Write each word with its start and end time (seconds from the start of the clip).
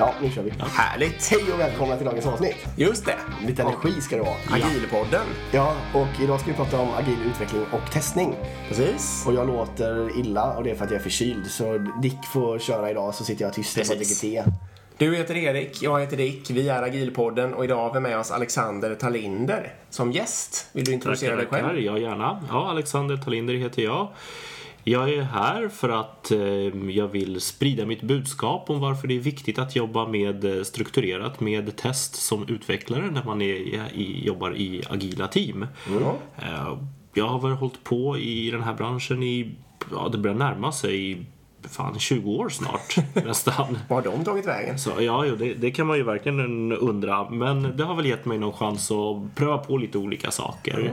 Ja, 0.00 0.14
nu 0.22 0.30
kör 0.30 0.42
vi. 0.42 0.52
Härligt! 0.58 1.28
Hej 1.30 1.52
och 1.52 1.60
välkomna 1.60 1.96
till 1.96 2.06
dagens 2.06 2.26
avsnitt. 2.26 2.56
Just 2.76 3.06
det. 3.06 3.16
Lite 3.46 3.62
energi 3.62 4.00
ska 4.00 4.16
det 4.16 4.22
vara. 4.22 4.36
Agilpodden. 4.50 5.26
Ja, 5.52 5.76
och 5.94 6.22
idag 6.22 6.40
ska 6.40 6.50
vi 6.50 6.56
prata 6.56 6.80
om 6.80 6.88
agil 6.94 7.18
utveckling 7.30 7.62
och 7.72 7.92
testning. 7.92 8.34
Precis. 8.68 9.24
Och 9.26 9.34
jag 9.34 9.46
låter 9.46 10.18
illa 10.20 10.56
och 10.56 10.64
det 10.64 10.70
är 10.70 10.74
för 10.74 10.84
att 10.84 10.90
jag 10.90 10.98
är 10.98 11.02
förkyld. 11.02 11.50
Så 11.50 11.78
Dick 12.02 12.26
får 12.32 12.58
köra 12.58 12.90
idag 12.90 13.14
så 13.14 13.24
sitter 13.24 13.44
jag 13.44 13.54
tyst 13.54 13.78
och 13.78 13.96
dricker 13.96 14.20
te. 14.20 14.44
Du 14.98 15.16
heter 15.16 15.36
Erik, 15.36 15.82
jag 15.82 16.00
heter 16.00 16.16
Dick. 16.16 16.50
Vi 16.50 16.68
är 16.68 16.82
Agilpodden 16.82 17.54
och 17.54 17.64
idag 17.64 17.76
har 17.76 17.94
vi 17.94 18.00
med 18.00 18.18
oss 18.18 18.30
Alexander 18.30 18.94
Talinder 18.94 19.74
som 19.90 20.12
gäst. 20.12 20.68
Vill 20.72 20.84
du 20.84 20.92
introducera 20.92 21.36
dig 21.36 21.46
Tackar, 21.46 21.64
själv? 21.64 21.80
Ja, 21.80 21.98
gärna. 21.98 22.42
Ja, 22.48 22.70
Alexander 22.70 23.16
Talinder 23.16 23.54
heter 23.54 23.82
jag. 23.82 24.08
Jag 24.84 25.10
är 25.10 25.22
här 25.22 25.68
för 25.68 25.88
att 25.88 26.30
eh, 26.30 26.40
jag 26.90 27.08
vill 27.08 27.40
sprida 27.40 27.86
mitt 27.86 28.02
budskap 28.02 28.70
om 28.70 28.80
varför 28.80 29.08
det 29.08 29.16
är 29.16 29.20
viktigt 29.20 29.58
att 29.58 29.76
jobba 29.76 30.06
med 30.08 30.44
eh, 30.44 30.62
strukturerat 30.62 31.40
med 31.40 31.76
test 31.76 32.14
som 32.14 32.48
utvecklare 32.48 33.10
när 33.10 33.24
man 33.24 33.42
är 33.42 33.88
jobbar 34.24 34.56
i 34.56 34.82
agila 34.90 35.28
team. 35.28 35.66
Eh, 36.42 36.78
jag 37.14 37.28
har 37.28 37.40
väl 37.40 37.52
hållit 37.52 37.84
på 37.84 38.18
i 38.18 38.50
den 38.50 38.62
här 38.62 38.74
branschen 38.74 39.22
i, 39.22 39.54
ja 39.92 40.08
det 40.08 40.18
börjar 40.18 40.36
närma 40.36 40.72
sig 40.72 41.26
fan 41.68 41.98
20 41.98 42.30
år 42.30 42.48
snart 42.48 42.96
nästan. 43.26 43.78
Var 43.88 44.02
de 44.02 44.24
tagit 44.24 44.46
vägen? 44.46 44.78
Så 44.78 44.90
ja, 45.00 45.24
jo, 45.26 45.36
det, 45.36 45.54
det 45.54 45.70
kan 45.70 45.86
man 45.86 45.96
ju 45.96 46.02
verkligen 46.02 46.72
undra. 46.72 47.30
Men 47.30 47.76
det 47.76 47.84
har 47.84 47.94
väl 47.94 48.06
gett 48.06 48.24
mig 48.24 48.38
någon 48.38 48.52
chans 48.52 48.90
att 48.90 49.34
pröva 49.34 49.58
på 49.58 49.76
lite 49.76 49.98
olika 49.98 50.30
saker. 50.30 50.92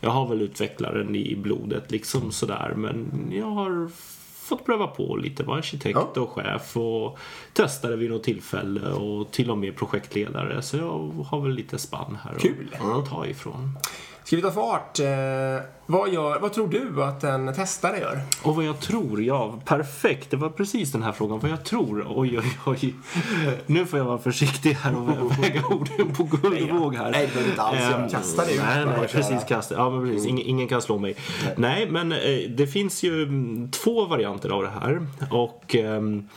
Jag 0.00 0.10
har 0.10 0.26
väl 0.28 0.42
utvecklaren 0.42 1.16
i 1.16 1.36
blodet 1.36 1.90
liksom 1.90 2.32
sådär. 2.32 2.72
Men 2.76 3.10
jag 3.32 3.46
har 3.46 3.90
fått 4.34 4.66
pröva 4.66 4.86
på 4.86 5.16
lite. 5.16 5.42
Vara 5.42 5.58
arkitekt 5.58 5.98
Ja. 6.14 6.20
och 6.22 6.30
chef 6.30 6.76
och 6.76 7.18
testare 7.52 7.96
vid 7.96 8.10
något 8.10 8.24
tillfälle 8.24 8.88
och 8.92 9.30
till 9.30 9.50
och 9.50 9.58
med 9.58 9.76
projektledare. 9.76 10.62
Så 10.62 10.76
jag 10.76 11.10
har 11.30 11.40
väl 11.40 11.52
lite 11.52 11.78
spann 11.78 12.18
här 12.24 12.34
Kul. 12.38 12.76
att 12.80 13.10
ta 13.10 13.26
ifrån. 13.26 13.78
Ska 14.30 14.36
vi 14.36 14.42
ta 14.42 14.50
fart? 14.50 14.98
Eh, 14.98 15.06
vad, 15.86 16.12
gör, 16.12 16.40
vad 16.40 16.52
tror 16.52 16.68
du 16.68 17.04
att 17.04 17.24
en 17.24 17.54
testare 17.54 17.98
gör? 17.98 18.20
Och 18.42 18.56
vad 18.56 18.64
jag 18.64 18.80
tror, 18.80 19.22
ja, 19.22 19.54
perfekt. 19.64 20.30
Det 20.30 20.36
var 20.36 20.48
precis 20.48 20.92
den 20.92 21.02
här 21.02 21.12
frågan. 21.12 21.38
Vad 21.38 21.50
jag 21.50 21.64
tror, 21.64 22.06
oj, 22.08 22.38
oj, 22.38 22.58
oj. 22.66 22.94
Nu 23.66 23.86
får 23.86 23.98
jag 23.98 24.06
vara 24.06 24.18
försiktig 24.18 24.72
här 24.72 24.96
och 24.96 25.08
vä- 25.08 25.40
väga 25.42 25.66
orden 25.66 26.14
på 26.14 26.24
guldvåg 26.24 26.94
här. 26.94 27.10
Nej, 27.10 27.30
det 27.34 27.48
inte 27.50 27.62
alls 27.62 27.80
Ehm, 27.80 27.90
göra. 27.90 28.08
Kasta 28.08 28.44
det 28.44 28.52
ut 28.54 28.60
Nej, 28.66 28.86
nej, 28.86 29.08
precis. 29.08 29.44
Kasta. 29.48 29.74
Ja, 29.74 29.90
men 29.90 30.08
precis. 30.10 30.26
Ingen, 30.26 30.46
ingen 30.46 30.68
kan 30.68 30.82
slå 30.82 30.98
mig. 30.98 31.16
Nej, 31.56 31.90
men 31.90 32.12
eh, 32.12 32.18
det 32.56 32.66
finns 32.66 33.02
ju 33.02 33.22
mm, 33.22 33.70
två 33.70 34.04
varianter 34.06 34.48
av 34.50 34.62
det 34.62 34.70
här. 34.80 35.06
Och 35.30 35.74
ehm, 35.74 36.28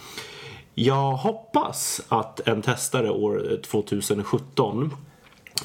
jag 0.75 1.11
hoppas 1.11 2.01
att 2.09 2.47
en 2.47 2.61
testare 2.61 3.09
år 3.09 3.61
2017 3.65 4.91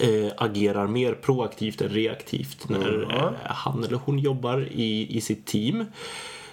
eh, 0.00 0.32
agerar 0.36 0.86
mer 0.86 1.14
proaktivt 1.14 1.80
än 1.80 1.88
reaktivt 1.88 2.68
när 2.68 3.02
eh, 3.10 3.32
han 3.44 3.84
eller 3.84 4.00
hon 4.04 4.18
jobbar 4.18 4.68
i, 4.70 5.16
i 5.16 5.20
sitt 5.20 5.46
team. 5.46 5.84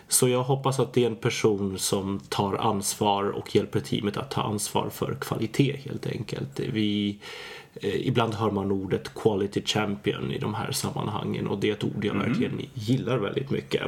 Så 0.08 0.28
jag 0.30 0.44
hoppas 0.44 0.80
att 0.80 0.94
det 0.94 1.04
är 1.04 1.08
en 1.08 1.16
person 1.16 1.80
som 1.80 2.20
tar 2.30 2.56
ansvar 2.56 3.24
och 3.24 3.56
hjälper 3.56 3.80
teamet 3.80 4.18
att 4.18 4.32
ta 4.32 4.42
ansvar 4.42 4.90
för 4.90 5.18
kvalitet 5.22 5.76
helt 5.86 6.08
enkelt. 6.08 6.60
Vi, 6.60 7.20
eh, 7.74 8.08
ibland 8.08 8.34
hör 8.34 8.52
man 8.52 8.72
ordet 8.72 9.14
quality 9.16 9.62
champion 9.66 10.32
i 10.32 10.40
de 10.40 10.54
här 10.54 10.72
sammanhangen 10.72 11.48
och 11.48 11.60
det 11.60 11.70
är 11.70 11.74
ett 11.74 11.84
ord 11.84 12.06
jag 12.06 12.14
verkligen 12.14 12.62
gillar 12.74 13.18
väldigt 13.18 13.50
mycket. 13.50 13.82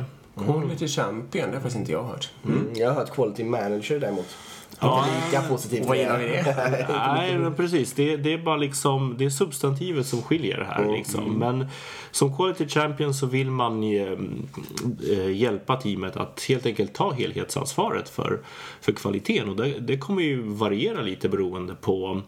Quality 0.46 0.88
Champion, 0.88 1.48
det 1.48 1.54
har 1.56 1.62
faktiskt 1.62 1.76
inte 1.76 1.92
jag 1.92 2.04
hört. 2.04 2.30
Mm. 2.46 2.68
Jag 2.76 2.88
har 2.88 2.96
hört 2.96 3.12
quality 3.12 3.44
manager 3.44 4.00
däremot. 4.00 4.38
Ja. 4.80 5.06
Inte 5.08 5.26
lika 5.26 5.42
positivt. 5.50 5.86
Vad 5.86 5.98
gillar 5.98 6.18
vi 6.18 6.26
det? 6.26 6.88
Nej, 7.16 7.38
men 7.38 7.56
precis. 7.56 7.94
Det, 7.94 8.18
det 8.18 8.34
är 8.34 8.38
bara 8.38 8.58
liksom, 8.58 9.16
det 9.18 9.26
är 9.26 9.30
substantivet 9.30 10.08
som 10.08 10.22
skiljer 10.22 10.68
här 10.70 10.92
liksom. 10.98 11.34
Men 11.34 11.68
som 12.12 12.38
quality 12.38 12.68
champion 12.68 13.14
så 13.14 13.26
vill 13.26 13.52
man 13.52 13.84
eh, 13.84 15.32
hjälpa 15.32 15.76
teamet 15.76 16.18
att 16.18 16.46
helt 16.50 16.66
enkelt 16.66 16.94
ta 16.94 17.12
helhetsansvaret 17.12 18.10
för, 18.10 18.40
för 18.82 18.92
kvaliteten. 18.92 19.50
Och 19.50 19.56
det, 19.56 19.80
det 19.80 19.98
kommer 19.98 20.22
ju 20.22 20.42
variera 20.42 21.02
lite 21.02 21.30
beroende 21.30 21.76
på 21.76 22.22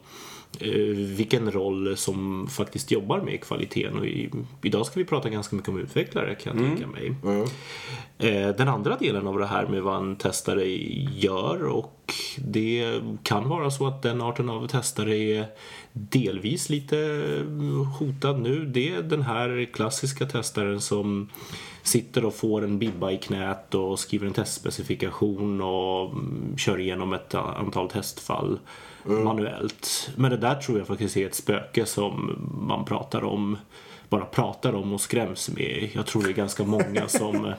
vilken 0.96 1.52
roll 1.52 1.98
som 1.98 2.48
faktiskt 2.48 2.92
jobbar 2.92 3.22
med 3.22 3.42
kvaliteten. 3.42 3.98
Och 4.00 4.06
i, 4.06 4.30
idag 4.62 4.86
ska 4.86 5.00
vi 5.00 5.06
prata 5.06 5.30
ganska 5.30 5.56
mycket 5.56 5.70
om 5.70 5.80
utvecklare 5.80 6.36
kan 6.36 6.58
jag 6.58 6.68
tänka 6.68 6.88
mig. 6.88 7.14
Eh, 8.18 8.56
Den 8.56 8.68
andra 8.68 8.96
delen 8.98 9.28
av 9.28 9.40
det 9.40 9.46
här 9.46 9.68
med 9.68 9.82
vad 9.82 9.98
en 9.98 10.16
testare 10.16 10.66
gör 11.16 11.64
och 11.64 12.14
det 12.38 13.02
kan 13.24 13.50
vara 13.50 13.72
så 13.72 13.88
att 13.88 14.02
den 14.02 14.22
arten 14.22 14.50
av 14.50 14.68
testare 14.68 15.18
är 15.18 15.46
delvis 15.94 16.70
lite 16.70 16.96
hotad 18.00 18.42
nu. 18.42 18.66
Det 18.66 18.90
är 18.90 19.02
den 19.02 19.22
här 19.22 19.70
klassiska 19.74 20.26
testaren 20.26 20.82
som 20.82 21.30
sitter 21.84 22.26
och 22.26 22.36
får 22.36 22.64
en 22.64 22.80
bibba 22.80 23.12
i 23.12 23.18
knät 23.18 23.76
och 23.76 24.00
skriver 24.00 24.28
en 24.28 24.34
testspecifikation 24.34 25.62
och 25.62 26.12
mm, 26.12 26.58
kör 26.58 26.80
igenom 26.80 27.14
ett 27.14 27.36
antal 27.36 27.90
testfall 27.90 28.60
manuellt. 29.04 30.10
Men 30.16 30.32
det 30.32 30.38
där 30.38 30.56
tror 30.56 30.78
jag 30.78 30.88
faktiskt 30.88 31.18
är 31.18 31.26
ett 31.26 31.36
spöke 31.36 31.86
som 31.86 32.36
man 32.68 32.86
pratar 32.86 33.24
om 33.24 33.58
bara 34.10 34.26
pratar 34.26 34.76
om 34.76 34.94
och 34.94 35.02
skräms 35.02 35.50
med. 35.50 35.90
Jag 35.94 36.06
tror 36.06 36.24
det 36.24 36.30
är 36.30 36.34
ganska 36.34 36.64
många 36.64 37.08
som 37.08 37.54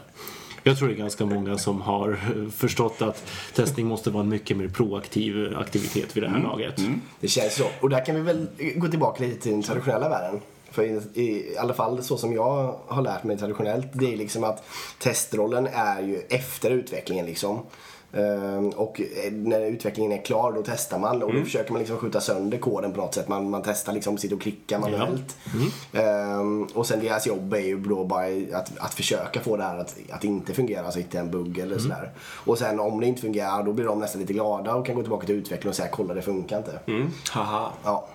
jag 0.63 0.79
tror 0.79 0.89
det 0.89 0.95
är 0.95 0.99
ganska 0.99 1.27
många 1.27 1.59
som 1.59 1.81
har 1.81 2.19
förstått 2.51 3.03
att 3.03 3.25
testning 3.55 3.87
måste 3.87 4.11
vara 4.11 4.23
en 4.23 4.29
mycket 4.29 4.57
mer 4.57 4.69
proaktiv 4.69 5.57
aktivitet 5.57 6.17
vid 6.17 6.23
det 6.23 6.29
här 6.29 6.43
laget. 6.43 6.81
Det 7.21 7.29
känns 7.29 7.55
så. 7.55 7.65
Och 7.81 7.91
där 7.91 8.05
kan 8.05 8.15
vi 8.15 8.21
väl 8.21 8.47
gå 8.77 8.89
tillbaka 8.89 9.25
lite 9.25 9.43
till 9.43 9.53
den 9.53 9.63
traditionella 9.63 10.09
världen. 10.09 10.41
För 10.71 10.83
i, 10.83 11.21
i 11.23 11.57
alla 11.59 11.75
fall 11.75 12.03
så 12.03 12.17
som 12.17 12.33
jag 12.33 12.77
har 12.87 13.03
lärt 13.03 13.25
mig 13.25 13.39
traditionellt, 13.39 13.87
det 13.93 14.13
är 14.13 14.17
liksom 14.17 14.45
att 14.45 14.65
testrollen 14.99 15.69
är 15.73 16.03
ju 16.03 16.21
efter 16.29 16.71
utvecklingen 16.71 17.27
liksom. 17.27 17.59
Ehm, 18.13 18.69
och 18.69 19.01
eh, 19.01 19.33
när 19.33 19.61
utvecklingen 19.61 20.13
är 20.13 20.25
klar 20.25 20.53
då 20.53 20.63
testar 20.67 20.99
man 20.99 21.23
och 21.23 21.35
då 21.35 21.45
försöker 21.45 21.73
man 21.73 21.79
liksom 21.79 21.99
skjuta 21.99 22.21
sönder 22.21 22.59
koden 22.59 22.93
på 22.93 23.01
något 23.01 23.15
sätt. 23.15 23.29
Man, 23.29 23.51
man 23.51 23.63
testar 23.65 23.93
liksom, 23.93 24.19
sitter 24.19 24.37
och 24.37 24.43
klickar 24.43 24.79
manuellt. 24.79 25.37
Ehm, 25.93 26.65
och 26.75 26.87
sen 26.87 27.01
deras 27.01 27.27
jobb 27.27 27.55
är 27.55 27.59
ju 27.59 27.81
då 27.81 28.05
bara 28.05 28.27
att, 28.53 28.79
att 28.79 28.95
försöka 28.95 29.41
få 29.41 29.57
det 29.57 29.63
här 29.63 29.79
att, 29.79 29.97
att 30.11 30.25
inte 30.25 30.55
fungera, 30.55 30.85
alltså 30.85 30.99
hitta 30.99 31.19
en 31.19 31.31
bugg 31.31 31.59
eller 31.59 31.79
sådär. 31.79 32.11
Och 32.45 32.59
sen 32.59 32.81
om 32.81 33.01
det 33.01 33.07
inte 33.07 33.21
fungerar 33.21 33.63
då 33.63 33.73
blir 33.73 33.85
de 33.85 33.99
nästan 33.99 34.21
lite 34.21 34.33
glada 34.33 34.75
och 34.75 34.87
kan 34.87 34.95
gå 34.95 35.03
tillbaka 35.03 35.27
till 35.27 35.35
utvecklingen 35.35 35.71
och 35.71 35.77
säga 35.77 35.89
kolla 35.93 36.15
det 36.15 36.23
funkar 36.23 36.59
inte. 36.59 36.79
Haha. 37.31 37.73
Ja. 37.85 38.07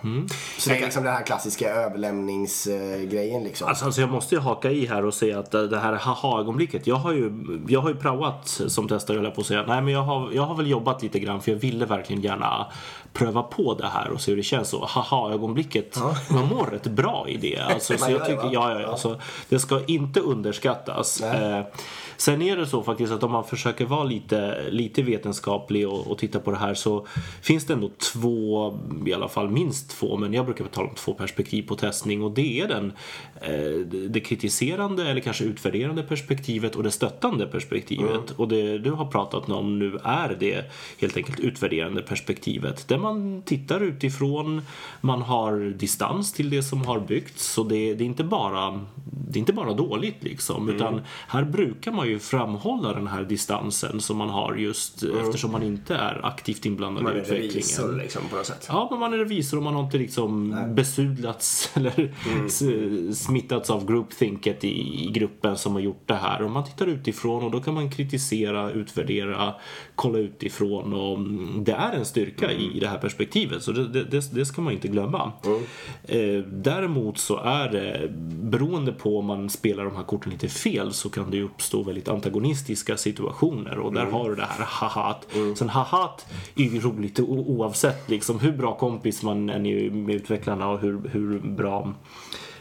Så 0.58 0.70
det 0.70 0.76
är 0.76 0.80
liksom 0.80 1.04
den 1.04 1.12
här 1.12 1.22
klassiska 1.22 1.74
överlämningsgrejen 1.74 3.44
liksom. 3.44 3.68
Alltså, 3.68 3.84
alltså 3.84 4.00
jag 4.00 4.10
måste 4.10 4.34
ju 4.34 4.40
haka 4.40 4.70
i 4.70 4.86
här 4.86 5.04
och 5.04 5.14
säga 5.14 5.38
att 5.38 5.50
det 5.50 5.78
här 5.78 5.92
haha-ögonblicket. 5.92 6.86
Jag 6.86 6.96
har 6.96 7.12
ju, 7.12 7.32
jag 7.68 7.80
har 7.80 7.88
ju 7.88 7.96
praoat 7.96 8.48
som 8.66 8.88
testare, 8.88 9.16
höll 9.16 9.24
jag 9.24 9.34
på 9.34 9.40
att 9.40 9.46
säga. 9.46 9.64
Nej, 9.66 9.82
men 9.86 9.94
jag 9.94 10.02
har, 10.02 10.32
jag 10.32 10.42
har 10.42 10.54
väl 10.54 10.70
jobbat 10.70 11.02
lite 11.02 11.18
grann 11.18 11.40
för 11.42 11.52
jag 11.52 11.58
ville 11.58 11.86
verkligen 11.86 12.22
gärna 12.22 12.66
pröva 13.12 13.42
på 13.42 13.74
det 13.74 13.86
här 13.86 14.10
och 14.10 14.20
se 14.20 14.32
hur 14.32 14.36
det 14.36 14.42
känns. 14.42 14.72
Och 14.74 14.88
haha-ögonblicket, 14.88 15.98
man 16.30 16.46
mår 16.48 16.66
rätt 16.66 16.86
bra 16.86 17.26
i 17.28 17.36
det. 17.36 17.58
Alltså, 17.76 17.98
så 17.98 18.10
jag 18.10 18.26
tycker, 18.26 18.42
va? 18.42 18.50
ja, 18.52 18.80
ja, 18.80 18.86
alltså, 18.86 19.20
det 19.48 19.58
ska 19.58 19.84
inte 19.86 20.20
underskattas. 20.20 21.20
Eh, 21.20 21.64
sen 22.16 22.42
är 22.42 22.56
det 22.56 22.66
så 22.66 22.82
faktiskt 22.82 23.12
att 23.12 23.22
om 23.22 23.32
man 23.32 23.44
försöker 23.44 23.84
vara 23.86 24.04
lite, 24.04 24.64
lite 24.70 25.02
vetenskaplig 25.02 25.88
och, 25.88 26.06
och 26.10 26.18
titta 26.18 26.40
på 26.40 26.50
det 26.50 26.56
här 26.56 26.74
så 26.74 27.06
finns 27.42 27.66
det 27.66 27.72
ändå 27.72 27.90
två, 28.12 28.78
i 29.06 29.14
alla 29.14 29.28
fall 29.28 29.50
minst 29.50 29.90
två, 29.90 30.16
men 30.16 30.32
jag 30.32 30.44
brukar 30.44 30.64
tala 30.64 30.88
om 30.88 30.94
två 30.94 31.14
perspektiv 31.14 31.62
på 31.68 31.74
testning 31.74 32.22
och 32.22 32.30
det 32.30 32.60
är 32.60 32.68
den, 32.68 32.92
eh, 33.40 33.86
det- 33.86 34.20
kritiserande 34.20 35.10
eller 35.10 35.20
kanske 35.20 35.44
utvärderande 35.44 36.02
perspektivet 36.02 36.76
och 36.76 36.82
det 36.82 36.90
stöttande 36.90 37.46
perspektivet. 37.46 38.30
Och 38.36 38.48
det 38.48 38.78
du 38.78 38.90
har 38.90 39.04
pratat 39.04 39.50
om 39.50 39.75
nu 39.78 39.98
är 40.04 40.36
det 40.40 40.70
helt 41.00 41.16
enkelt 41.16 41.40
utvärderande 41.40 42.02
perspektivet 42.02 42.88
där 42.88 42.98
man 42.98 43.42
tittar 43.42 43.80
utifrån, 43.80 44.62
man 45.00 45.22
har 45.22 45.72
distans 45.78 46.32
till 46.32 46.50
det 46.50 46.62
som 46.62 46.84
har 46.86 47.00
byggts 47.00 47.58
och 47.58 47.66
det, 47.68 47.94
det 47.94 48.04
är 48.04 48.06
inte 48.06 48.24
bara 48.24 48.80
det 49.28 49.38
är 49.38 49.40
inte 49.40 49.52
bara 49.52 49.72
dåligt 49.72 50.16
liksom 50.20 50.68
utan 50.68 51.00
här 51.28 51.44
brukar 51.44 51.92
man 51.92 52.08
ju 52.08 52.18
framhålla 52.18 52.92
den 52.92 53.06
här 53.06 53.22
distansen 53.24 54.00
som 54.00 54.16
man 54.16 54.28
har 54.28 54.54
just 54.54 55.02
eftersom 55.02 55.52
man 55.52 55.62
inte 55.62 55.94
är 55.94 56.26
aktivt 56.26 56.66
inblandad 56.66 57.04
Man 57.04 57.12
i 57.12 57.16
är 57.16 57.20
utvecklingen. 57.20 57.50
revisor 57.52 57.96
liksom 57.96 58.22
på 58.30 58.36
något 58.36 58.46
sätt. 58.46 58.66
Ja, 58.68 58.88
men 58.90 59.00
man 59.00 59.12
är 59.12 59.18
revisor 59.18 59.56
och 59.56 59.62
man 59.62 59.74
har 59.74 59.82
inte 59.84 59.98
liksom 59.98 60.56
besudlats 60.74 61.70
eller 61.76 62.14
s- 62.46 63.24
smittats 63.24 63.70
av 63.70 63.86
groupthinket 63.86 64.64
i, 64.64 65.04
i 65.04 65.10
gruppen 65.10 65.56
som 65.56 65.72
har 65.72 65.80
gjort 65.80 66.02
det 66.06 66.14
här. 66.14 66.42
Och 66.42 66.50
man 66.50 66.64
tittar 66.64 66.86
utifrån 66.86 67.42
och 67.44 67.50
då 67.50 67.60
kan 67.60 67.74
man 67.74 67.90
kritisera, 67.90 68.70
utvärdera 68.70 69.54
kolla 69.94 70.18
utifrån 70.18 70.92
och 70.92 71.18
det 71.64 71.72
är 71.72 71.92
en 71.92 72.04
styrka 72.04 72.50
Mm. 72.50 72.62
i 72.76 72.80
det 72.80 72.88
här 72.88 72.98
perspektivet 72.98 73.62
så 73.62 73.72
det, 73.72 74.04
det, 74.04 74.34
det 74.34 74.46
ska 74.46 74.62
man 74.62 74.72
inte 74.72 74.88
glömma. 74.88 75.32
Eh, 76.04 76.38
däremot 76.52 77.18
så 77.18 77.36
är 77.36 77.68
det, 77.68 78.08
beroende 78.42 78.92
på 78.92 79.18
om 79.18 79.26
man 79.26 79.50
spelar 79.50 79.84
de 79.84 79.96
här 79.96 80.02
korten 80.02 80.32
lite 80.32 80.48
fel 80.48 80.92
så 80.92 81.08
kan 81.10 81.30
det 81.30 81.42
uppstå 81.42 81.82
väldigt 81.82 82.08
antagonistiska 82.08 82.96
situationer 82.96 83.78
och 83.78 83.92
där 83.92 84.00
Mm. 84.02 84.14
har 84.14 84.30
du 84.30 84.36
det 84.36 84.46
här 84.48 84.64
hahat. 84.64 85.26
Sen 85.56 85.68
hahat 85.68 86.26
är 86.56 86.62
ju 86.64 86.80
roligt 86.80 87.20
oavsett 87.20 88.10
liksom 88.10 88.38
hur 88.40 88.52
bra 88.52 88.74
kompis 88.76 89.22
man 89.22 89.50
är 89.50 89.90
med 89.90 90.14
utvecklarna 90.16 90.68
och 90.68 90.80
hur, 90.80 91.00
hur 91.12 91.38
bra 91.38 91.94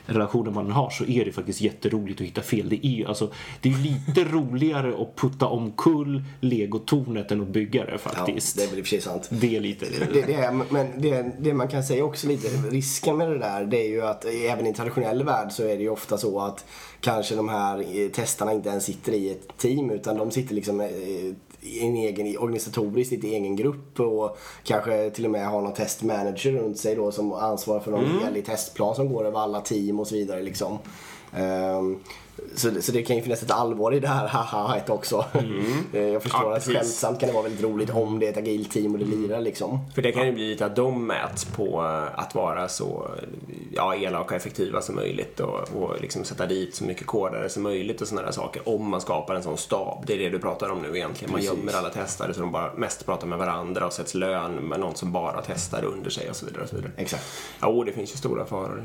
relationer 0.05 0.51
man 0.51 0.71
har 0.71 0.89
så 0.89 1.05
är 1.05 1.25
det 1.25 1.31
faktiskt 1.31 1.61
jätteroligt 1.61 2.21
att 2.21 2.27
hitta 2.27 2.41
fel. 2.41 2.69
Det 2.69 2.87
är 2.87 2.89
ju 2.89 3.05
alltså, 3.05 3.31
det 3.61 3.69
är 3.69 3.77
lite 3.77 4.23
roligare 4.31 5.01
att 5.01 5.15
putta 5.15 5.45
omkull 5.45 6.23
legotornet 6.39 7.31
än 7.31 7.41
att 7.41 7.47
bygga 7.47 7.85
det 7.85 7.91
Ja, 7.91 7.97
faktiskt. 7.97 8.57
det 8.57 8.63
är 8.63 8.67
väl 8.67 8.79
i 8.79 8.81
och 8.81 8.85
för 8.85 8.89
sig 8.89 9.01
sant. 9.01 9.27
det 9.29 9.55
är 9.55 9.59
lite... 9.59 9.85
Det, 10.13 10.21
det 10.21 10.33
är, 10.33 10.51
men 10.69 11.01
det, 11.01 11.31
det 11.39 11.53
man 11.53 11.67
kan 11.67 11.83
säga 11.83 12.03
också 12.05 12.27
lite, 12.27 12.47
risken 12.71 13.17
med 13.17 13.29
det 13.29 13.37
där, 13.37 13.65
det 13.65 13.85
är 13.85 13.89
ju 13.89 14.01
att 14.01 14.25
även 14.25 14.67
i 14.67 14.73
traditionell 14.73 15.23
värld 15.23 15.51
så 15.51 15.63
är 15.63 15.77
det 15.77 15.83
ju 15.83 15.89
ofta 15.89 16.17
så 16.17 16.39
att 16.39 16.65
kanske 16.99 17.35
de 17.35 17.49
här 17.49 17.79
eh, 17.79 18.09
testarna 18.11 18.53
inte 18.53 18.69
ens 18.69 18.85
sitter 18.85 19.11
i 19.11 19.29
ett 19.29 19.57
team 19.57 19.89
utan 19.91 20.17
de 20.17 20.31
sitter 20.31 20.55
liksom 20.55 20.81
eh, 20.81 20.87
en 21.81 21.95
egen, 21.95 22.37
organisatoriskt 22.37 23.13
en 23.13 23.29
egen 23.29 23.55
grupp 23.55 23.99
och 23.99 24.37
kanske 24.63 25.09
till 25.09 25.25
och 25.25 25.31
med 25.31 25.47
har 25.47 25.61
någon 25.61 25.73
testmanager 25.73 26.51
runt 26.51 26.77
sig 26.77 26.95
då 26.95 27.11
som 27.11 27.33
ansvarar 27.33 27.79
för 27.79 27.91
någon 27.91 28.19
helig 28.23 28.45
testplan 28.45 28.95
som 28.95 29.13
går 29.13 29.25
över 29.25 29.39
alla 29.39 29.61
team 29.61 29.99
och 29.99 30.07
så 30.07 30.15
vidare 30.15 30.41
liksom. 30.41 30.77
Ehm, 31.33 31.99
så, 32.55 32.81
så 32.81 32.91
det 32.91 33.03
kan 33.03 33.15
ju 33.15 33.21
finnas 33.21 33.43
ett 33.43 33.51
allvar 33.51 33.93
i 33.93 33.99
det 33.99 34.07
här 34.07 34.27
haha 34.27 34.79
också. 34.87 35.25
Eh, 35.93 36.01
Jag 36.01 36.23
förstår 36.23 36.43
Ja, 36.43 36.57
att 36.57 36.63
skämtsamt 36.63 37.19
kan 37.19 37.27
det 37.29 37.33
vara 37.33 37.43
väldigt 37.43 37.63
roligt 37.63 37.89
om 37.89 38.19
det 38.19 38.27
är 38.27 38.31
ett 38.31 38.37
agilt 38.37 38.71
team 38.71 38.93
och 38.93 38.99
det 38.99 39.05
lirar 39.05 39.41
liksom. 39.41 39.79
För 39.95 40.01
det 40.01 40.11
kan 40.11 40.25
ju 40.25 40.31
bli 40.31 40.49
lite 40.49 40.65
att 40.65 40.75
de 40.75 41.07
mäts 41.07 41.45
på 41.45 41.81
eh, 41.83 42.19
att 42.19 42.35
vara 42.35 42.67
så 42.67 43.07
ja, 43.73 43.95
elaka 43.95 44.23
och 44.25 44.33
effektiva 44.33 44.81
som 44.81 44.95
möjligt 44.95 45.39
och, 45.39 45.59
och 45.81 46.01
liksom 46.01 46.23
sätta 46.23 46.45
dit 46.45 46.75
så 46.75 46.83
mycket 46.83 47.07
kodare 47.07 47.49
som 47.49 47.63
möjligt 47.63 48.01
och 48.01 48.07
sådana 48.07 48.25
där 48.25 48.33
saker. 48.33 48.69
Om 48.69 48.89
man 48.89 49.01
skapar 49.01 49.35
en 49.35 49.43
sån 49.43 49.57
stab. 49.57 50.03
Det 50.07 50.13
är 50.13 50.17
det 50.17 50.29
du 50.29 50.39
pratar 50.39 50.69
om 50.69 50.81
nu 50.81 50.97
egentligen. 50.97 51.31
Man 51.31 51.41
Precis. 51.41 51.54
Gömmer 51.57 51.73
alla 51.73 51.89
testare 51.89 52.33
så 52.33 52.39
de 52.39 52.51
bara 52.51 52.73
mest 52.73 53.05
pratar 53.05 53.27
med 53.27 53.37
varandra 53.37 53.85
och 53.85 53.93
sätts 53.93 54.13
lön 54.13 54.53
med 54.55 54.79
någon 54.79 54.95
som 54.95 55.11
bara 55.11 55.41
testar 55.41 55.83
under 55.85 56.09
sig 56.09 56.29
och 56.29 56.35
så 56.35 56.45
vidare. 56.45 56.63
Och 56.63 56.69
så 56.69 56.75
vidare. 56.75 56.91
Exakt. 56.97 57.23
Ja, 57.61 57.67
och 57.67 57.85
det 57.85 57.91
finns 57.91 58.13
ju 58.13 58.17
stora 58.17 58.45
faror. 58.45 58.83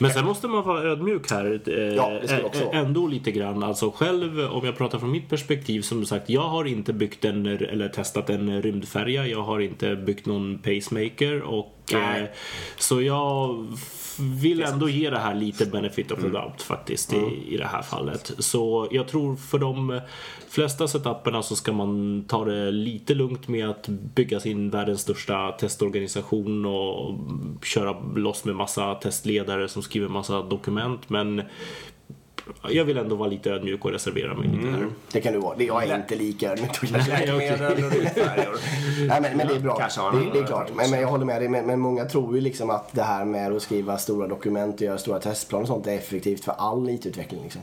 Men 0.00 0.10
sen 0.10 0.24
måste 0.24 0.48
man 0.48 0.64
vara 0.64 0.82
ödmjuk 0.82 1.30
här. 1.30 1.60
eh, 1.66 1.74
Ja, 1.94 2.08
det 2.22 2.28
ska 2.28 2.42
också. 2.46 2.70
Ändå 2.72 3.06
lite 3.06 3.30
grann. 3.32 3.62
Alltså 3.62 3.90
själv, 3.90 4.40
om 4.40 4.64
jag 4.66 4.76
pratar 4.76 4.98
från 4.98 5.10
mitt 5.10 5.28
perspektiv, 5.30 5.82
som 5.82 6.06
sagt, 6.06 6.30
jag 6.30 6.48
har 6.48 6.64
inte 6.64 6.92
byggt 6.92 7.24
en, 7.24 7.46
eller 7.46 7.88
testat 7.88 8.30
en 8.30 8.62
rymdfärja. 8.62 9.26
Jag 9.26 9.42
har 9.42 9.60
inte 9.60 9.96
byggt 9.96 10.26
någon 10.26 10.58
pacemaker. 10.58 11.42
Och, 11.42 11.74
Nej. 11.92 12.20
eh, 12.22 12.26
så 12.78 13.02
jag 13.02 13.66
vill 14.18 14.62
ändå 14.62 14.88
ge 14.88 15.10
det 15.10 15.18
här 15.18 15.34
lite 15.34 15.66
benefit 15.66 16.10
of 16.10 16.20
the 16.20 16.28
doubt 16.28 16.62
faktiskt 16.62 17.12
i, 17.12 17.44
i 17.48 17.56
det 17.56 17.66
här 17.66 17.82
fallet. 17.82 18.32
Så 18.38 18.88
jag 18.90 19.08
tror 19.08 19.36
för 19.36 19.58
de 19.58 20.00
flesta 20.48 20.88
setuperna 20.88 21.42
så 21.42 21.56
ska 21.56 21.72
man 21.72 22.24
ta 22.28 22.44
det 22.44 22.70
lite 22.70 23.14
lugnt 23.14 23.48
med 23.48 23.68
att 23.70 23.88
bygga 23.88 24.40
sin 24.40 24.70
världens 24.70 25.00
största 25.00 25.52
testorganisation 25.52 26.66
och 26.66 27.14
köra 27.64 28.00
loss 28.16 28.44
med 28.44 28.56
massa 28.56 28.94
testledare 28.94 29.68
som 29.68 29.82
skriver 29.82 30.08
massa 30.08 30.42
dokument. 30.42 31.10
Men 31.10 31.42
jag 32.68 32.84
vill 32.84 32.98
ändå 32.98 33.16
vara 33.16 33.28
lite 33.28 33.50
ödmjuk 33.50 33.84
och 33.84 33.90
reservera 33.90 34.34
mig 34.34 34.48
lite 34.48 34.68
här. 34.68 34.86
Det 35.12 35.20
kan 35.20 35.32
du 35.32 35.38
vara. 35.38 35.62
Jag 35.62 35.84
är 35.84 35.96
inte 35.96 36.16
lika 36.16 36.52
ödmjuk. 36.52 36.82
Läkemedel 37.08 37.84
och 37.84 37.92
rymdfärjor. 37.92 38.56
Nej, 39.08 39.20
men, 39.20 39.36
men 39.36 39.48
det 39.48 39.54
är 39.54 39.60
bra. 39.60 39.88
Det, 40.12 40.30
det 40.32 40.38
är 40.38 40.46
klart. 40.46 40.70
Men, 40.74 40.90
men 40.90 41.00
jag 41.00 41.08
håller 41.08 41.24
med 41.24 41.40
dig. 41.40 41.48
Men, 41.48 41.66
men 41.66 41.80
många 41.80 42.04
tror 42.04 42.34
ju 42.34 42.40
liksom 42.40 42.70
att 42.70 42.92
det 42.92 43.02
här 43.02 43.24
med 43.24 43.52
att 43.52 43.62
skriva 43.62 43.98
stora 43.98 44.28
dokument 44.28 44.74
och 44.74 44.82
göra 44.82 44.98
stora 44.98 45.18
testplaner 45.18 45.62
och 45.62 45.68
sånt 45.68 45.86
är 45.86 45.94
effektivt 45.94 46.44
för 46.44 46.52
all 46.52 46.90
IT-utveckling. 46.90 47.42
Liksom. 47.42 47.62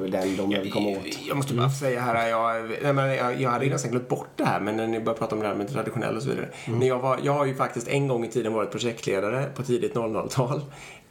Väl 0.00 0.10
den 0.10 0.36
de 0.36 0.48
vill 0.48 0.72
komma 0.72 0.90
åt. 0.90 1.18
Jag 1.28 1.36
måste 1.36 1.54
bara 1.54 1.70
säga 1.70 2.00
här, 2.00 2.28
jag, 2.28 2.70
nej, 2.82 2.92
men 2.92 3.14
jag, 3.16 3.40
jag 3.40 3.50
hade 3.50 3.66
nästan 3.66 3.90
glömt 3.90 4.08
bort 4.08 4.28
det 4.36 4.44
här, 4.44 4.60
men 4.60 4.76
när 4.76 4.86
ni 4.86 5.00
började 5.00 5.18
prata 5.18 5.34
om 5.34 5.42
det 5.42 5.48
här 5.48 5.54
med 5.54 5.68
traditionell 5.68 6.16
och 6.16 6.22
så 6.22 6.28
vidare. 6.28 6.48
När 6.66 6.86
jag, 6.86 6.98
var, 6.98 7.18
jag 7.22 7.32
har 7.32 7.44
ju 7.44 7.54
faktiskt 7.54 7.88
en 7.88 8.08
gång 8.08 8.24
i 8.24 8.28
tiden 8.28 8.52
varit 8.52 8.70
projektledare 8.70 9.46
på 9.56 9.62
tidigt 9.62 9.94
00-tal. 9.94 10.60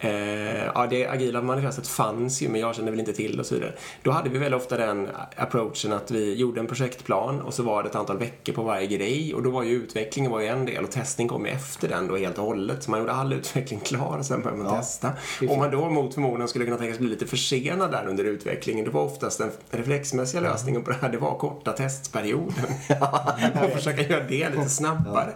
Eh, 0.02 0.66
ja, 0.66 0.88
det 0.90 1.08
agila 1.08 1.42
manifestet 1.42 1.88
fanns 1.88 2.42
ju, 2.42 2.50
men 2.50 2.62
jag 2.62 2.76
kände 2.76 2.92
väl 2.92 3.00
inte 3.00 3.14
till 3.14 3.40
och 3.40 3.46
så 3.46 3.56
vidare. 3.56 3.74
Då 4.04 4.12
hade 4.12 4.30
vi 4.30 4.38
väl 4.38 4.54
ofta 4.54 4.78
den 4.78 5.10
approachen 5.36 5.94
att 5.94 6.12
vi 6.12 6.36
gjorde 6.36 6.60
en 6.60 6.68
projektplan 6.68 7.42
och 7.42 7.54
så 7.54 7.64
var 7.64 7.84
det 7.84 7.90
ett 7.90 7.96
antal 7.96 8.18
veckor 8.18 8.54
på 8.54 8.64
varje 8.64 8.88
grej 8.88 9.34
och 9.34 9.44
då 9.44 9.50
var 9.50 9.64
ju 9.64 9.72
utvecklingen 9.72 10.32
var 10.32 10.40
ju 10.40 10.48
en 10.48 10.66
del 10.66 10.84
och 10.84 10.92
testning 10.92 11.28
kom 11.28 11.46
ju 11.46 11.52
efter 11.52 11.88
den 11.88 12.08
då 12.08 12.18
helt 12.18 12.38
och 12.38 12.46
hållet. 12.46 12.84
Så 12.84 12.92
man 12.92 13.00
gjorde 13.00 13.12
all 13.12 13.34
utveckling 13.34 13.80
klar 13.84 14.18
och 14.18 14.26
sen 14.26 14.42
började 14.42 14.64
man 14.64 14.78
testa. 14.78 15.12
Om 15.50 15.60
man 15.60 15.72
då 15.72 15.90
mot 15.90 16.14
förmodan 16.14 16.48
skulle 16.48 16.66
kunna 16.66 16.78
tänkas 16.78 17.00
bli 17.00 17.10
lite 17.10 17.28
försenad 17.28 17.92
där 17.92 18.08
under 18.08 18.24
utvecklingen, 18.24 18.86
då 18.86 18.92
var 18.92 19.02
oftast 19.02 19.38
den 19.38 19.52
reflexmässiga 19.70 20.42
lösningen 20.42 20.84
på 20.84 20.92
det 20.92 20.98
här, 21.02 21.10
det 21.10 21.18
var 21.18 21.38
korta 21.38 21.72
testperioden. 21.72 22.66
och 23.64 23.70
försöka 23.70 24.02
göra 24.02 24.24
det 24.24 24.50
lite 24.50 24.70
snabbare. 24.70 25.34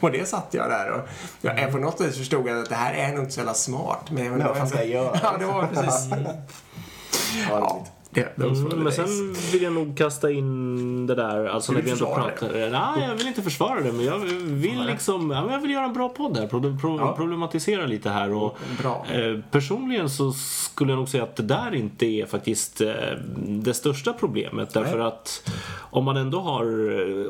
Och 0.00 0.10
det 0.10 0.28
satt 0.28 0.46
jag 0.50 0.70
där 0.70 0.90
och 0.90 1.08
jag, 1.40 1.72
på 1.72 1.78
något 1.78 2.00
vis 2.00 2.16
förstod 2.18 2.48
jag 2.48 2.58
att 2.58 2.68
det 2.68 2.74
här 2.74 2.94
är 2.94 3.12
nog 3.12 3.20
inte 3.20 3.32
så 3.32 3.40
jävla 3.40 3.54
smart. 3.54 3.97
Men, 4.10 4.24
men 4.24 4.38
Men 4.38 4.46
vad 4.46 4.56
fan 4.56 4.68
ska 4.68 4.78
jag 4.78 4.88
göra? 4.88 5.18
Ja, 5.22 5.36
det 5.38 5.46
var 5.46 5.66
precis. 5.74 6.10
Ja, 6.12 6.28
Ja, 7.50 7.84
det, 8.10 8.22
the 8.36 8.42
Mm, 8.42 8.82
men 8.82 8.92
sen 8.92 9.34
vill 9.52 9.62
jag 9.62 9.72
nog 9.72 9.96
kasta 9.96 10.30
in 10.30 11.06
det 11.06 11.14
där, 11.14 11.44
alltså 11.46 11.72
när 11.72 11.82
vi 11.82 11.90
ändå 11.90 12.14
pratar. 12.14 12.70
Nej, 12.70 13.08
jag 13.08 13.14
vill 13.14 13.26
inte 13.26 13.42
försvara 13.42 13.80
det, 13.80 13.92
men 13.92 14.04
jag 14.04 14.18
vill 14.18 14.86
liksom, 14.86 15.30
ja, 15.30 15.42
men 15.42 15.52
jag 15.52 15.60
vill 15.60 15.70
göra 15.70 15.84
en 15.84 15.92
bra 15.92 16.08
podd 16.08 16.36
här. 16.38 16.46
Pro, 16.46 16.76
pro, 16.80 16.98
Ja. 16.98 17.16
Problematisera 17.16 17.86
lite 17.86 18.10
här 18.10 18.32
och 18.34 18.58
Bra. 18.82 19.06
eh, 19.12 19.40
personligen 19.50 20.10
så 20.10 20.32
skulle 20.32 20.92
jag 20.92 20.98
nog 20.98 21.08
säga 21.08 21.22
att 21.22 21.36
det 21.36 21.42
där 21.42 21.74
inte 21.74 22.06
är 22.06 22.26
faktiskt 22.26 22.80
eh, 22.80 22.92
det 23.46 23.74
största 23.74 24.12
problemet. 24.12 24.74
Därför 24.74 24.98
att 24.98 25.50
om 25.78 26.04
man 26.04 26.16
ändå 26.16 26.40
har, 26.40 26.64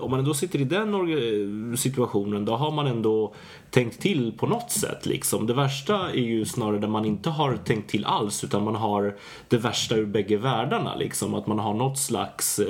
om 0.03 0.11
man 0.11 0.19
ändå 0.21 0.35
sitter 0.35 0.59
i 0.59 0.64
den 0.64 1.76
situationen, 1.76 2.44
då 2.44 2.56
har 2.56 2.71
man 2.71 2.87
ändå 2.87 3.35
tänkt 3.70 4.00
till 4.00 4.32
på 4.32 4.47
något 4.47 4.70
sätt 4.70 5.06
liksom. 5.06 5.47
Det 5.47 5.55
värsta 5.55 6.11
är 6.11 6.15
ju 6.15 6.44
snarare 6.44 6.79
där 6.79 6.88
man 6.88 7.05
inte 7.05 7.31
har 7.31 7.56
tänkt 7.56 7.91
till 7.91 8.05
alls 8.05 8.44
utan 8.44 8.65
man 8.65 8.75
har 8.75 9.17
det 9.49 9.56
värsta 9.59 9.94
ur 9.94 10.06
bägge 10.06 10.37
världarna 10.37 10.94
liksom. 10.94 11.35
Att 11.35 11.47
man 11.47 11.59
har 11.59 11.75
något 11.75 11.99
slags 11.99 12.59
eh, 12.59 12.65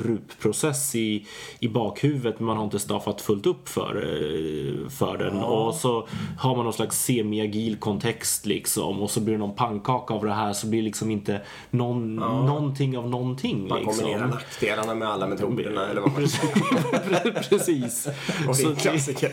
rupprocess 0.00 0.94
i, 0.94 1.26
i 1.58 1.68
bakhuvudet 1.68 2.40
men 2.40 2.46
man 2.46 2.56
har 2.56 2.64
inte 2.64 2.78
staffat 2.78 3.20
fullt 3.20 3.46
upp 3.46 3.68
för, 3.68 3.96
eh, 3.96 4.88
för 4.88 5.18
den. 5.18 5.36
Och 5.38 5.74
så 5.74 6.08
har 6.38 6.56
man 6.56 6.64
någon 6.64 6.72
slags 6.72 7.04
semi-agil 7.04 7.76
kontext 7.76 8.46
liksom 8.46 9.02
och 9.02 9.10
så 9.10 9.20
blir 9.20 9.34
det 9.34 9.38
någon 9.38 9.54
pannkaka 9.54 10.14
av 10.14 10.24
det 10.24 10.32
här 10.32 10.52
så 10.52 10.66
blir 10.66 10.80
det 10.80 10.84
liksom 10.84 11.10
inte 11.10 11.40
någon, 11.70 12.16
någonting 12.16 12.98
av 12.98 13.08
någonting 13.08 13.68
Man 13.68 13.84
kombinerar 13.84 14.12
liksom. 14.12 14.30
nackdelarna 14.30 14.94
med 14.94 15.08
alla 15.08 15.26
metoderna 15.26 15.88
eller 15.88 16.00
vad 16.00 16.12
man 16.12 16.20
Precis. 17.48 18.08
Och 18.48 18.56
Så 18.56 18.74
klassiker. 18.74 19.32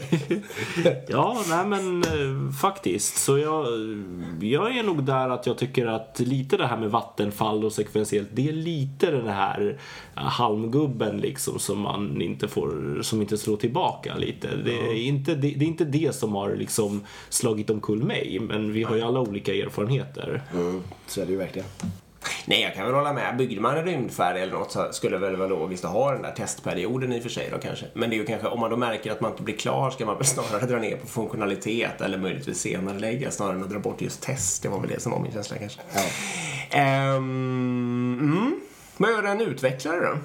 Ja, 1.08 1.44
nej 1.50 1.66
men 1.66 2.04
eh, 2.04 2.52
faktiskt. 2.62 3.18
Så 3.18 3.38
jag, 3.38 3.68
jag 4.42 4.78
är 4.78 4.84
nog 4.84 5.04
där 5.04 5.30
att 5.30 5.48
jag 5.48 5.58
tycker 5.58 5.86
att 5.86 6.20
lite 6.20 6.58
det 6.58 6.68
här 6.68 6.78
med 6.78 6.92
vattenfall 6.92 7.66
och 7.66 7.74
sekventiellt, 7.74 8.30
det 8.34 8.50
är 8.50 8.54
lite 8.54 9.12
den 9.12 9.28
här 9.28 9.80
eh, 10.16 10.24
halmgubben 10.24 11.18
liksom 11.18 11.60
som 11.60 11.80
man 11.80 12.22
inte 12.22 12.48
får, 12.48 13.00
som 13.02 13.22
inte 13.22 13.38
slår 13.38 13.58
tillbaka 13.58 14.16
lite. 14.16 14.56
Det 14.66 14.78
är, 14.78 14.94
inte, 14.94 15.36
det, 15.36 15.50
det 15.50 15.66
är 15.66 15.70
inte 15.70 15.86
det 15.86 16.16
som 16.16 16.36
har 16.36 16.56
liksom 16.56 17.04
slagit 17.30 17.70
omkull 17.70 18.04
mig, 18.04 18.40
men 18.42 18.74
vi 18.74 18.84
har 18.84 18.96
ju 18.96 19.02
alla 19.02 19.20
olika 19.20 19.54
erfarenheter. 19.54 20.42
Mm, 20.54 20.82
så 21.08 21.22
är 21.22 21.26
det 21.26 21.32
ju 21.32 21.38
verkligen. 21.38 21.68
Nej, 22.46 22.62
jag 22.62 22.74
kan 22.74 22.86
väl 22.86 22.96
hålla 22.96 23.14
med. 23.14 23.38
Byggde 23.38 23.62
man 23.62 23.78
en 23.78 23.86
rymdfärja 23.86 24.44
eller 24.44 24.54
något 24.54 24.72
så 24.72 24.88
skulle 24.92 25.18
det 25.18 25.28
väl 25.28 25.36
vara 25.36 25.48
logiskt 25.48 25.86
att 25.86 25.92
ha 25.92 26.12
den 26.12 26.22
där 26.22 26.32
testperioden 26.32 27.14
i 27.14 27.20
och 27.20 27.24
för 27.24 27.30
sig 27.30 27.50
då 27.52 27.58
kanske. 27.58 27.86
Men 27.94 28.10
det 28.10 28.16
är 28.16 28.18
ju 28.18 28.26
kanske, 28.26 28.48
om 28.48 28.60
man 28.60 28.70
då 28.70 28.78
märker 28.78 29.12
att 29.12 29.22
man 29.22 29.32
inte 29.32 29.44
blir 29.44 29.56
klar 29.58 29.92
ska 29.92 30.06
man 30.06 30.18
väl 30.18 30.26
snarare 30.26 30.66
dra 30.66 30.78
ner 30.78 30.98
på 30.98 31.08
funktionalitet 31.08 32.02
eller 32.02 32.18
möjligtvis 32.18 32.60
senare 32.60 33.00
lägga 33.00 33.32
snarare 33.32 33.56
än 33.56 33.64
att 33.64 33.70
dra 33.70 33.80
bort 33.80 34.02
just 34.02 34.22
test. 34.22 34.64
Det 34.64 34.70
var 34.70 34.80
väl 34.80 34.90
det 34.90 35.00
som 35.00 35.12
var 35.12 35.20
min 35.20 35.32
känsla 35.32 35.58
kanske. 35.58 35.82
Ja. 35.94 36.02
Ehm, 36.78 38.20
mm. 38.22 38.60
Vad 38.98 39.12
gör 39.12 39.24
en 39.24 39.42
utvecklare 39.42 40.00
då? 40.00 40.18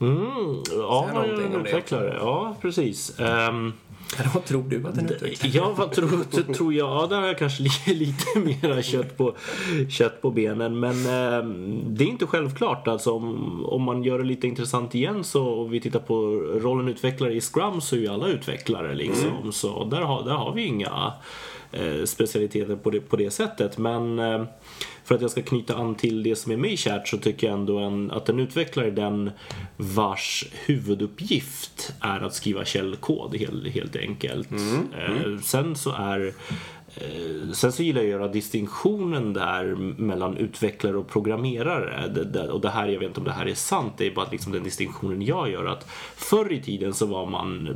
Mm, 0.00 0.62
ja, 0.70 1.08
jag 1.14 1.28
är 1.28 1.46
en 1.46 1.66
utvecklare. 1.66 2.16
Ja, 2.20 2.56
precis. 2.60 3.20
Ehm, 3.20 3.72
Eller 4.18 4.30
vad 4.34 4.44
tror 4.44 4.62
du 4.62 4.86
att 4.88 4.98
en 4.98 5.04
utvecklare 5.10 5.52
Ja, 5.54 5.74
vad 5.76 5.92
tror, 5.92 6.44
tror 6.54 6.74
jag? 6.74 6.88
Ja, 6.88 7.06
där 7.06 7.20
har 7.20 7.26
jag 7.26 7.38
kanske 7.38 7.62
li- 7.62 7.70
lite 7.94 8.38
mera 8.40 8.82
kött 8.82 9.16
på, 9.16 9.34
kött 9.88 10.22
på 10.22 10.30
benen. 10.30 10.80
Men 10.80 10.90
eh, 11.06 11.44
det 11.86 12.04
är 12.04 12.08
inte 12.08 12.26
självklart. 12.26 12.88
Alltså, 12.88 13.12
om, 13.12 13.64
om 13.66 13.82
man 13.82 14.02
gör 14.04 14.18
det 14.18 14.24
lite 14.24 14.46
intressant 14.46 14.94
igen 14.94 15.24
så 15.24 15.44
och 15.46 15.74
vi 15.74 15.80
tittar 15.80 16.00
på 16.00 16.14
rollen 16.62 16.88
utvecklare 16.88 17.34
i 17.34 17.40
Scrum 17.40 17.80
så 17.80 17.96
är 17.96 18.00
ju 18.00 18.08
alla 18.08 18.26
utvecklare. 18.28 18.94
Liksom. 18.94 19.52
Så 19.52 19.84
där 19.84 20.00
har, 20.00 20.24
där 20.24 20.34
har 20.34 20.52
vi 20.54 20.64
inga 20.64 21.12
eh, 21.74 22.04
specialiteter 22.04 22.76
på 22.76 22.90
det, 22.90 23.00
på 23.00 23.16
det 23.16 23.30
sättet. 23.30 23.78
Men 23.78 24.18
eh, 24.18 24.44
för 25.04 25.14
att 25.14 25.20
jag 25.20 25.30
ska 25.30 25.42
knyta 25.42 25.74
an 25.74 25.94
till 25.94 26.22
det 26.22 26.36
som 26.36 26.52
är 26.52 26.66
i 26.66 26.76
Chat 26.76 27.08
så 27.08 27.18
tycker 27.18 27.46
jag 27.46 27.54
ändå 27.54 27.78
en, 27.78 28.10
att 28.10 28.28
en 28.28 28.40
utvecklare 28.40 28.90
den 28.90 29.30
vars 29.76 30.44
huvuduppgift 30.66 31.92
är 32.00 32.20
att 32.20 32.34
skriva 32.34 32.64
källkod 32.64 33.36
helt, 33.36 33.68
helt 33.68 33.96
enkelt. 33.96 34.50
Eh, 34.52 35.38
sen 35.42 35.76
så 35.76 35.90
är 35.92 36.34
Sen 37.52 37.72
så 37.72 37.82
gillar 37.82 38.00
jag 38.02 38.06
att 38.06 38.20
göra 38.20 38.28
distinktionen 38.32 39.32
där 39.32 39.64
mellan 40.00 40.36
utvecklare 40.36 40.96
och 40.96 41.08
programmerare. 41.08 42.08
Det, 42.08 42.24
det, 42.24 42.48
och 42.48 42.60
det 42.60 42.70
här, 42.70 42.88
jag 42.88 42.98
vet 43.00 43.08
inte 43.08 43.20
om 43.20 43.26
det 43.26 43.32
här 43.32 43.46
är 43.46 43.54
sant, 43.54 43.92
det 43.96 44.06
är 44.06 44.14
bara 44.14 44.28
liksom 44.30 44.52
den 44.52 44.62
distinktionen 44.62 45.22
jag 45.22 45.50
gör. 45.50 45.64
Att 45.64 45.86
förr 46.16 46.52
i 46.52 46.62
tiden 46.62 46.94
så 46.94 47.06
var 47.06 47.26
man 47.26 47.68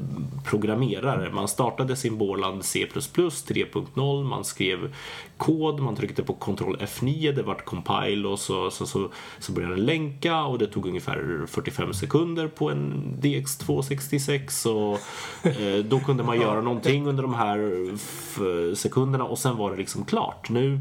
programmerare. 0.45 1.31
Man 1.33 1.49
startade 1.49 1.97
sin 1.97 2.19
Borland 2.19 2.65
C++ 2.65 2.87
3.0, 2.95 4.25
man 4.25 4.45
skrev 4.45 4.95
kod, 5.37 5.81
man 5.81 5.97
tryckte 5.97 6.23
på 6.23 6.33
Ctrl 6.33 6.77
F9, 6.77 7.33
det 7.33 7.43
vart 7.43 7.65
compile 7.65 8.29
och 8.29 8.39
så, 8.39 8.71
så, 8.71 8.87
så, 8.87 9.09
så 9.39 9.53
började 9.53 9.75
den 9.75 9.85
länka 9.85 10.43
och 10.43 10.59
det 10.59 10.67
tog 10.67 10.87
ungefär 10.87 11.47
45 11.49 11.95
sekunder 11.95 12.49
på 12.49 12.71
en 12.71 13.17
DX266 13.21 14.67
och 14.67 15.01
eh, 15.47 15.85
då 15.85 16.01
kunde 16.01 16.23
man 16.23 16.37
göra 16.41 16.61
någonting 16.61 17.07
under 17.07 17.23
de 17.23 17.35
här 17.35 17.89
f- 17.95 18.41
sekunderna 19.09 19.25
och 19.25 19.39
sen 19.39 19.57
var 19.57 19.71
det 19.71 19.77
liksom 19.77 20.05
klart. 20.05 20.51
Nu 20.51 20.81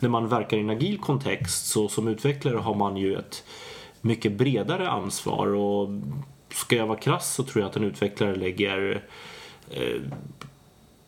när 0.00 0.08
man 0.08 0.28
verkar 0.28 0.56
i 0.56 0.60
en 0.60 0.70
agil 0.70 0.98
kontext 0.98 1.66
så 1.66 1.88
som 1.88 2.08
utvecklare 2.08 2.56
har 2.56 2.74
man 2.74 2.96
ju 2.96 3.14
ett 3.14 3.44
mycket 4.00 4.32
bredare 4.32 4.88
ansvar 4.90 5.46
och 5.46 5.88
ska 6.50 6.76
jag 6.76 6.86
vara 6.86 6.98
krass 6.98 7.34
så 7.34 7.42
tror 7.42 7.62
jag 7.62 7.70
att 7.70 7.76
en 7.76 7.84
utvecklare 7.84 8.36
lägger 8.36 9.02
eh, 9.70 10.00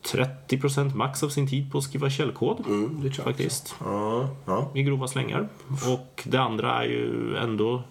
30% 0.03 0.95
max 0.95 1.23
av 1.23 1.29
sin 1.29 1.49
tid 1.49 1.73
på 1.73 1.79
att 1.79 1.85
skriva 1.85 2.11
källkod. 2.11 2.67
Mm, 2.67 3.01
det 3.03 3.11
tror 3.11 3.27
jag 3.27 3.37
faktiskt. 3.37 3.75
Ja, 3.85 4.29
ja. 4.47 4.71
I 4.75 4.83
grova 4.83 5.09
slängar. 5.09 5.49
Och 5.87 6.23
det 6.25 6.39
andra 6.39 6.85
är 6.85 6.89
ju 6.89 7.37
ändå 7.37 7.83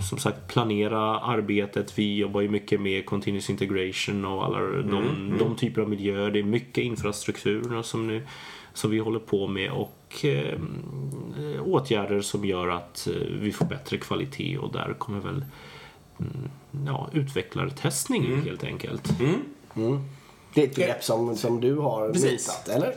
som 0.00 0.18
sagt 0.18 0.48
planera 0.48 1.20
arbetet. 1.20 1.98
Vi 1.98 2.16
jobbar 2.16 2.40
ju 2.40 2.48
mycket 2.48 2.80
med 2.80 3.06
continuous 3.06 3.50
integration 3.50 4.24
och 4.24 4.44
alla 4.44 4.58
de, 4.60 5.34
de 5.38 5.56
typer 5.56 5.80
av 5.80 5.88
miljöer. 5.88 6.30
Det 6.30 6.38
är 6.38 6.42
mycket 6.42 6.84
infrastruktur 6.84 7.82
som, 7.82 8.06
nu, 8.06 8.26
som 8.72 8.90
vi 8.90 8.98
håller 8.98 9.18
på 9.18 9.46
med 9.46 9.70
och 9.70 10.24
eh, 10.24 10.58
åtgärder 11.64 12.20
som 12.20 12.44
gör 12.44 12.68
att 12.68 13.06
eh, 13.06 13.14
vi 13.40 13.52
får 13.52 13.66
bättre 13.66 13.96
kvalitet 13.98 14.58
och 14.58 14.72
där 14.72 14.94
kommer 14.98 15.20
väl 15.20 15.44
mm, 16.20 16.86
ja, 16.86 17.10
utvecklartestning 17.12 18.42
helt 18.42 18.64
enkelt. 18.64 19.18
Det 20.54 20.62
är 20.62 20.66
ett 20.66 20.74
begrepp 20.76 21.04
som, 21.04 21.36
som 21.36 21.60
du 21.60 21.74
har 21.74 22.12
Precis. 22.12 22.30
myntat, 22.30 22.68
eller? 22.68 22.94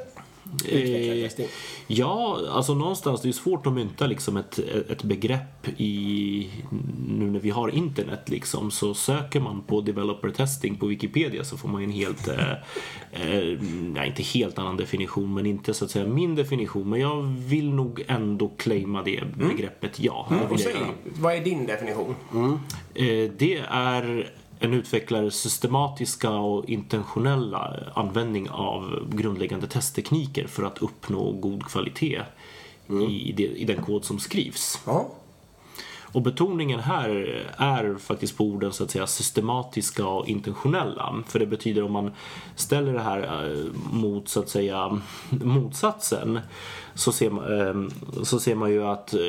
Eh. 0.70 1.48
Ja, 1.88 2.40
alltså 2.52 2.74
någonstans, 2.74 3.22
det 3.22 3.28
är 3.28 3.32
svårt 3.32 3.68
att 3.68 3.74
mynta 3.74 4.08
liksom 4.08 4.38
ett, 4.38 4.60
ett 4.90 5.04
begrepp 5.04 5.68
i... 5.78 6.50
Nu 7.08 7.32
när 7.32 7.40
vi 7.40 7.50
har 7.50 7.70
internet 7.70 8.30
liksom, 8.30 8.72
så 8.72 8.94
söker 8.94 9.40
man 9.40 9.62
på 9.62 9.82
developer 9.82 10.30
testing 10.30 10.76
på 10.76 10.86
Wikipedia 10.86 11.44
så 11.44 11.58
får 11.58 11.70
man 11.70 11.84
en 11.84 11.92
helt... 11.92 12.28
Eh, 12.28 12.52
eh, 13.12 13.58
nej, 13.82 14.08
inte 14.08 14.24
helt 14.24 14.60
annan 14.60 14.78
definition, 14.78 15.34
men 15.34 15.46
inte 15.46 15.74
så 15.74 15.86
att 15.86 15.92
säga 15.92 16.08
min 16.08 16.36
definition. 16.36 16.90
Men 16.90 17.00
jag 17.00 17.22
vill 17.22 17.70
nog 17.70 18.04
ändå 18.08 18.52
claima 18.58 19.04
det 19.04 19.24
begreppet, 19.38 20.00
ja. 20.00 20.28
göra. 20.60 20.88
vad 21.20 21.36
är 21.36 21.44
din 21.44 21.66
definition? 21.66 22.16
Eh, 22.94 23.32
Det 23.38 23.64
är 23.70 24.32
en 24.60 24.74
utvecklares 24.74 25.36
systematiska 25.36 26.30
och 26.30 26.70
intentionella 26.70 27.80
användning 27.94 28.50
av 28.50 29.10
grundläggande 29.12 29.68
testtekniker 29.68 30.48
för 30.48 30.64
att 30.64 30.78
uppnå 30.78 31.32
god 31.32 31.66
kvalitet 31.66 32.22
i, 33.10 33.34
det, 33.38 33.44
i 33.44 33.66
den 33.66 33.82
kod 33.84 34.06
som 34.06 34.20
skrivs. 34.20 34.82
Ja. 34.86 35.10
Och 36.12 36.22
betoningen 36.22 36.80
här 36.80 37.10
är 37.58 37.96
faktiskt 37.96 38.38
på 38.38 38.44
orden 38.44 38.74
så 38.74 38.84
att 38.84 38.92
säga 38.92 39.08
systematiska 39.08 40.08
och 40.08 40.28
intentionella. 40.28 41.24
För 41.28 41.40
det 41.40 41.46
betyder 41.46 41.84
om 41.84 41.92
man 41.92 42.12
ställer 42.56 42.94
det 42.94 43.02
här 43.02 43.50
eh, 43.52 43.74
mot 43.92 44.30
så 44.30 44.40
att 44.40 44.50
säga 44.50 45.02
motsatsen 45.30 46.40
så 47.00 47.12
ser 47.12 47.30
man, 47.30 47.60
eh, 47.60 48.24
så 48.24 48.40
ser 48.40 48.56
man 48.56 48.72
ju 48.72 48.84
att 48.84 49.14
eh, 49.14 49.20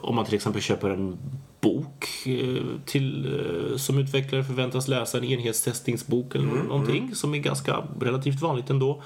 om 0.00 0.14
man 0.16 0.24
till 0.24 0.34
exempel 0.34 0.62
köper 0.62 0.90
en 0.90 1.18
bok 1.60 2.04
eh, 2.26 2.62
till, 2.86 3.26
eh, 3.70 3.76
som 3.76 3.98
utvecklare 3.98 4.44
förväntas 4.44 4.88
läsa 4.88 5.18
en 5.18 5.24
enhetstestningsbok 5.24 6.34
eller 6.34 6.44
någonting 6.46 7.14
som 7.14 7.34
är 7.34 7.38
ganska 7.38 7.82
relativt 8.00 8.40
vanligt 8.42 8.70
ändå. 8.70 9.02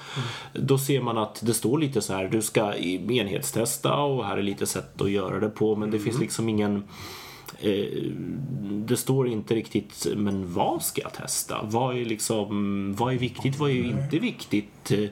Då 0.53 0.77
ser 0.77 1.01
man 1.01 1.17
att 1.17 1.39
det 1.45 1.53
står 1.53 1.79
lite 1.79 2.01
så 2.01 2.13
här, 2.13 2.27
du 2.27 2.41
ska 2.41 2.75
i- 2.75 3.17
enhetstesta 3.17 3.93
och 3.95 4.25
här 4.25 4.37
är 4.37 4.41
lite 4.43 4.65
sätt 4.65 5.01
att 5.01 5.11
göra 5.11 5.39
det 5.39 5.49
på 5.49 5.75
men 5.75 5.91
det 5.91 5.99
finns 5.99 6.19
liksom 6.19 6.49
ingen 6.49 6.83
det 8.85 8.97
står 8.97 9.27
inte 9.27 9.55
riktigt, 9.55 10.07
men 10.15 10.53
vad 10.53 10.83
ska 10.83 11.01
jag 11.01 11.13
testa? 11.13 11.59
Vad 11.63 11.97
är, 11.97 12.05
liksom, 12.05 12.93
vad 12.95 13.13
är 13.13 13.17
viktigt, 13.17 13.59
vad 13.59 13.69
är 13.69 13.83
inte 13.83 14.19
viktigt? 14.19 14.91
Eh, 14.91 15.09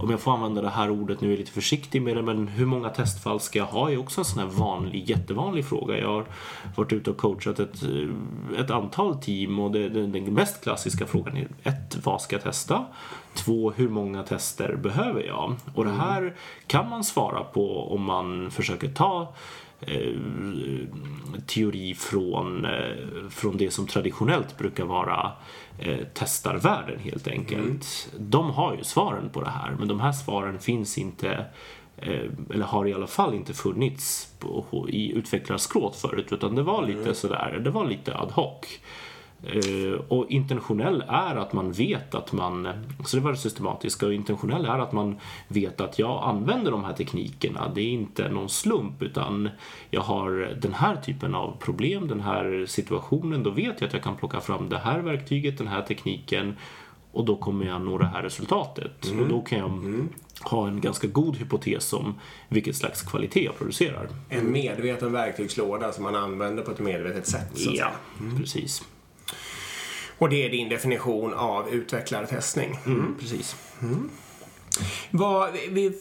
Om 0.00 0.10
jag 0.10 0.20
får 0.20 0.32
använda 0.32 0.62
det 0.62 0.68
här 0.70 0.90
ordet 0.90 1.20
nu 1.20 1.26
är 1.26 1.30
jag 1.32 1.38
lite 1.38 1.52
försiktig 1.52 2.02
med 2.02 2.16
det, 2.16 2.22
men 2.22 2.48
hur 2.48 2.66
många 2.66 2.88
testfall 2.88 3.40
ska 3.40 3.58
jag 3.58 3.66
ha 3.66 3.90
är 3.90 3.98
också 3.98 4.20
en 4.20 4.24
sån 4.24 4.38
här 4.38 4.46
vanlig, 4.46 5.10
jättevanlig 5.10 5.64
fråga. 5.66 5.98
Jag 5.98 6.08
har 6.08 6.26
varit 6.76 6.92
ute 6.92 7.10
och 7.10 7.16
coachat 7.16 7.58
ett, 7.58 7.82
eh, 7.82 8.60
ett 8.60 8.70
antal 8.70 9.16
team 9.16 9.58
och 9.58 9.70
det, 9.70 9.88
det, 9.88 10.06
den 10.06 10.34
mest 10.34 10.62
klassiska 10.62 11.06
frågan 11.06 11.36
är 11.36 11.48
ett, 11.62 11.98
vad 12.04 12.20
ska 12.22 12.36
jag 12.36 12.42
testa? 12.42 12.84
Två, 13.34 13.70
hur 13.76 13.88
många 13.88 14.22
tester 14.22 14.76
behöver 14.76 15.22
jag? 15.22 15.54
Och 15.74 15.84
det 15.84 15.90
här 15.90 16.34
kan 16.66 16.88
man 16.88 17.04
svara 17.04 17.44
på 17.44 17.92
om 17.94 18.02
man 18.02 18.50
försöker 18.50 18.88
ta 18.88 19.22
eh, 19.22 19.26
teori 21.46 21.94
från, 21.94 22.64
eh, 22.64 23.28
från 23.30 23.56
det 23.56 23.70
som 23.70 23.86
traditionellt 23.86 24.58
brukar 24.58 24.84
vara 24.84 25.32
eh, 25.78 25.98
testarvärlden 26.14 26.98
helt 26.98 27.28
enkelt. 27.28 28.08
De 28.18 28.50
har 28.50 28.76
ju 28.76 28.84
svaren 28.84 29.30
på 29.30 29.40
det 29.40 29.50
här 29.50 29.76
men 29.78 29.88
de 29.88 30.00
här 30.00 30.12
svaren 30.12 30.58
finns 30.58 30.98
inte 30.98 31.46
eh, 31.96 32.30
eller 32.50 32.64
har 32.64 32.86
i 32.86 32.94
alla 32.94 33.06
fall 33.06 33.34
inte 33.34 33.54
funnits 33.54 34.32
på, 34.38 34.86
i 34.88 35.12
utvecklarskrået 35.12 35.96
förut 35.96 36.32
utan 36.32 36.54
det 36.54 36.62
var 36.62 36.86
lite 36.86 37.14
sådär, 37.14 37.60
det 37.64 37.70
var 37.70 37.86
lite 37.86 38.18
ad 38.18 38.32
hoc. 38.32 38.80
Eh, 39.42 40.00
och 40.08 40.30
intentionell 40.30 41.04
är 41.08 41.36
att 41.36 41.52
man 41.52 41.72
vet 41.72 42.14
att 42.14 42.32
man, 42.32 42.68
så 43.04 43.16
det 43.16 43.22
var 43.22 43.30
det 43.30 43.36
systematiska, 43.38 44.06
och 44.06 44.14
intentionell 44.14 44.64
är 44.64 44.78
att 44.78 44.92
man 44.92 45.16
vet 45.48 45.80
att 45.80 45.98
jag 45.98 46.22
använder 46.24 46.70
de 46.70 46.84
här 46.84 46.92
teknikerna. 46.92 47.72
Det 47.74 47.80
är 47.80 47.88
inte 47.90 48.28
någon 48.28 48.48
slump 48.48 49.02
utan 49.02 49.48
jag 49.90 50.00
har 50.00 50.54
den 50.60 50.74
här 50.74 50.96
typen 50.96 51.34
av 51.34 51.56
problem, 51.60 52.08
den 52.08 52.20
här 52.20 52.64
situationen, 52.68 53.42
då 53.42 53.50
vet 53.50 53.80
jag 53.80 53.86
att 53.88 53.92
jag 53.94 54.02
kan 54.02 54.16
plocka 54.16 54.40
fram 54.40 54.68
det 54.68 54.78
här 54.78 55.00
verktyget, 55.00 55.58
den 55.58 55.66
här 55.68 55.82
tekniken 55.82 56.56
och 57.12 57.24
då 57.24 57.36
kommer 57.36 57.66
jag 57.66 57.80
nå 57.80 57.98
det 57.98 58.06
här 58.06 58.22
resultatet. 58.22 59.06
Och 59.20 59.28
då 59.28 59.40
kan 59.40 59.58
jag 59.58 59.70
ha 60.50 60.68
en 60.68 60.80
ganska 60.80 61.06
god 61.06 61.36
hypotes 61.36 61.92
om 61.92 62.14
vilket 62.48 62.76
slags 62.76 63.02
kvalitet 63.02 63.44
jag 63.44 63.58
producerar. 63.58 64.08
En 64.28 64.52
medveten 64.52 65.12
verktygslåda 65.12 65.92
som 65.92 66.04
man 66.04 66.14
använder 66.14 66.62
på 66.62 66.70
ett 66.70 66.78
medvetet 66.78 67.26
sätt. 67.26 67.48
Så 67.54 67.70
Ja, 67.70 67.72
säga. 67.74 67.90
precis. 68.38 68.84
Och 70.18 70.28
det 70.28 70.46
är 70.46 70.50
din 70.50 70.68
definition 70.68 71.34
av 71.34 71.68
utvecklartestning. 71.68 72.78
Mm, 72.86 73.16
precis. 73.20 73.56
Vad, 75.10 75.52
vi 75.70 76.00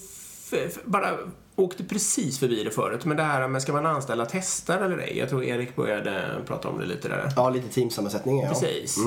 bara 0.85 1.17
åkte 1.55 1.83
precis 1.83 2.39
förbi 2.39 2.63
det 2.63 2.71
förut, 2.71 3.05
men 3.05 3.17
det 3.17 3.23
här 3.23 3.47
med 3.47 3.61
ska 3.61 3.73
man 3.73 3.85
anställa 3.85 4.25
testare 4.25 4.85
eller 4.85 4.97
ej? 4.97 5.17
Jag 5.17 5.29
tror 5.29 5.43
Erik 5.43 5.75
började 5.75 6.41
prata 6.47 6.69
om 6.69 6.79
det 6.79 6.85
lite 6.85 7.07
där. 7.07 7.31
Ja, 7.35 7.49
lite 7.49 7.69
teamsammansättning 7.69 8.41
ja. 8.41 8.49
Precis. 8.49 8.97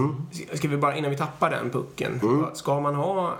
Ska 0.52 0.68
vi 0.68 0.76
bara, 0.76 0.96
innan 0.96 1.10
vi 1.10 1.16
tappar 1.16 1.50
den 1.50 1.70
pucken, 1.70 2.20
ska 2.54 2.80
man 2.80 2.94
ha 2.94 3.36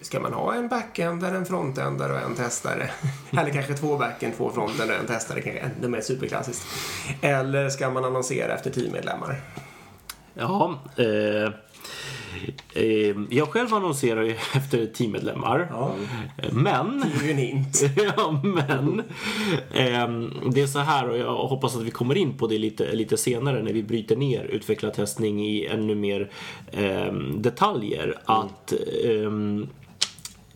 Ska 0.00 0.20
man 0.20 0.32
ha 0.32 0.54
en 0.54 0.68
backendare, 0.68 1.36
en 1.36 1.46
frontendare 1.46 2.12
och 2.12 2.20
en 2.20 2.34
testare? 2.34 2.90
Eller 3.30 3.50
kanske 3.50 3.74
två 3.74 3.96
backend, 3.96 4.36
två 4.36 4.50
frontender 4.50 4.94
och 4.94 5.00
en 5.00 5.06
testare, 5.06 5.40
kanske 5.40 5.60
ännu 5.60 5.88
mer 5.88 6.00
superklassiskt. 6.00 6.66
Eller 7.20 7.68
ska 7.68 7.90
man 7.90 8.04
annonsera 8.04 8.54
efter 8.54 8.70
teammedlemmar? 8.70 9.40
Ja, 10.38 10.78
eh, 10.96 11.52
eh, 12.82 13.16
jag 13.30 13.48
själv 13.48 13.74
annonserar 13.74 14.22
ju 14.22 14.30
efter 14.54 14.86
teammedlemmar. 14.86 15.68
Ja. 15.70 15.94
Eh, 16.38 16.52
Men, 16.52 17.04
ja, 18.16 18.40
men 18.44 19.02
ehm, 19.74 20.32
det 20.50 20.60
är 20.60 20.66
så 20.66 20.78
här 20.78 21.08
och 21.08 21.18
jag 21.18 21.34
hoppas 21.34 21.76
att 21.76 21.82
vi 21.82 21.90
kommer 21.90 22.14
in 22.14 22.38
på 22.38 22.46
det 22.46 22.58
lite, 22.58 22.92
lite 22.92 23.16
senare 23.16 23.62
när 23.62 23.72
vi 23.72 23.82
bryter 23.82 24.16
ner 24.16 24.44
utvecklartestning 24.44 25.46
i 25.46 25.66
ännu 25.66 25.94
mer 25.94 26.30
ehm, 26.72 27.42
detaljer. 27.42 28.14
Att 28.24 28.72
ehm, 29.04 29.66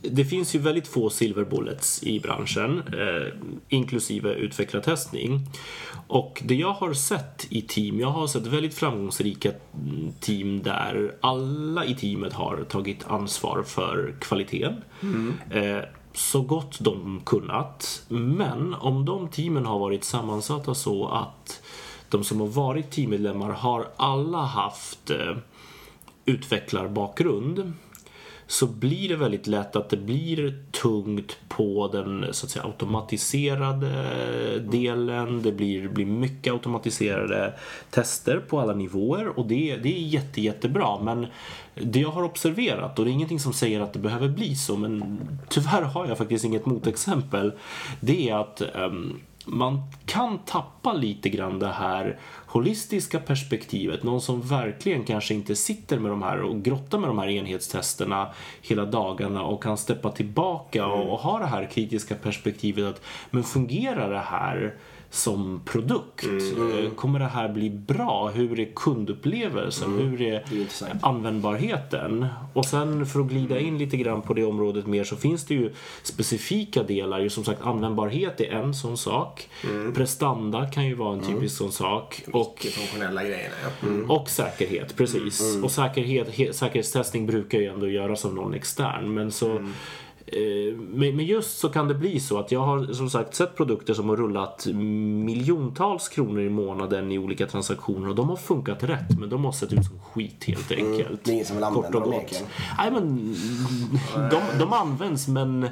det 0.03 0.25
finns 0.25 0.55
ju 0.55 0.59
väldigt 0.59 0.89
få 0.89 1.11
silver 1.11 1.45
bullets 1.45 2.03
i 2.03 2.21
branschen, 2.21 2.83
eh, 2.87 3.33
inklusive 3.69 4.35
utvecklartestning. 4.35 5.41
Och 6.13 6.43
det 6.45 6.55
jag 6.55 6.73
har 6.73 6.93
sett 6.93 7.47
i 7.51 7.63
team, 7.63 8.01
jag 8.01 8.09
har 8.09 8.27
sett 8.27 8.47
väldigt 8.47 8.75
framgångsrika 8.75 9.53
team 10.21 10.63
där 10.63 11.15
alla 11.21 11.85
i 11.85 11.95
teamet 11.95 12.33
har 12.33 12.65
tagit 12.69 13.07
ansvar 13.07 13.63
för 13.63 14.15
kvaliteten. 14.21 14.85
Eh, 15.51 15.85
så 16.13 16.41
gott 16.43 16.81
de 16.81 17.21
kunnat. 17.27 18.05
Men 18.09 18.75
om 18.75 19.05
de 19.05 19.29
teamen 19.29 19.67
har 19.67 19.79
varit 19.79 20.05
sammansatta 20.05 20.75
så 20.75 21.09
att 21.09 21.63
de 22.09 22.25
som 22.25 22.41
har 22.41 22.47
varit 22.47 22.91
teammedlemmar 22.91 23.51
har 23.51 23.89
alla 23.97 24.45
haft 24.45 25.11
eh, 25.11 25.37
utvecklarbakgrund 26.25 27.73
så 28.53 28.67
blir 28.67 29.09
det 29.09 29.17
väldigt 29.17 29.47
lätt 29.47 29.77
att 29.77 29.91
det 29.91 29.97
blir 29.97 30.65
tungt 30.71 31.39
på 31.49 31.89
den 31.93 32.27
så 32.31 32.47
att 32.47 32.51
säga, 32.51 32.65
automatiserade 32.65 33.89
eh, 33.89 34.63
delen. 34.63 35.43
Det 35.43 35.53
blir, 35.53 35.89
blir 35.89 36.07
mycket 36.07 36.53
automatiserade 36.53 37.55
tester 37.91 38.43
på 38.49 38.61
alla 38.61 38.75
nivåer 38.75 39.39
och 39.39 39.47
det, 39.47 39.77
det 39.77 39.97
är 39.97 40.01
jätte, 40.01 40.41
jättebra. 40.41 41.03
Men 41.03 41.27
det 41.75 42.01
jag 42.01 42.11
har 42.11 42.23
observerat, 42.23 42.99
och 42.99 43.05
det 43.05 43.11
är 43.11 43.13
ingenting 43.13 43.41
som 43.41 43.53
säger 43.53 43.81
att 43.81 43.93
det 43.93 43.99
behöver 43.99 44.29
bli 44.29 44.57
så, 44.57 44.77
men 44.77 45.21
tyvärr 45.49 45.83
har 45.83 46.07
jag 46.07 46.19
faktiskt 46.19 46.45
inget 46.45 46.67
motexempel, 46.67 47.53
det 48.01 48.31
är 48.31 48.35
att 48.37 48.63
um, 48.75 49.21
man 49.47 49.83
kan 50.07 50.39
tappa 50.39 50.93
lite 50.93 51.29
grann 51.29 51.59
det 51.59 51.73
här 51.73 52.19
holistiska 52.47 53.19
perspektivet. 53.19 54.03
Någon 54.03 54.21
som 54.21 54.43
verkligen 54.43 55.05
kanske 55.05 55.35
inte 55.35 55.57
sitter 55.57 55.99
med 55.99 56.11
de 56.11 56.23
här 56.23 56.41
och 56.41 56.63
grottar 56.63 56.99
med 56.99 57.09
de 57.09 57.19
här 57.19 57.29
enhetstesterna 57.29 58.29
hela 58.63 58.85
dagarna 58.85 59.43
och 59.43 59.63
kan 59.63 59.79
steppa 59.79 60.11
tillbaka 60.11 60.87
och, 60.87 61.13
och 61.13 61.19
ha 61.19 61.39
det 61.39 61.47
här 61.47 61.65
kritiska 61.65 62.15
perspektivet 62.15 62.87
att 62.87 63.03
men 63.31 63.45
fungerar 63.45 64.11
det 64.11 64.19
här 64.19 64.75
som 65.13 65.61
produkt. 65.65 66.25
Mm. 66.25 66.91
Kommer 66.91 67.19
det 67.19 67.25
här 67.25 67.49
bli 67.49 67.71
bra? 67.71 68.31
Hur 68.35 68.61
är 68.61 68.69
kundupplevelsen? 68.77 69.95
Mm. 69.95 70.09
Hur 70.09 70.23
är, 70.23 70.35
är 70.35 70.97
användbarheten? 71.03 72.27
Och 72.55 72.65
sen 72.65 73.07
för 73.07 73.21
att 73.21 73.27
glida 73.27 73.61
in 73.61 73.79
lite 73.79 73.97
grann 73.97 74.23
på 74.23 74.35
det 74.35 74.45
området 74.45 74.87
mer 74.87 75.05
så 75.05 75.17
finns 75.17 75.45
det 75.45 75.55
ju 75.55 75.73
specifika 76.03 76.83
delar. 76.83 77.29
Som 77.29 77.45
sagt 77.45 77.63
användbarhet 77.63 78.41
är 78.41 78.51
en 78.51 78.75
sån 78.75 78.97
sak. 78.97 79.49
Mm. 79.65 79.95
Prestanda 79.95 80.67
kan 80.67 80.87
ju 80.87 80.95
vara 80.95 81.13
en 81.13 81.21
mm. 81.21 81.35
typisk 81.35 81.57
sån 81.57 81.73
sak. 81.73 82.23
Och 82.33 82.67
funktionella 82.71 83.25
grejerna 83.25 83.55
ja. 83.63 83.89
Mm. 83.89 84.11
Och 84.11 84.31
säkerhet, 84.31 84.97
precis. 84.97 85.41
Mm. 85.41 85.65
Och 85.65 85.71
säkerhet, 85.71 86.57
säkerhetstestning 86.57 87.27
brukar 87.27 87.59
ju 87.59 87.67
ändå 87.67 87.89
göras 87.89 88.25
av 88.25 88.35
någon 88.35 88.55
extern. 88.55 89.15
Men 89.15 89.33
så 89.33 89.47
Eh, 89.57 89.67
men 90.77 91.19
just 91.19 91.59
så 91.59 91.69
kan 91.69 91.89
det 91.89 91.95
bli 91.95 92.21
så 92.21 92.39
att 92.39 92.53
jag 92.53 92.61
har 92.61 92.93
som 92.93 93.11
sagt 93.11 93.35
sett 93.35 93.57
produkter 93.57 93.95
som 93.95 94.09
har 94.09 94.17
rullat 94.17 94.67
miljontals 94.67 96.09
kronor 96.09 96.41
i 96.41 96.49
månaden 96.49 97.13
i 97.13 97.19
olika 97.19 97.47
transaktioner 97.47 98.09
och 98.09 98.15
de 98.15 98.29
har 98.29 98.37
funkat 98.37 98.83
rätt 98.83 99.19
men 99.19 99.29
de 99.29 99.45
har 99.45 99.53
sett 99.53 99.73
ut 99.73 99.85
som 99.85 99.99
skit 99.99 100.45
helt 100.45 100.73
mm, 100.73 100.87
enkelt. 100.87 101.09
Mm, 101.09 101.19
det 101.25 101.31
är 101.31 101.33
ingen 101.33 101.47
som 101.47 101.57
vill 101.57 101.65
använda 101.65 102.01
dem 102.01 102.13
egentligen. 102.13 102.45
Nej 102.79 102.91
men 102.91 103.35
de, 104.31 104.59
de 104.59 104.73
används 104.73 105.29
men 105.29 105.69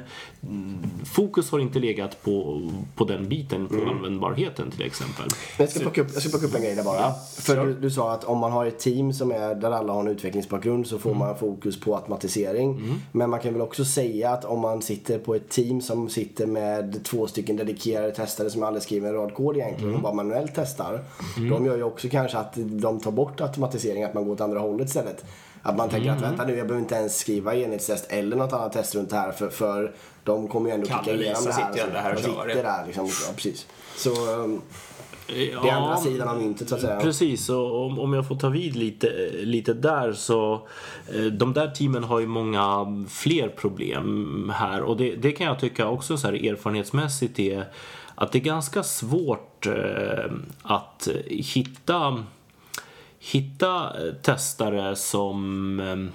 fokus 1.03 1.51
har 1.51 1.59
inte 1.59 1.79
legat 1.79 2.23
på, 2.23 2.61
på 2.95 3.05
den 3.05 3.29
biten, 3.29 3.67
på 3.67 3.75
mm. 3.75 3.89
användbarheten 3.89 4.71
till 4.71 4.81
exempel. 4.81 5.25
Jag 5.57 5.69
ska 5.69 5.79
plocka 5.79 6.01
upp, 6.01 6.07
jag 6.13 6.21
ska 6.21 6.29
plocka 6.29 6.45
upp 6.45 6.55
en 6.55 6.61
grej 6.61 6.75
där 6.75 6.83
bara. 6.83 6.99
Ja, 6.99 7.15
För 7.37 7.65
du, 7.65 7.73
du, 7.73 7.91
sa 7.91 8.13
att 8.13 8.23
om 8.23 8.37
man 8.37 8.51
har 8.51 8.65
ett 8.65 8.79
team 8.79 9.13
som 9.13 9.31
är 9.31 9.55
där 9.55 9.71
alla 9.71 9.93
har 9.93 9.99
en 9.99 10.07
utvecklingsbakgrund 10.07 10.87
så 10.87 10.99
får 10.99 11.09
mm. 11.09 11.19
man 11.19 11.37
fokus 11.37 11.79
på 11.79 11.95
automatisering. 11.95 12.71
Mm. 12.71 12.95
Men 13.11 13.29
man 13.29 13.39
kan 13.39 13.53
väl 13.53 13.61
också 13.61 13.85
säga 13.85 14.29
att 14.29 14.40
om 14.45 14.59
man 14.59 14.81
sitter 14.81 15.19
på 15.19 15.35
ett 15.35 15.49
team 15.49 15.81
som 15.81 16.09
sitter 16.09 16.45
med 16.45 17.03
två 17.03 17.27
stycken 17.27 17.55
dedikerade 17.55 18.11
testare 18.11 18.49
som 18.49 18.63
aldrig 18.63 18.83
skriver 18.83 19.09
en 19.09 19.15
rad 19.15 19.33
kod 19.33 19.57
egentligen 19.57 19.89
mm. 19.89 19.95
och 19.95 20.01
bara 20.01 20.13
manuellt 20.13 20.51
testar. 20.55 21.03
Mm. 21.37 21.49
De 21.49 21.65
gör 21.65 21.77
ju 21.77 21.83
också 21.83 22.09
kanske 22.09 22.37
att 22.37 22.53
de 22.55 22.99
tar 22.99 23.11
bort 23.11 23.41
automatisering, 23.41 24.03
att 24.03 24.13
man 24.13 24.25
går 24.25 24.33
åt 24.33 24.41
andra 24.41 24.59
hållet 24.59 24.87
istället. 24.87 25.25
Att 25.63 25.77
man 25.77 25.89
tänker 25.89 26.09
mm. 26.09 26.23
att 26.23 26.29
vänta 26.29 26.45
nu, 26.45 26.57
jag 26.57 26.67
behöver 26.67 26.83
inte 26.83 26.95
ens 26.95 27.17
skriva 27.17 27.55
enhetstest 27.55 28.05
eller 28.09 28.35
något 28.35 28.53
annat 28.53 28.73
test 28.73 28.95
runt 28.95 29.09
det 29.09 29.15
här 29.15 29.31
för, 29.31 29.49
för 29.49 29.93
de 30.23 30.47
kommer 30.47 30.69
ju 30.69 30.73
ändå 30.73 30.87
kicka 30.87 31.13
igenom 31.13 31.43
det 31.45 31.53
här. 31.53 31.73
Sitter 31.73 31.91
här 31.91 32.13
och 32.13 32.19
sitter 32.19 32.63
där 32.63 32.85
liksom. 32.85 33.05
Ja, 33.05 33.33
precis. 33.35 33.67
Så, 33.95 34.11
um, 35.31 35.63
det 35.63 35.69
andra 35.69 35.97
sidan 35.97 36.29
av 36.29 36.37
myntet 36.37 36.69
så 36.69 36.75
att 36.75 36.81
säga. 36.81 36.99
Precis, 36.99 37.49
och 37.49 37.85
om, 37.85 37.99
om 37.99 38.13
jag 38.13 38.27
får 38.27 38.35
ta 38.35 38.49
vid 38.49 38.75
lite, 38.75 39.31
lite 39.43 39.73
där 39.73 40.13
så 40.13 40.67
eh, 41.13 41.23
de 41.23 41.53
där 41.53 41.67
teamen 41.67 42.03
har 42.03 42.19
ju 42.19 42.27
många 42.27 42.85
fler 43.09 43.49
problem 43.49 44.51
här 44.55 44.81
och 44.81 44.97
det, 44.97 45.15
det 45.15 45.31
kan 45.31 45.47
jag 45.47 45.59
tycka 45.59 45.87
också 45.87 46.17
så 46.17 46.27
här 46.27 46.33
erfarenhetsmässigt 46.33 47.39
är 47.39 47.65
att 48.15 48.31
det 48.31 48.37
är 48.37 48.43
ganska 48.43 48.83
svårt 48.83 49.65
eh, 49.67 50.31
att 50.61 51.07
hitta 51.27 52.23
hitta 53.19 53.93
testare 54.21 54.95
som 54.95 55.79
eh, 55.79 56.13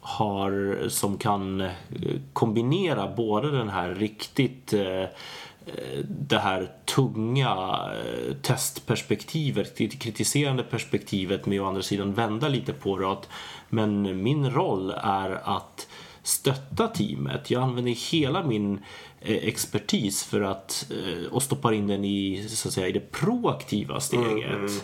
har, 0.00 0.78
som 0.88 1.18
kan 1.18 1.68
kombinera 2.32 3.08
både 3.16 3.50
den 3.50 3.68
här 3.68 3.94
riktigt 3.94 4.74
det 6.08 6.38
här 6.38 6.70
tunga 6.96 7.50
eh, 7.92 8.34
testperspektivet, 8.42 9.66
testperspektivet, 9.66 10.02
kritiserande 10.02 10.62
perspektivet 10.62 11.46
med 11.46 11.60
å 11.60 11.66
andra 11.68 11.82
sidan 11.82 12.14
vända 12.14 12.48
lite 12.48 12.72
på 12.72 12.98
det. 12.98 13.16
men 13.68 14.22
min 14.22 14.50
roll 14.50 14.90
är 14.90 15.30
att 15.44 15.88
stötta 16.22 16.88
teamet. 16.88 17.50
Jag 17.50 17.62
använder 17.62 18.10
hela 18.12 18.44
min 18.46 18.78
eh, 19.20 19.36
expertis 19.36 20.24
för 20.24 20.40
att, 20.40 20.90
eh, 20.90 21.32
och 21.32 21.42
stoppar 21.42 21.72
in 21.72 21.86
den 21.86 22.04
i, 22.04 22.48
så 22.48 22.68
att 22.68 22.74
säga, 22.74 22.88
i 22.88 22.92
det 22.92 23.12
proaktiva 23.12 24.00
steget. 24.00 24.50
Mm, 24.50 24.66
mm. 24.66 24.80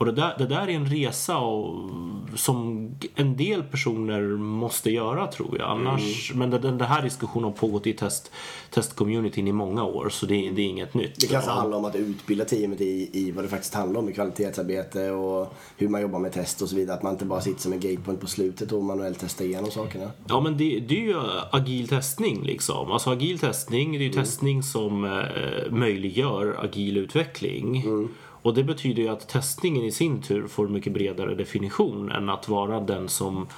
Och 0.00 0.06
det 0.06 0.12
där, 0.12 0.34
det 0.38 0.46
där 0.46 0.62
är 0.62 0.68
en 0.68 0.86
resa 0.86 1.38
och, 1.38 1.90
som 2.34 2.88
en 3.14 3.36
del 3.36 3.62
personer 3.62 4.22
måste 4.36 4.90
göra 4.90 5.26
tror 5.26 5.58
jag. 5.58 5.70
Annars, 5.70 6.30
mm. 6.30 6.38
Men 6.38 6.60
den, 6.60 6.78
den 6.78 6.88
här 6.88 7.02
diskussionen 7.02 7.44
har 7.44 7.52
pågått 7.52 7.86
i 7.86 7.92
test, 7.92 8.30
testcommunityn 8.70 9.48
i 9.48 9.52
många 9.52 9.84
år 9.84 10.08
så 10.08 10.26
det, 10.26 10.34
det 10.34 10.62
är 10.62 10.66
inget 10.66 10.94
nytt. 10.94 11.20
Det 11.20 11.26
kanske 11.26 11.50
handlar 11.50 11.78
om 11.78 11.84
att 11.84 11.96
utbilda 11.96 12.44
teamet 12.44 12.80
i, 12.80 13.10
i 13.12 13.30
vad 13.30 13.44
det 13.44 13.48
faktiskt 13.48 13.74
handlar 13.74 14.00
om 14.00 14.08
i 14.08 14.12
kvalitetsarbete 14.12 15.10
och 15.10 15.54
hur 15.76 15.88
man 15.88 16.00
jobbar 16.00 16.18
med 16.18 16.32
test 16.32 16.62
och 16.62 16.68
så 16.68 16.76
vidare. 16.76 16.96
Att 16.96 17.02
man 17.02 17.12
inte 17.12 17.24
bara 17.24 17.40
sitter 17.40 17.60
som 17.60 17.72
en 17.72 17.80
gatepoint 17.80 18.20
på 18.20 18.26
slutet 18.26 18.72
och 18.72 18.84
manuellt 18.84 19.18
testar 19.20 19.44
igenom 19.44 19.70
sakerna. 19.70 20.10
Ja 20.28 20.40
men 20.40 20.56
det, 20.56 20.80
det 20.80 20.96
är 20.96 21.02
ju 21.02 21.16
agil 21.50 21.88
testning 21.88 22.42
liksom. 22.42 22.92
Alltså 22.92 23.10
agil 23.10 23.38
testning, 23.38 23.92
det 23.92 23.98
är 23.98 24.00
ju 24.00 24.12
mm. 24.12 24.24
testning 24.24 24.62
som 24.62 25.04
eh, 25.04 25.70
möjliggör 25.70 26.56
agil 26.64 26.96
utveckling. 26.96 27.82
Mm. 27.82 28.08
Och 28.42 28.54
det 28.54 28.64
betyder 28.64 29.02
ju 29.02 29.08
att 29.08 29.28
testningen 29.28 29.84
i 29.84 29.90
sin 29.90 30.22
tur 30.22 30.46
får 30.46 30.68
mycket 30.68 30.92
bredare 30.92 31.34
definition 31.34 32.10
än 32.10 32.28
att 32.28 32.48
vara 32.48 32.80
den 32.80 33.08
som 33.08 33.36
eh, 33.36 33.48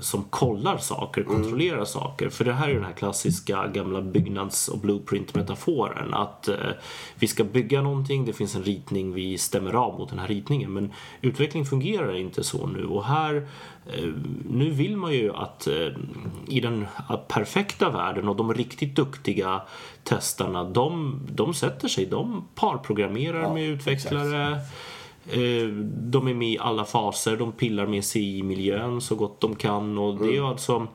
som 0.00 0.24
kollar 0.24 0.78
saker, 0.78 1.20
mm. 1.20 1.34
kontrollerar 1.34 1.74
mm. 1.74 1.86
saker. 1.86 2.28
För 2.28 2.44
det 2.44 2.52
här 2.52 2.68
är 2.68 2.74
den 2.74 2.84
här 2.84 2.92
klassiska 2.92 3.66
gamla 3.66 4.02
byggnads 4.02 4.68
och 4.68 4.78
blueprint-metaforen. 4.78 6.14
Att 6.14 6.48
eh, 6.48 6.56
vi 7.14 7.26
ska 7.26 7.44
bygga 7.44 7.82
någonting, 7.82 8.24
det 8.24 8.32
finns 8.32 8.54
en 8.54 8.62
ritning, 8.62 9.12
vi 9.12 9.38
stämmer 9.38 9.72
av 9.72 9.98
mot 9.98 10.10
den 10.10 10.18
här 10.18 10.28
ritningen. 10.28 10.72
Men 10.72 10.92
utveckling 11.20 11.64
fungerar 11.64 12.16
inte 12.16 12.44
så 12.44 12.66
nu 12.66 12.84
och 12.84 13.04
här 13.04 13.48
Eh, 13.86 14.08
nu 14.50 14.70
vill 14.70 14.96
man 14.96 15.12
ju 15.12 15.34
att 15.34 15.66
eh, 15.66 15.88
i 16.48 16.60
den 16.60 16.86
perfekta 17.28 17.90
världen 17.90 18.28
och 18.28 18.36
de 18.36 18.54
riktigt 18.54 18.96
duktiga 18.96 19.62
testarna, 20.02 20.64
de, 20.64 21.20
de 21.30 21.54
sätter 21.54 21.88
sig, 21.88 22.06
de 22.06 22.44
parprogrammerar 22.54 23.40
ja, 23.40 23.54
med 23.54 23.68
utvecklare. 23.68 24.56
Exakt. 24.56 24.93
Eh, 25.26 25.68
de 25.86 26.28
är 26.28 26.34
med 26.34 26.48
i 26.48 26.58
alla 26.58 26.84
faser, 26.84 27.36
de 27.36 27.52
pillar 27.52 27.86
med 27.86 28.04
sig 28.04 28.38
i 28.38 28.42
miljön 28.42 29.00
så 29.00 29.14
gott 29.14 29.40
de 29.40 29.56
kan 29.56 29.98
och 29.98 30.18
det 30.18 30.28
är 30.28 30.38
mm. 30.38 30.44
alltså 30.44 30.86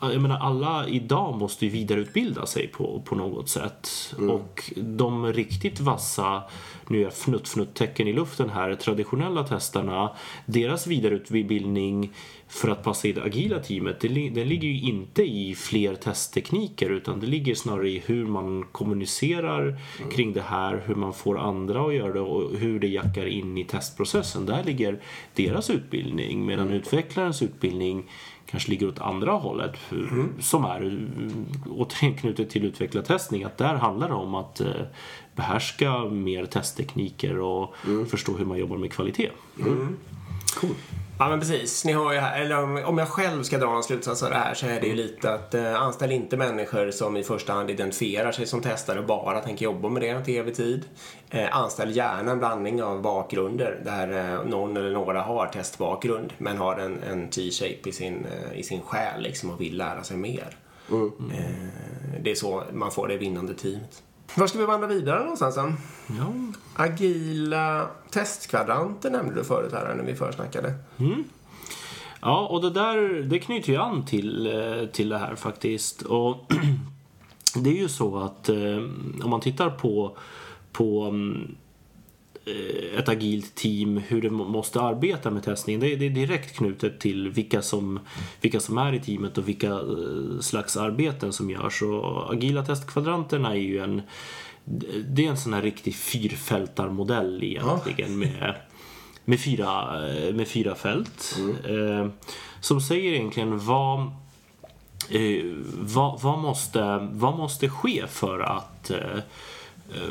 jag 0.00 0.22
menar, 0.22 0.38
alla 0.38 0.88
idag 0.88 1.38
måste 1.38 1.64
ju 1.64 1.70
vidareutbilda 1.70 2.46
sig 2.46 2.68
på, 2.68 3.02
på 3.04 3.14
något 3.14 3.48
sätt. 3.48 3.88
Mm. 4.18 4.30
Och 4.30 4.72
de 4.76 5.32
riktigt 5.32 5.80
vassa, 5.80 6.42
nu 6.88 7.04
är 7.04 7.10
fnutt-fnutt-tecken 7.10 8.08
i 8.08 8.12
luften 8.12 8.50
här, 8.50 8.74
traditionella 8.74 9.44
testarna, 9.44 10.10
deras 10.46 10.86
vidareutbildning 10.86 12.12
för 12.56 12.68
att 12.68 12.82
passa 12.82 13.08
i 13.08 13.12
det 13.12 13.22
agila 13.22 13.58
teamet, 13.58 14.00
det, 14.00 14.08
den 14.08 14.48
ligger 14.48 14.68
ju 14.68 14.80
inte 14.80 15.22
i 15.22 15.54
fler 15.54 15.94
testtekniker 15.94 16.90
utan 16.90 17.20
det 17.20 17.26
ligger 17.26 17.54
snarare 17.54 17.90
i 17.90 18.02
hur 18.06 18.26
man 18.26 18.64
kommunicerar 18.72 19.62
mm. 19.62 20.10
kring 20.10 20.32
det 20.32 20.42
här, 20.42 20.82
hur 20.86 20.94
man 20.94 21.14
får 21.14 21.38
andra 21.38 21.86
att 21.86 21.94
göra 21.94 22.12
det 22.12 22.20
och 22.20 22.58
hur 22.58 22.80
det 22.80 22.88
jackar 22.88 23.26
in 23.26 23.58
i 23.58 23.64
testprocessen. 23.64 24.46
Där 24.46 24.64
ligger 24.64 25.00
deras 25.34 25.70
utbildning 25.70 26.46
medan 26.46 26.66
mm. 26.66 26.78
utvecklarens 26.78 27.42
utbildning 27.42 28.10
kanske 28.46 28.70
ligger 28.70 28.88
åt 28.88 28.98
andra 28.98 29.32
hållet 29.32 29.76
mm. 29.90 30.32
som 30.40 30.64
är 30.64 30.84
eh, 30.84 31.72
återigen 31.72 32.14
knutet 32.18 32.50
till 32.50 32.64
utvecklartestning 32.64 33.44
att 33.44 33.58
där 33.58 33.74
handlar 33.74 34.08
det 34.08 34.14
om 34.14 34.34
att 34.34 34.60
eh, 34.60 34.68
behärska 35.34 36.04
mer 36.04 36.46
testtekniker 36.46 37.38
och 37.38 37.74
mm. 37.86 38.06
förstå 38.06 38.32
hur 38.32 38.44
man 38.44 38.58
jobbar 38.58 38.76
med 38.76 38.92
kvalitet. 38.92 39.30
Mm. 39.60 39.96
Cool. 40.56 40.74
Ja 41.18 41.28
men 41.28 41.40
precis, 41.40 41.84
ni 41.84 41.92
har 41.92 42.12
ju 42.12 42.18
här, 42.18 42.40
eller 42.40 42.62
om, 42.62 42.82
om 42.84 42.98
jag 42.98 43.08
själv 43.08 43.42
ska 43.42 43.58
dra 43.58 43.76
en 43.76 43.82
slutsats 43.82 44.22
av 44.22 44.30
det 44.30 44.36
här 44.36 44.54
så 44.54 44.66
är 44.66 44.80
det 44.80 44.86
ju 44.86 44.94
lite 44.94 45.34
att 45.34 45.54
eh, 45.54 45.82
anställ 45.82 46.12
inte 46.12 46.36
människor 46.36 46.90
som 46.90 47.16
i 47.16 47.22
första 47.22 47.52
hand 47.52 47.70
identifierar 47.70 48.32
sig 48.32 48.46
som 48.46 48.62
testare 48.62 48.98
och 48.98 49.06
bara 49.06 49.40
tänker 49.40 49.64
jobba 49.64 49.88
med 49.88 50.02
det 50.02 50.24
till 50.24 50.36
evig 50.36 50.54
tid. 50.54 50.84
Eh, 51.30 51.56
anställ 51.56 51.96
gärna 51.96 52.32
en 52.32 52.38
blandning 52.38 52.82
av 52.82 53.02
bakgrunder 53.02 53.80
där 53.84 54.34
eh, 54.34 54.44
någon 54.44 54.76
eller 54.76 54.90
några 54.90 55.22
har 55.22 55.46
testbakgrund 55.46 56.32
men 56.38 56.56
har 56.56 56.76
en, 56.76 57.02
en 57.02 57.30
T-shape 57.30 57.88
i 57.88 57.92
sin, 57.92 58.26
eh, 58.26 58.58
i 58.58 58.62
sin 58.62 58.80
själ 58.80 59.22
liksom 59.22 59.50
och 59.50 59.60
vill 59.60 59.76
lära 59.76 60.02
sig 60.02 60.16
mer. 60.16 60.56
Eh, 61.32 62.20
det 62.20 62.30
är 62.30 62.34
så 62.34 62.62
man 62.72 62.90
får 62.90 63.08
det 63.08 63.16
vinnande 63.16 63.54
teamet. 63.54 64.02
Var 64.34 64.46
ska 64.46 64.58
vi 64.58 64.66
vandra 64.66 64.86
vidare 64.86 65.20
någonstans 65.20 65.54
sen? 65.54 65.76
Ja, 66.06 66.32
Agila 66.74 67.88
testkvadranter 68.10 69.10
nämnde 69.10 69.34
du 69.34 69.44
förut 69.44 69.72
här 69.72 69.94
när 69.94 70.04
vi 70.04 70.14
försnackade. 70.14 70.74
Ja, 72.20 72.46
och 72.46 72.62
det 72.62 72.70
där 72.70 73.22
det 73.22 73.38
knyter 73.38 73.72
ju 73.72 73.78
an 73.78 74.04
till, 74.04 74.46
eh, 74.46 74.86
till 74.86 75.08
det 75.08 75.18
här 75.18 75.34
faktiskt. 75.34 76.02
Och 76.02 76.52
det 77.56 77.70
är 77.70 77.74
ju 77.82 77.88
så 77.88 78.18
att 78.18 78.48
eh, 78.48 78.76
om 79.24 79.30
man 79.30 79.40
tittar 79.40 79.70
på, 79.70 80.16
på 80.72 81.02
mm, 81.02 81.54
ett 82.98 83.08
agilt 83.08 83.54
team, 83.54 83.96
hur 83.96 84.22
det 84.22 84.30
må- 84.30 84.48
måste 84.48 84.80
arbeta 84.80 85.30
med 85.30 85.42
testning. 85.42 85.80
Det 85.80 85.92
är, 85.92 85.96
det 85.96 86.06
är 86.06 86.10
direkt 86.10 86.56
knutet 86.56 87.00
till 87.00 87.28
vilka 87.28 87.62
som, 87.62 88.00
vilka 88.40 88.60
som 88.60 88.78
är 88.78 88.92
i 88.92 89.00
teamet 89.00 89.38
och 89.38 89.48
vilka 89.48 89.70
eh, 89.70 90.40
slags 90.40 90.76
arbeten 90.76 91.32
som 91.32 91.50
görs. 91.50 91.82
Och 91.82 92.32
agila 92.32 92.64
testkvadranterna 92.64 93.50
är 93.50 93.60
ju 93.60 93.78
en 93.78 94.02
det 95.08 95.26
är 95.26 95.30
en 95.30 95.36
sån 95.36 95.52
här 95.52 95.62
riktig 95.62 95.94
fyrfältarmodell 95.94 97.42
egentligen 97.44 98.18
med, 98.18 98.54
med, 99.24 99.40
fyra, 99.40 100.00
eh, 100.08 100.34
med 100.34 100.48
fyra 100.48 100.74
fält. 100.74 101.38
Eh, 101.68 102.08
som 102.60 102.80
säger 102.80 103.12
egentligen 103.12 103.58
vad, 103.58 104.00
eh, 105.10 105.44
vad, 105.74 106.20
vad, 106.20 106.38
måste, 106.38 107.08
vad 107.12 107.36
måste 107.36 107.68
ske 107.68 108.06
för 108.08 108.40
att, 108.40 108.90
eh, 108.90 109.18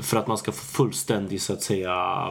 för 0.01 0.17
att 0.17 0.27
man 0.27 0.37
ska 0.37 0.51
få 0.51 0.65
fullständig, 0.65 1.41
så 1.41 1.53
att 1.53 1.61
säga, 1.61 2.27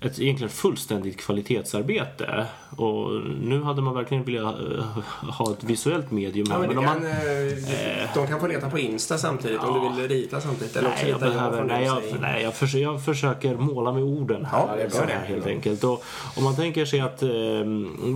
ett 0.00 0.18
egentligen 0.18 0.50
fullständigt 0.50 1.16
kvalitetsarbete. 1.16 2.46
Och 2.76 3.10
nu 3.40 3.62
hade 3.62 3.82
man 3.82 3.94
verkligen 3.94 4.24
velat 4.24 4.54
eh, 4.60 4.84
ha 5.30 5.52
ett 5.52 5.64
visuellt 5.64 6.10
medium. 6.10 6.46
Ja, 6.50 6.58
men 6.58 6.68
men 6.68 6.78
om 6.78 6.84
kan, 6.84 7.02
man, 7.02 7.10
eh, 7.10 8.14
de 8.14 8.26
kan 8.26 8.40
få 8.40 8.46
leta 8.46 8.70
på 8.70 8.78
Insta 8.78 9.18
samtidigt 9.18 9.60
om 9.60 9.94
du 9.96 10.02
vill 10.02 10.08
rita 10.08 10.40
samtidigt. 10.40 10.76
Eller 10.76 10.88
Nej, 10.88 11.10
jag, 11.10 11.20
behöver, 11.20 11.64
nej, 11.64 11.84
jag, 11.84 12.02
nej 12.20 12.42
jag, 12.42 12.54
försöker, 12.54 12.82
jag 12.82 13.04
försöker 13.04 13.56
måla 13.56 13.92
med 13.92 14.02
orden 14.02 14.44
här. 14.44 14.58
Ja, 14.58 14.76
det 14.76 14.98
är 14.98 15.06
här, 15.06 15.26
helt 15.26 15.46
enkelt. 15.46 15.84
Och, 15.84 16.04
om 16.36 16.44
man 16.44 16.56
tänker 16.56 16.84
sig 16.84 17.00
att 17.00 17.22
eh, 17.22 17.28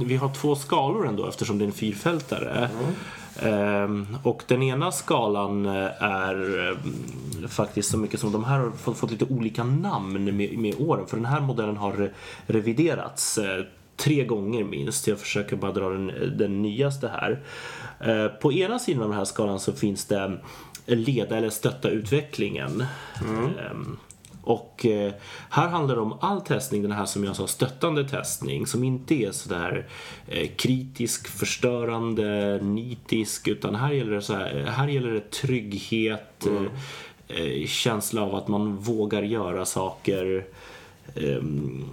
vi 0.05 0.17
har 0.17 0.35
två 0.35 0.57
skalor 0.57 1.07
ändå 1.07 1.29
eftersom 1.29 1.59
det 1.59 1.65
är 1.65 1.67
en 1.67 1.73
fyrfältare. 1.73 2.65
Ehm, 2.65 2.95
och 4.23 4.43
den 4.47 4.63
ena 4.63 4.93
skalan 4.93 5.67
eh, 5.67 6.03
är 6.03 6.69
eh, 6.71 7.49
faktiskt 7.49 7.91
så 7.91 7.99
mycket 7.99 8.21
som 8.21 8.33
de 8.33 8.45
här 8.45 8.59
har 8.59 8.71
fått, 8.71 8.99
fått 8.99 9.11
lite 9.11 9.25
olika 9.25 9.65
namn 9.65 10.25
med, 10.37 10.59
med 10.59 10.75
åren. 10.79 11.07
För 11.07 11.17
den 11.17 11.27
här 11.27 11.41
modellen 11.41 11.77
har 11.77 11.93
re- 11.93 12.11
reviderats 12.47 13.39
eh, 13.39 13.65
tre 13.97 14.25
gånger 14.25 14.65
minst. 14.65 15.07
Jag 15.07 15.19
försöker 15.19 15.57
bara 15.57 15.73
dra 15.73 15.89
den, 15.89 16.13
den 16.39 16.63
nyaste 16.63 17.09
här. 17.09 17.41
På 18.41 18.53
ena 18.53 18.79
sidan 18.79 19.03
av 19.03 19.09
den 19.09 19.19
här 19.19 19.25
skalan 19.25 19.61
så 19.61 19.73
finns 19.73 20.05
det 20.05 20.39
leda 20.87 21.37
eller 21.37 21.51
stötta 21.51 21.89
utvecklingen. 21.89 22.85
Ehm, 23.21 23.97
och 24.51 24.87
eh, 24.87 25.13
här 25.51 25.69
handlar 25.69 25.95
det 25.95 26.01
om 26.01 26.19
all 26.21 26.41
testning, 26.41 26.83
den 26.83 26.93
här 26.93 27.07
som 27.07 27.25
jag 27.25 27.37
sa, 27.37 27.47
stöttande 27.47 28.09
testning, 28.09 28.67
som 28.67 28.85
inte 28.85 29.15
är 29.15 29.33
sådär 29.33 29.87
eh, 30.27 30.49
kritisk, 30.57 31.29
förstörande, 31.29 32.59
nitisk, 32.63 33.49
utan 33.49 33.75
här 33.75 33.93
gäller 33.93 34.13
det, 34.13 34.23
så 34.23 34.35
här, 34.35 34.65
här 34.69 34.89
gäller 34.89 35.11
det 35.13 35.31
trygghet, 35.31 36.47
eh, 36.47 37.39
eh, 37.39 37.67
känsla 37.67 38.23
av 38.23 38.35
att 38.35 38.49
man 38.49 38.77
vågar 38.77 39.23
göra 39.23 39.65
saker. 39.65 40.47
Ehm, 41.17 41.85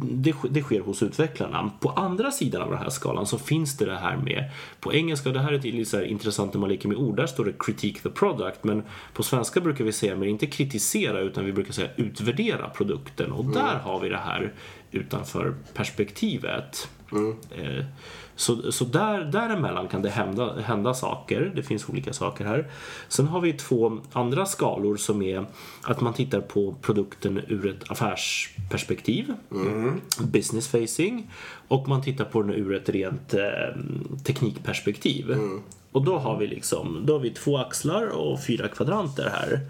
det, 0.00 0.34
det 0.50 0.62
sker 0.62 0.80
hos 0.80 1.02
utvecklarna. 1.02 1.70
På 1.80 1.90
andra 1.90 2.30
sidan 2.30 2.62
av 2.62 2.70
den 2.70 2.78
här 2.78 2.90
skalan 2.90 3.26
så 3.26 3.38
finns 3.38 3.76
det 3.76 3.84
det 3.84 3.96
här 3.96 4.16
med, 4.16 4.50
på 4.80 4.94
engelska, 4.94 5.30
det 5.30 5.40
här 5.40 5.52
är 5.52 5.58
lite 5.58 5.90
så 5.90 5.96
här 5.96 6.04
intressant 6.04 6.54
när 6.54 6.60
man 6.60 6.70
leker 6.70 6.88
med 6.88 6.96
ord, 6.96 7.16
där 7.16 7.26
står 7.26 7.44
det 7.44 7.52
critique 7.58 8.02
the 8.02 8.10
product, 8.10 8.64
men 8.64 8.82
på 9.12 9.22
svenska 9.22 9.60
brukar 9.60 9.84
vi 9.84 9.92
säga, 9.92 10.16
men 10.16 10.28
inte 10.28 10.46
kritisera, 10.46 11.20
utan 11.20 11.44
vi 11.44 11.52
brukar 11.52 11.72
säga 11.72 11.90
utvärdera 11.96 12.68
produkten. 12.68 13.32
Och 13.32 13.44
där 13.44 13.78
har 13.78 14.00
vi 14.00 14.08
det 14.08 14.16
här 14.16 14.52
utanför 14.90 15.54
perspektivet. 15.74 16.88
Eh, 17.50 17.84
Så, 18.36 18.72
så 18.72 18.84
där, 18.84 19.24
däremellan 19.24 19.88
kan 19.88 20.02
det 20.02 20.10
hända, 20.10 20.60
hända 20.60 20.94
saker. 20.94 21.52
Det 21.56 21.62
finns 21.62 21.88
olika 21.88 22.12
saker 22.12 22.44
här. 22.44 22.70
Sen 23.08 23.26
har 23.26 23.40
vi 23.40 23.52
två 23.52 24.00
andra 24.12 24.46
skalor 24.46 24.96
som 24.96 25.22
är 25.22 25.46
att 25.82 26.00
man 26.00 26.12
tittar 26.12 26.40
på 26.40 26.74
produkten 26.80 27.40
ur 27.48 27.66
ett 27.66 27.90
affärsperspektiv, 27.90 29.34
business 30.22 30.68
facing, 30.68 31.30
och 31.68 31.88
man 31.88 32.02
tittar 32.02 32.24
på 32.24 32.42
den 32.42 32.54
ur 32.54 32.74
ett 32.74 32.88
rent 32.88 33.34
eh, 33.34 33.40
teknikperspektiv. 34.24 35.36
Och 35.92 36.04
då 36.04 36.18
har 36.18 36.38
vi 36.38 36.46
liksom, 36.46 37.02
då 37.06 37.12
har 37.12 37.20
vi 37.20 37.30
två 37.30 37.58
axlar 37.58 38.06
och 38.06 38.44
fyra 38.44 38.68
kvadranter 38.68 39.30
här. 39.32 39.60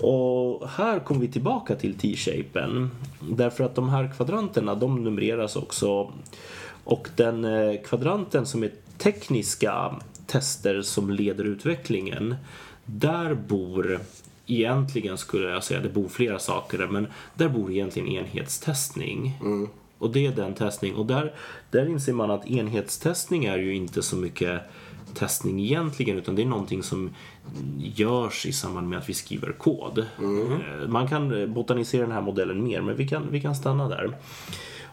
Och 0.00 0.68
här 0.68 1.00
kommer 1.00 1.20
vi 1.20 1.28
tillbaka 1.28 1.74
till 1.74 1.98
T-shapen. 1.98 2.90
Därför 3.20 3.64
att 3.64 3.74
de 3.74 3.88
här 3.88 4.12
kvadranterna, 4.16 4.74
de 4.74 5.04
numreras 5.04 5.56
också. 5.56 6.12
Och 6.84 7.08
den 7.16 7.44
eh, 7.44 7.80
kvadranten 7.84 8.46
som 8.46 8.62
är 8.62 8.70
tekniska 8.98 9.94
tester 10.26 10.82
som 10.82 11.10
leder 11.10 11.44
utvecklingen, 11.44 12.34
där 12.84 13.34
bor 13.34 14.00
egentligen 14.46 15.18
skulle 15.18 15.48
jag 15.50 15.64
säga, 15.64 15.80
det 15.80 15.88
bor 15.88 16.08
flera 16.08 16.38
saker 16.38 16.78
där, 16.78 16.86
men 16.86 17.06
där 17.34 17.48
bor 17.48 17.72
egentligen 17.72 18.08
enhetstestning. 18.08 19.38
Och 19.98 20.10
det 20.12 20.26
är 20.26 20.32
den 20.32 20.54
testning. 20.54 20.94
Och 20.94 21.06
där, 21.06 21.32
där 21.70 21.86
inser 21.88 22.12
man 22.12 22.30
att 22.30 22.46
enhetstestning 22.46 23.44
är 23.44 23.58
ju 23.58 23.74
inte 23.74 24.02
så 24.02 24.16
mycket 24.16 24.60
testning 25.14 25.60
egentligen 25.60 26.18
utan 26.18 26.34
det 26.34 26.42
är 26.42 26.46
någonting 26.46 26.82
som 26.82 27.10
görs 27.78 28.46
i 28.46 28.52
samband 28.52 28.88
med 28.88 28.98
att 28.98 29.08
vi 29.08 29.14
skriver 29.14 29.52
kod. 29.52 29.98
Eh, 29.98 30.88
Man 30.88 31.08
kan 31.08 31.52
botanisera 31.54 32.02
den 32.02 32.12
här 32.12 32.20
modellen 32.22 32.64
mer 32.64 32.80
men 32.80 32.96
vi 32.96 33.08
kan, 33.08 33.26
vi 33.30 33.40
kan 33.40 33.54
stanna 33.54 33.88
där. 33.88 34.16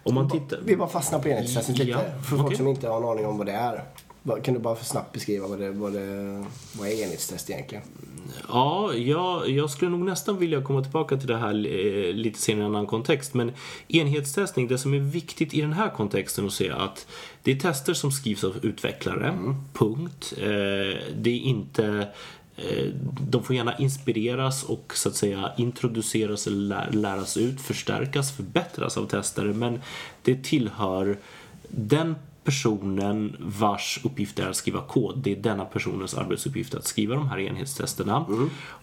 Om 0.04 0.16
man 0.16 0.30
tittar... 0.30 0.60
Vi 0.66 0.76
bara 0.76 0.90
fastnar 0.90 1.20
på 1.20 1.30
enhetstestet 1.30 1.78
lite. 1.78 1.92
Ja, 1.92 2.02
För 2.30 2.38
folk 2.38 2.58
som 2.58 2.68
inte 2.68 2.88
har 2.88 2.98
en 2.98 3.08
aning 3.08 3.26
om 3.26 3.38
vad 3.38 3.48
det 3.48 3.54
är. 3.54 3.84
Kan 4.44 4.54
du 4.54 4.60
bara 4.60 4.76
för 4.76 4.86
snabbt 4.86 5.14
beskriva 5.14 5.48
vad, 5.48 5.60
det, 5.60 5.72
vad, 5.72 5.94
det, 5.94 6.46
vad 6.80 6.88
är 6.88 7.04
enhetstest 7.04 7.50
egentligen? 7.50 7.84
Ja, 8.48 8.94
jag, 8.94 9.50
jag 9.50 9.70
skulle 9.70 9.92
nog 9.92 10.00
nästan 10.00 10.38
vilja 10.38 10.62
komma 10.62 10.82
tillbaka 10.82 11.18
till 11.18 11.28
det 11.28 11.38
här 11.38 11.50
eh, 11.50 12.14
lite 12.14 12.40
senare 12.40 12.64
i 12.64 12.66
en 12.66 12.76
annan 12.76 12.88
kontext. 12.88 13.34
Men 13.34 13.52
enhetstestning, 13.88 14.68
det 14.68 14.78
som 14.78 14.94
är 14.94 15.00
viktigt 15.00 15.54
i 15.54 15.62
den 15.62 15.74
här 15.74 15.90
kontexten 15.90 16.46
att 16.46 16.54
se 16.54 16.70
att 16.70 17.08
det 17.44 17.52
är 17.52 17.56
tester 17.56 17.94
som 17.94 18.12
skrivs 18.12 18.44
av 18.44 18.58
utvecklare, 18.62 19.56
punkt. 19.74 20.34
Eh, 20.38 20.48
det 21.16 21.30
är 21.30 21.40
inte 21.40 22.08
de 23.22 23.44
får 23.44 23.56
gärna 23.56 23.78
inspireras 23.78 24.64
och 24.64 24.92
så 24.96 25.10
att 25.10 25.16
säga 25.16 25.52
introduceras 25.58 26.48
eller 26.48 26.58
lä- 26.58 26.92
läras 26.92 27.38
ut, 27.38 27.62
förstärkas, 27.62 28.32
förbättras 28.32 28.98
av 28.98 29.06
testare 29.06 29.54
men 29.54 29.82
det 30.22 30.44
tillhör 30.44 31.18
den 31.70 32.16
personen 32.44 33.36
vars 33.40 34.00
uppgift 34.04 34.40
är 34.40 34.50
att 34.50 34.56
skriva 34.56 34.82
kod. 34.82 35.18
Det 35.18 35.32
är 35.32 35.36
denna 35.36 35.66
personens 35.66 36.14
arbetsuppgift 36.14 36.76
att 36.76 36.86
skriva 36.86 37.16
de 37.16 37.30
här 37.30 37.40
enhetstesterna. 37.40 38.26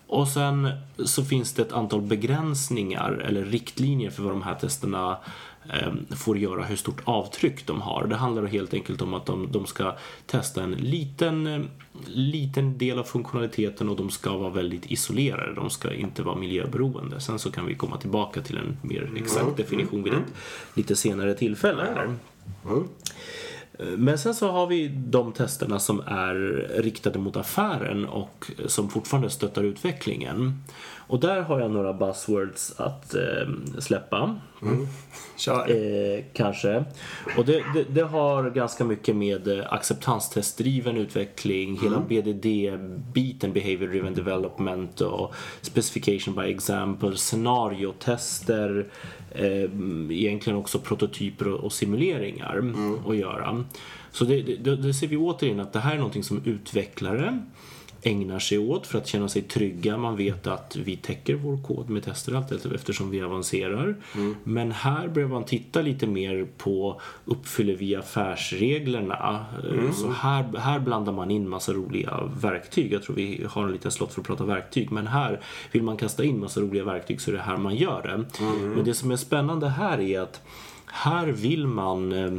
Och 0.06 0.28
sen 0.28 0.70
så 1.04 1.24
finns 1.24 1.52
det 1.52 1.62
ett 1.62 1.72
antal 1.72 2.00
begränsningar 2.02 3.12
eller 3.12 3.44
riktlinjer 3.44 4.10
för 4.10 4.22
vad 4.22 4.32
de 4.32 4.42
här 4.42 4.54
testerna 4.54 5.10
eh, 5.10 5.16
får 6.16 6.38
göra, 6.38 6.64
hur 6.64 6.76
stort 6.76 7.00
avtryck 7.04 7.66
de 7.66 7.80
har. 7.80 8.06
Det 8.06 8.16
handlar 8.16 8.46
helt 8.46 8.74
enkelt 8.74 9.02
om 9.02 9.14
att 9.14 9.26
de, 9.26 9.52
de 9.52 9.66
ska 9.66 9.96
testa 10.26 10.62
en 10.62 10.72
liten, 10.72 11.46
eh, 11.46 11.60
liten 12.06 12.78
del 12.78 12.98
av 12.98 13.04
funktionaliteten 13.04 13.88
och 13.88 13.96
de 13.96 14.10
ska 14.10 14.36
vara 14.36 14.50
väldigt 14.50 14.90
isolerade. 14.90 15.54
De 15.54 15.70
ska 15.70 15.94
inte 15.94 16.22
vara 16.22 16.36
miljöberoende. 16.36 17.20
Sen 17.20 17.38
så 17.38 17.50
kan 17.50 17.66
vi 17.66 17.74
komma 17.74 17.96
tillbaka 17.96 18.42
till 18.42 18.56
en 18.56 18.76
mer 18.82 19.12
exakt 19.16 19.56
definition 19.56 20.02
vid 20.02 20.12
ett 20.12 20.34
lite 20.74 20.96
senare 20.96 21.34
tillfälle. 21.34 21.82
Här. 21.82 22.14
Men 23.96 24.18
sen 24.18 24.34
så 24.34 24.50
har 24.50 24.66
vi 24.66 24.88
de 24.88 25.32
testerna 25.32 25.78
som 25.78 26.00
är 26.06 26.34
riktade 26.82 27.18
mot 27.18 27.36
affären 27.36 28.06
och 28.06 28.50
som 28.66 28.90
fortfarande 28.90 29.30
stöttar 29.30 29.64
utvecklingen. 29.64 30.62
Och 31.08 31.20
där 31.20 31.40
har 31.42 31.60
jag 31.60 31.70
några 31.70 31.92
buzzwords 31.92 32.80
att 32.80 33.14
eh, 33.14 33.48
släppa. 33.78 34.36
Kör. 35.36 35.70
Eh, 35.70 36.24
kanske. 36.32 36.84
Och 37.36 37.44
det, 37.44 37.64
det, 37.74 37.84
det 37.88 38.02
har 38.02 38.50
ganska 38.50 38.84
mycket 38.84 39.16
med 39.16 39.48
eh, 39.48 39.72
acceptanstestdriven 39.72 40.96
utveckling, 40.96 41.78
hela 41.82 42.00
BDD-biten, 42.00 43.52
Behavior 43.52 43.88
Driven 43.88 44.14
Development 44.14 45.00
och 45.00 45.34
Specification 45.60 46.34
by 46.34 46.42
Example, 46.42 47.16
scenariotester, 47.16 48.86
eh, 49.30 49.70
egentligen 50.10 50.58
också 50.58 50.78
prototyper 50.78 51.48
och, 51.48 51.64
och 51.64 51.72
simuleringar 51.72 52.74
att 53.08 53.16
göra. 53.16 53.64
Så 54.10 54.24
det, 54.24 54.42
det, 54.42 54.76
det 54.76 54.94
ser 54.94 55.06
vi 55.06 55.16
återigen 55.16 55.60
att 55.60 55.72
det 55.72 55.80
här 55.80 55.92
är 55.92 55.96
någonting 55.96 56.24
som 56.24 56.42
utvecklare 56.44 57.42
ägnar 58.06 58.38
sig 58.38 58.58
åt 58.58 58.86
för 58.86 58.98
att 58.98 59.06
känna 59.06 59.28
sig 59.28 59.42
trygga. 59.42 59.96
Man 59.96 60.16
vet 60.16 60.46
att 60.46 60.76
vi 60.76 60.96
täcker 60.96 61.34
vår 61.34 61.62
kod 61.62 61.90
med 61.90 62.02
tester 62.02 62.34
allt 62.34 62.66
eftersom 62.74 63.10
vi 63.10 63.22
avancerar. 63.22 63.96
Men 64.44 64.72
här 64.72 65.08
behöver 65.08 65.34
man 65.34 65.44
titta 65.44 65.82
lite 65.82 66.06
mer 66.06 66.46
på 66.58 67.00
uppfyller 67.24 67.76
vi 67.76 67.96
affärsreglerna? 67.96 69.46
Så 69.94 70.10
här, 70.10 70.58
här 70.58 70.78
blandar 70.78 71.12
man 71.12 71.30
in 71.30 71.48
massa 71.48 71.72
roliga 71.72 72.20
verktyg. 72.40 72.92
Jag 72.92 73.02
tror 73.02 73.16
vi 73.16 73.46
har 73.48 73.64
en 73.64 73.72
liten 73.72 73.90
slott 73.90 74.12
för 74.12 74.20
att 74.20 74.26
prata 74.26 74.44
verktyg. 74.44 74.92
Men 74.92 75.06
här 75.06 75.40
vill 75.72 75.82
man 75.82 75.96
kasta 75.96 76.24
in 76.24 76.40
massa 76.40 76.60
roliga 76.60 76.84
verktyg 76.84 77.20
så 77.20 77.30
är 77.30 77.34
det 77.34 77.40
här 77.40 77.56
man 77.56 77.76
gör 77.76 78.02
det. 78.02 78.44
Men 78.74 78.84
det 78.84 78.94
som 78.94 79.10
är 79.10 79.16
spännande 79.16 79.68
här 79.68 80.00
är 80.00 80.20
att 80.20 80.42
här 80.86 81.26
vill 81.26 81.66
man 81.66 82.12
eh, 82.12 82.32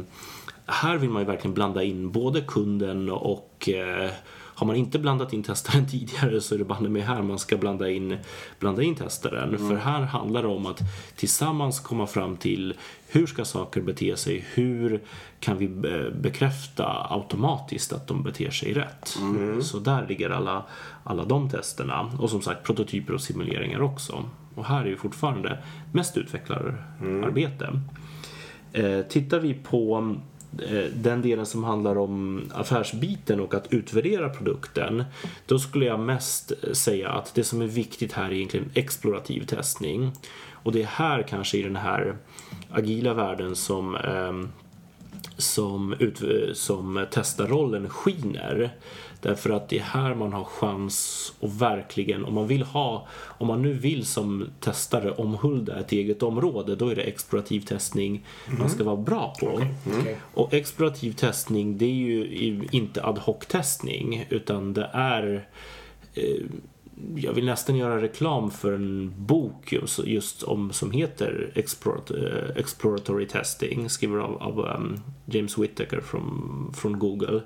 här 0.68 0.96
vill 0.96 1.10
man 1.10 1.22
ju 1.22 1.26
verkligen 1.26 1.54
blanda 1.54 1.82
in 1.82 2.10
både 2.12 2.40
kunden 2.40 3.10
och 3.10 3.68
eh, 3.68 4.10
har 4.30 4.66
man 4.66 4.76
inte 4.76 4.98
blandat 4.98 5.32
in 5.32 5.42
testaren 5.42 5.86
tidigare 5.90 6.40
så 6.40 6.54
är 6.54 6.58
det 6.58 6.64
banne 6.64 6.88
med 6.88 7.02
här 7.02 7.22
man 7.22 7.38
ska 7.38 7.56
blanda 7.56 7.90
in, 7.90 8.16
blanda 8.58 8.82
in 8.82 8.94
testaren. 8.94 9.58
För 9.58 9.76
här 9.76 10.00
handlar 10.00 10.42
det 10.42 10.48
om 10.48 10.66
att 10.66 10.80
tillsammans 11.16 11.80
komma 11.80 12.06
fram 12.06 12.36
till 12.36 12.74
hur 13.08 13.26
ska 13.26 13.44
saker 13.44 13.80
bete 13.80 14.16
sig? 14.16 14.44
Hur 14.54 15.02
kan 15.40 15.58
vi 15.58 15.68
be- 15.68 16.10
bekräfta 16.10 17.06
automatiskt 17.10 17.92
att 17.92 18.06
de 18.06 18.22
beter 18.22 18.50
sig 18.50 18.72
rätt? 18.72 19.18
Så 19.62 19.78
där 19.78 20.06
ligger 20.08 20.30
alla, 20.30 20.64
alla 21.04 21.24
de 21.24 21.50
testerna. 21.50 22.12
Och 22.18 22.30
som 22.30 22.42
sagt 22.42 22.64
prototyper 22.66 23.14
och 23.14 23.20
simuleringar 23.20 23.82
också. 23.82 24.24
Och 24.54 24.64
här 24.64 24.80
är 24.84 24.88
ju 24.88 24.96
fortfarande 24.96 25.58
mest 25.92 26.16
utvecklararbete. 26.16 27.80
Eh, 28.72 29.00
tittar 29.02 29.40
vi 29.40 29.54
på 29.54 29.98
eh, 29.98 30.16
Eh, 30.62 30.84
den 30.94 31.22
delen 31.22 31.46
som 31.46 31.64
handlar 31.64 31.98
om 31.98 32.42
affärsbiten 32.54 33.40
och 33.40 33.54
att 33.54 33.72
utvärdera 33.72 34.28
produkten 34.28 35.04
då 35.46 35.58
skulle 35.58 35.84
jag 35.84 36.00
mest 36.00 36.52
säga 36.72 37.10
att 37.10 37.34
det 37.34 37.44
som 37.44 37.62
är 37.62 37.66
viktigt 37.66 38.12
här 38.12 38.24
är 38.24 38.32
egentligen 38.32 38.70
explorativ 38.74 39.46
testning. 39.46 40.12
Och 40.52 40.72
det 40.72 40.82
är 40.82 40.86
här 40.86 41.22
kanske 41.22 41.58
i 41.58 41.62
den 41.62 41.76
här 41.76 42.16
agila 42.70 43.14
världen 43.14 43.56
som 43.56 43.96
eh, 43.96 44.48
som, 45.36 45.92
ut, 45.98 46.22
eh, 46.22 46.52
som 46.52 47.06
testarrollen 47.10 47.88
skiner. 47.88 48.70
Därför 49.20 49.50
att 49.50 49.68
det 49.68 49.78
är 49.78 49.82
här 49.82 50.14
man 50.14 50.32
har 50.32 50.44
chans 50.44 51.32
att 51.40 51.62
verkligen, 51.62 52.24
om 52.24 52.34
man 52.34 52.46
vill 52.46 52.62
ha, 52.62 53.06
om 53.38 53.46
man 53.46 53.62
nu 53.62 53.72
vill 53.72 54.06
som 54.06 54.48
testare 54.60 55.10
omhulda 55.10 55.80
ett 55.80 55.92
eget 55.92 56.22
område, 56.22 56.76
då 56.76 56.88
är 56.88 56.96
det 56.96 57.02
explorativ 57.02 57.60
testning 57.60 58.26
man 58.58 58.70
ska 58.70 58.84
vara 58.84 58.96
bra 58.96 59.34
på. 59.40 59.60
Och 60.34 60.54
explorativ 60.54 61.12
testning, 61.12 61.78
det 61.78 61.84
är 61.84 61.94
ju 61.94 62.68
inte 62.70 63.04
ad 63.04 63.20
hoc-testning, 63.20 64.26
utan 64.28 64.72
det 64.72 64.90
är 64.92 65.48
eh, 66.14 66.44
jag 67.16 67.32
vill 67.32 67.44
nästan 67.44 67.76
göra 67.76 68.02
reklam 68.02 68.50
för 68.50 68.72
en 68.72 69.14
bok 69.16 69.72
just, 69.72 69.98
just 70.06 70.42
om, 70.42 70.72
som 70.72 70.90
heter 70.90 71.52
eh, 71.54 72.56
Exploratory 72.56 73.26
Testing, 73.26 73.90
skriven 73.90 74.20
av, 74.20 74.42
av 74.42 74.58
um, 74.58 75.00
James 75.26 75.58
Whittaker 75.58 76.00
från, 76.00 76.72
från 76.76 76.98
Google. 76.98 77.42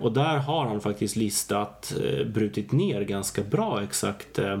Och 0.00 0.12
där 0.12 0.38
har 0.38 0.66
han 0.66 0.80
faktiskt 0.80 1.16
listat, 1.16 1.94
eh, 2.04 2.26
brutit 2.26 2.72
ner 2.72 3.02
ganska 3.02 3.42
bra 3.42 3.82
exakt 3.82 4.38
eh, 4.38 4.58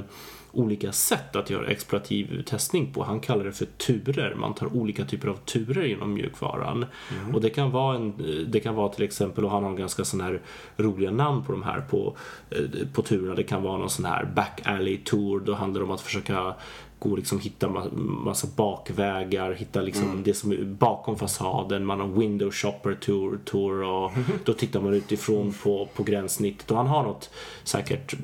olika 0.58 0.92
sätt 0.92 1.36
att 1.36 1.50
göra 1.50 1.66
explorativ 1.66 2.42
testning 2.42 2.92
på. 2.92 3.02
Han 3.04 3.20
kallar 3.20 3.44
det 3.44 3.52
för 3.52 3.66
turer. 3.66 4.34
Man 4.34 4.54
tar 4.54 4.76
olika 4.76 5.04
typer 5.04 5.28
av 5.28 5.34
turer 5.36 5.84
genom 5.84 6.14
mjukvaran. 6.14 6.86
Och 7.34 7.40
det 7.40 7.50
kan, 7.50 7.70
vara 7.70 7.96
en, 7.96 8.12
det 8.48 8.60
kan 8.60 8.74
vara 8.74 8.88
till 8.88 9.04
exempel, 9.04 9.44
och 9.44 9.50
han 9.50 9.64
har 9.64 9.74
ganska 9.74 10.04
sådana 10.04 10.24
här 10.30 10.40
roliga 10.76 11.10
namn 11.10 11.44
på 11.44 11.52
de 11.52 11.62
här 11.62 11.80
på, 11.80 12.16
eh, 12.50 12.58
på 12.94 13.02
turerna. 13.02 13.34
Det 13.34 13.42
kan 13.42 13.62
vara 13.62 13.78
någon 13.78 13.90
sån 13.90 14.04
här 14.04 14.24
back 14.24 14.60
alley 14.64 14.96
tour. 15.04 15.40
Då 15.40 15.54
handlar 15.54 15.80
det 15.80 15.84
om 15.84 15.90
att 15.90 16.00
försöka 16.00 16.54
gå 16.98 17.10
och 17.10 17.16
liksom 17.18 17.40
hitta 17.40 17.68
ma- 17.68 17.96
massa 18.24 18.48
bakvägar, 18.56 19.52
hitta 19.52 19.80
liksom 19.82 20.22
det 20.22 20.34
som 20.34 20.52
är 20.52 20.64
bakom 20.64 21.16
fasaden. 21.18 21.84
Man 21.84 22.00
har 22.00 22.08
window 22.08 22.50
shopper 22.50 22.94
tour, 22.94 23.38
tour 23.44 23.82
och 23.82 24.12
då 24.44 24.52
tittar 24.52 24.80
man 24.80 24.94
utifrån 24.94 25.54
på, 25.62 25.88
på 25.94 26.02
gränssnittet. 26.02 26.70
Och 26.70 26.76
han 26.76 26.86
har 26.86 27.02
något 27.02 27.30
säkert 27.66 28.14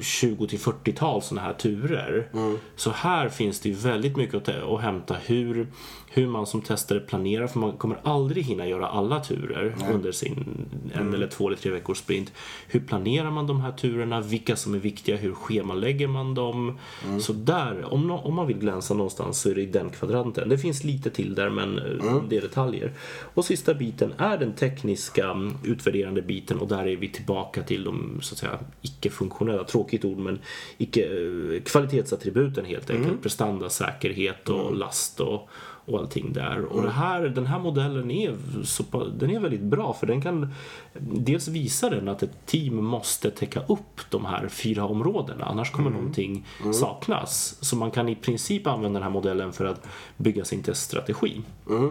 20 0.00 0.46
till 0.46 0.58
40-tal 0.58 1.22
sådana 1.22 1.46
här 1.46 1.54
turer. 1.54 2.28
Så 2.76 2.90
här 2.90 3.28
finns 3.28 3.60
det 3.60 3.68
ju 3.68 3.74
väldigt 3.74 4.16
mycket 4.16 4.34
att, 4.34 4.48
att 4.48 4.80
hämta 4.80 5.14
hur, 5.14 5.66
hur 6.10 6.26
man 6.26 6.46
som 6.46 6.62
testare 6.62 7.00
planerar 7.00 7.46
för 7.46 7.58
man 7.58 7.72
kommer 7.72 8.00
aldrig 8.02 8.44
hinna 8.44 8.66
göra 8.66 8.88
alla 8.88 9.20
turer 9.20 9.74
under 9.92 10.12
sin 10.12 10.68
en 10.94 11.14
eller 11.14 11.26
två 11.26 11.46
eller 11.46 11.56
tre 11.56 11.70
veckors 11.70 11.98
sprint. 11.98 12.32
Hur 12.68 12.80
planerar 12.80 13.30
man 13.30 13.46
de 13.46 13.60
här 13.60 13.72
turerna? 13.72 14.20
Vilka 14.20 14.56
som 14.56 14.74
är 14.74 14.78
viktiga? 14.78 15.16
Hur 15.16 15.32
schemalägger 15.32 16.06
man 16.06 16.34
dem? 16.34 16.78
Så 17.20 17.32
där, 17.32 17.92
om, 17.92 18.10
om 18.10 18.34
man 18.34 18.46
vill 18.46 18.58
glänsa 18.58 18.94
någonstans 18.94 19.40
så 19.40 19.50
är 19.50 19.54
det 19.54 19.62
i 19.62 19.66
den 19.66 19.90
kvadranten. 19.90 20.48
Det 20.48 20.58
finns 20.58 20.84
lite 20.84 21.10
till 21.10 21.34
där 21.34 21.50
men 21.50 21.78
eh, 21.78 22.22
det 22.28 22.36
är 22.36 22.40
detaljer. 22.40 22.92
Och 23.34 23.44
sista 23.44 23.74
biten 23.74 24.12
är 24.18 24.38
den 24.38 24.52
tekniska 24.52 25.30
mm, 25.30 25.56
utvärderande 25.64 26.22
biten 26.22 26.58
och 26.58 26.68
där 26.68 26.86
är 26.86 26.96
vi 26.96 27.08
tillbaka 27.08 27.62
till 27.62 27.84
de 27.84 28.18
så 28.22 28.34
att 28.34 28.38
säga 28.38 28.58
icke-funktionella, 28.82 29.64
tråkigt 29.64 30.04
ord 30.04 30.18
men 30.18 30.38
icke, 30.78 31.04
eh, 31.04 31.62
kvalitetsattributen 31.62 32.64
helt 32.64 32.90
enkelt. 32.90 33.22
Prestanda, 33.22 33.70
säkerhet 33.70 34.48
och 34.48 34.76
last 34.76 35.20
och, 35.20 35.48
och 35.84 35.98
allting 35.98 36.32
där. 36.32 36.64
Och 36.64 36.82
det 36.82 36.90
här, 36.90 37.22
den 37.22 37.46
här 37.46 37.58
modellen 37.58 38.10
är, 38.10 38.36
så, 38.64 38.84
den 39.18 39.30
är 39.30 39.40
väldigt 39.40 39.60
bra 39.60 39.92
för 39.92 40.06
den 40.06 40.22
kan 40.22 40.54
dels 41.00 41.48
visa 41.48 41.90
den 41.90 42.08
att 42.08 42.22
ett 42.22 42.46
team 42.46 42.84
måste 42.84 43.30
täcka 43.30 43.60
upp 43.60 44.00
de 44.10 44.24
här 44.24 44.48
fyra 44.48 44.84
områdena 44.84 45.44
annars 45.44 45.70
kommer 45.70 45.90
någonting 45.90 46.46
saknas. 46.72 47.56
Så 47.60 47.76
man 47.76 47.90
kan 47.90 48.08
i 48.08 48.14
princip 48.14 48.66
använda 48.66 48.98
den 48.98 49.02
här 49.02 49.10
modellen 49.10 49.52
för 49.52 49.64
att 49.64 49.86
bygga 50.16 50.44
sin 50.44 50.62
teststrategi. 50.62 51.42
Eh, 51.70 51.90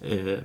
det 0.00 0.40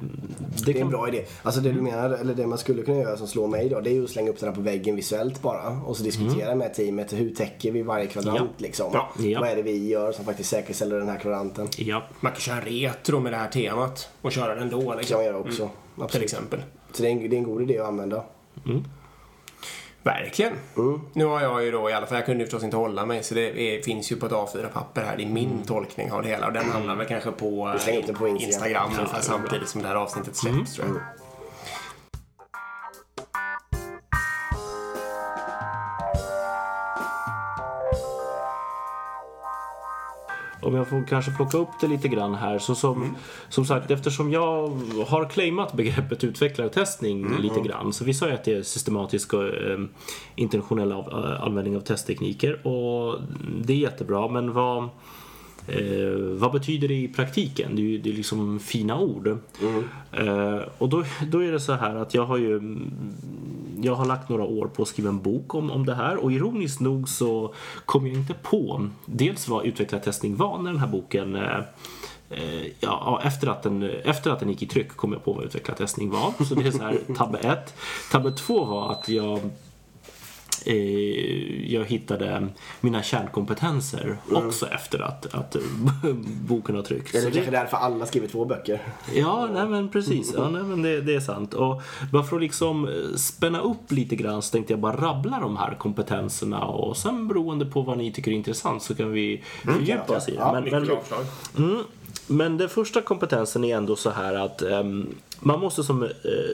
Det 0.65 0.71
är 0.77 0.81
en 0.81 0.89
bra 0.89 1.07
idé. 1.07 1.25
Alltså 1.43 1.61
det 1.61 1.71
du 1.71 1.81
menar, 1.81 2.09
eller 2.09 2.33
det 2.35 2.47
man 2.47 2.57
skulle 2.57 2.81
kunna 2.83 2.97
göra 2.99 3.17
som 3.17 3.27
slår 3.27 3.47
mig 3.47 3.69
då, 3.69 3.79
det 3.81 3.89
är 3.89 3.93
ju 3.93 4.03
att 4.03 4.09
slänga 4.09 4.29
upp 4.29 4.39
den 4.39 4.49
här 4.49 4.55
på 4.55 4.61
väggen 4.61 4.95
visuellt 4.95 5.41
bara. 5.41 5.69
Och 5.85 5.97
så 5.97 6.03
diskutera 6.03 6.55
med 6.55 6.73
teamet, 6.73 7.13
hur 7.13 7.29
täcker 7.35 7.71
vi 7.71 7.81
varje 7.81 8.07
kvadrant 8.07 8.37
Ja. 8.39 8.45
liksom? 8.57 8.89
Ja. 8.93 9.09
Ja. 9.19 9.39
Vad 9.39 9.49
är 9.49 9.55
det 9.55 9.61
vi 9.61 9.87
gör 9.87 10.11
som 10.11 10.25
faktiskt 10.25 10.49
säkerställer 10.49 10.99
den 10.99 11.09
här 11.09 11.19
kvadranten? 11.19 11.67
ja. 11.77 12.03
Man 12.19 12.31
kan 12.31 12.41
köra 12.41 12.59
retro 12.61 13.19
med 13.19 13.33
det 13.33 13.37
här 13.37 13.49
temat 13.49 14.09
och 14.21 14.31
köra 14.31 14.55
den 14.55 14.69
då. 14.69 14.79
Det 14.79 14.85
kan 14.87 14.97
Liksom. 14.97 15.17
man 15.17 15.25
göra 15.25 15.37
också. 15.37 15.69
Till 15.95 16.03
Absolut. 16.03 16.23
exempel. 16.25 16.59
Så 16.93 17.01
det 17.03 17.09
är, 17.09 17.11
en, 17.11 17.29
det 17.29 17.35
är 17.35 17.37
en 17.37 17.43
god 17.43 17.61
idé 17.61 17.79
att 17.79 17.87
använda. 17.87 18.23
Verkligen. 20.05 20.53
Nu 21.13 21.25
har 21.25 21.41
jag 21.41 21.63
ju 21.63 21.71
då 21.71 21.89
i 21.89 21.93
alla 21.93 22.05
fall, 22.05 22.17
jag 22.17 22.25
kunde 22.25 22.43
ju 22.43 22.45
förstås 22.45 22.63
inte 22.63 22.77
hålla 22.77 23.05
mig 23.05 23.23
så 23.23 23.35
det 23.35 23.75
är, 23.75 23.81
finns 23.81 24.11
ju 24.11 24.15
på 24.15 24.25
ett 24.25 24.31
A4-papper 24.31 25.03
här. 25.03 25.17
Det 25.17 25.23
är 25.23 25.27
min 25.27 25.63
tolkning 25.67 26.11
av 26.11 26.21
det 26.21 26.27
hela 26.27 26.47
och 26.47 26.53
den 26.53 26.69
hamnar 26.69 26.95
väl 26.95 27.07
kanske 27.07 27.31
på, 27.31 27.75
på 28.17 28.27
Instagram. 28.27 28.37
Instagram 28.37 28.91
Ja, 28.97 29.21
samtidigt 29.21 29.69
som 29.69 29.81
det 29.81 29.87
här 29.87 29.95
avsnittet 29.95 30.35
släpps 30.35 30.73
tror 30.75 30.87
jag. 30.87 31.24
Om 40.65 40.75
jag 40.75 40.87
får 40.87 41.07
kanske 41.07 41.31
plocka 41.31 41.57
upp 41.57 41.69
det 41.81 41.87
lite 41.87 42.07
grann 42.07 42.35
här. 42.35 42.59
Så 42.59 42.75
som, 42.75 43.15
som 43.49 43.65
sagt, 43.65 43.91
eftersom 43.91 44.31
jag 44.31 44.67
har 45.07 45.29
claimat 45.29 45.73
begreppet 45.73 46.23
utvecklartestning 46.23 47.37
lite 47.37 47.59
grann. 47.59 47.93
Så 47.93 48.05
vi 48.05 48.13
sa 48.13 48.27
ju 48.27 48.33
att 48.33 48.43
det 48.43 48.53
är 48.53 48.61
systematisk 48.61 49.33
och 49.33 49.43
eh, 49.43 49.79
intentionell 50.35 50.91
av, 50.91 51.07
eh, 51.07 51.43
användning 51.43 51.77
av 51.77 51.81
testtekniker. 51.81 52.67
Och 52.67 53.19
det 53.61 53.73
är 53.73 53.77
jättebra, 53.77 54.27
men 54.27 54.53
vad, 54.53 54.89
eh, 55.67 56.17
vad 56.17 56.51
betyder 56.51 56.87
det 56.87 56.93
i 56.93 57.07
praktiken? 57.07 57.75
Det 57.75 57.81
är 57.81 57.83
ju 57.83 57.97
det 57.97 58.09
är 58.09 58.13
liksom 58.13 58.59
fina 58.59 58.99
ord. 58.99 59.27
Eh, 60.11 60.59
och 60.77 60.89
då, 60.89 61.03
då 61.31 61.43
är 61.43 61.51
det 61.51 61.59
så 61.59 61.73
här 61.73 61.95
att 61.95 62.13
jag 62.13 62.25
har 62.25 62.37
ju 62.37 62.77
jag 63.81 63.95
har 63.95 64.05
lagt 64.05 64.29
några 64.29 64.43
år 64.43 64.67
på 64.67 64.81
att 64.81 64.87
skriva 64.87 65.09
en 65.09 65.21
bok 65.21 65.55
om, 65.55 65.71
om 65.71 65.85
det 65.85 65.95
här 65.95 66.17
och 66.17 66.31
ironiskt 66.31 66.79
nog 66.79 67.09
så 67.09 67.53
kom 67.85 68.07
jag 68.07 68.15
inte 68.15 68.33
på 68.33 68.89
dels 69.05 69.47
vad 69.47 69.65
utvecklartestning 69.65 70.35
var 70.35 70.57
när 70.57 70.71
den 70.71 70.79
här 70.79 70.87
boken 70.87 71.35
eh, 71.35 71.57
eh, 72.29 72.65
Ja, 72.65 72.71
ja, 72.79 73.21
efter, 73.23 73.47
att 73.47 73.63
den, 73.63 73.83
efter 73.83 74.31
att 74.31 74.39
den 74.39 74.49
gick 74.49 74.63
i 74.63 74.65
tryck 74.65 74.95
kom 74.95 75.13
jag 75.13 75.25
på 75.25 75.33
vad 75.33 75.45
utvecklartestning 75.45 76.09
var. 76.09 76.45
Så 76.45 76.55
det 76.55 76.67
är 76.67 76.71
så 76.71 76.83
här, 76.83 76.99
tabbe 77.15 77.37
1. 77.37 77.73
Tabbe 78.11 78.31
2 78.31 78.65
var 78.65 78.91
att 78.91 79.09
jag 79.09 79.39
eh, 80.65 81.73
jag 81.73 81.85
hittade 81.85 82.47
mina 82.81 83.03
kärnkompetenser 83.03 84.17
också 84.31 84.67
efter 84.67 84.99
att, 84.99 85.33
att 85.35 85.55
boken 86.47 86.75
har 86.75 86.83
tryckts. 86.83 87.15
Eller 87.15 87.25
det- 87.25 87.31
kanske 87.35 87.51
därför 87.51 87.77
alla 87.77 88.05
skriver 88.05 88.27
två 88.27 88.45
böcker. 88.45 88.81
Ja, 89.15 89.49
nej 89.53 89.65
men 89.67 89.89
precis. 89.89 90.33
Ja, 90.37 90.49
nej, 90.49 90.63
men 90.63 90.81
det, 90.81 91.01
det 91.01 91.15
är 91.15 91.19
sant. 91.19 91.53
Och 91.53 91.81
bara 92.11 92.23
för 92.23 92.35
att 92.35 92.41
liksom 92.41 92.87
eh, 92.87 93.15
spänna 93.15 93.59
upp 93.59 93.91
lite 93.91 94.15
grann 94.15 94.41
så 94.41 94.51
tänkte 94.51 94.73
jag 94.73 94.79
bara 94.79 94.95
rabbla 94.97 95.39
de 95.39 95.57
här 95.57 95.75
kompetenserna 95.75 96.63
och 96.65 96.97
sen 96.97 97.27
beroende 97.27 97.65
på 97.65 97.81
vad 97.81 97.97
ni 97.97 98.11
tycker 98.11 98.31
är 98.31 98.35
intressant 98.35 98.83
så 98.83 98.95
kan 98.95 99.11
vi 99.11 99.43
fördjupa 99.63 100.17
oss 100.17 100.29
i 100.29 100.31
det. 100.31 100.49
Men, 100.53 100.63
men, 100.63 100.89
mm, 101.69 101.83
men 102.27 102.57
den 102.57 102.69
första 102.69 103.01
kompetensen 103.01 103.63
är 103.63 103.77
ändå 103.77 103.95
så 103.95 104.09
här 104.09 104.33
att 104.33 104.61
ehm, 104.61 105.15
man 105.39 105.59
måste 105.59 105.83
som 105.83 106.03
eh, 106.03 106.09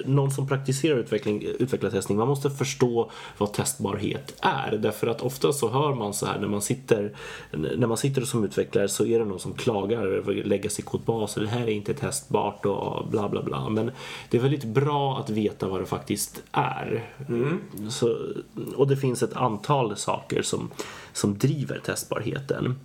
någon 0.06 0.32
som 0.32 0.47
praktiserar 0.47 0.97
utveckling, 0.97 1.43
utvecklartestning, 1.60 2.17
man 2.17 2.28
måste 2.28 2.50
förstå 2.50 3.12
vad 3.38 3.54
testbarhet 3.54 4.34
är. 4.41 4.78
Därför 4.78 5.08
att 5.08 5.21
ofta 5.21 5.54
så 5.54 5.69
hör 5.69 5.95
man 5.95 6.13
så 6.13 6.26
här 6.26 6.39
när 6.39 6.47
man 6.47 6.62
sitter, 6.62 7.12
när 7.52 7.88
man 7.88 7.97
sitter 7.97 8.21
som 8.21 8.43
utvecklare 8.43 8.88
så 8.88 9.06
är 9.06 9.19
det 9.19 9.26
någon 9.26 9.39
som 9.39 9.54
klagar 9.54 10.08
över 10.08 10.69
sig 10.69 10.84
kodbaser. 10.86 11.41
Det 11.41 11.47
här 11.47 11.62
är 11.62 11.71
inte 11.71 11.93
testbart 11.93 12.65
och 12.65 13.08
bla 13.08 13.30
bla 13.30 13.43
bla. 13.43 13.69
Men 13.69 13.91
det 14.30 14.38
är 14.38 14.41
väldigt 14.41 14.63
bra 14.63 15.19
att 15.19 15.30
veta 15.30 15.67
vad 15.67 15.82
det 15.82 15.86
faktiskt 15.86 16.43
är. 16.52 17.10
Så, 17.89 18.17
och 18.76 18.88
det 18.88 18.97
finns 18.97 19.24
ett 19.24 19.36
antal 19.36 19.97
saker 19.97 20.41
som, 20.41 20.69
som 21.13 21.38
driver 21.38 21.80
testbarheten. 21.80 22.80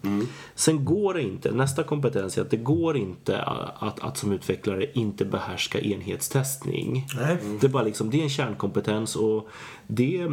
Sen 0.55 0.85
går 0.85 1.15
det 1.15 1.23
inte, 1.23 1.53
nästa 1.53 1.83
kompetens 1.83 2.39
är 2.39 2.43
att 2.43 2.51
det 2.51 2.57
går 2.57 2.97
inte 2.97 3.43
att, 3.43 3.83
att, 3.83 4.01
att 4.01 4.17
som 4.17 4.33
utvecklare 4.33 4.87
inte 4.93 5.25
behärska 5.25 5.81
enhetstestning. 5.81 7.07
Nej. 7.17 7.37
Det 7.61 7.67
är 7.67 7.71
bara 7.71 7.83
liksom, 7.83 8.11
det 8.11 8.19
är 8.19 8.23
en 8.23 8.31
kärnkompetens 8.31 9.17
och 9.17 9.49
det 9.87 10.29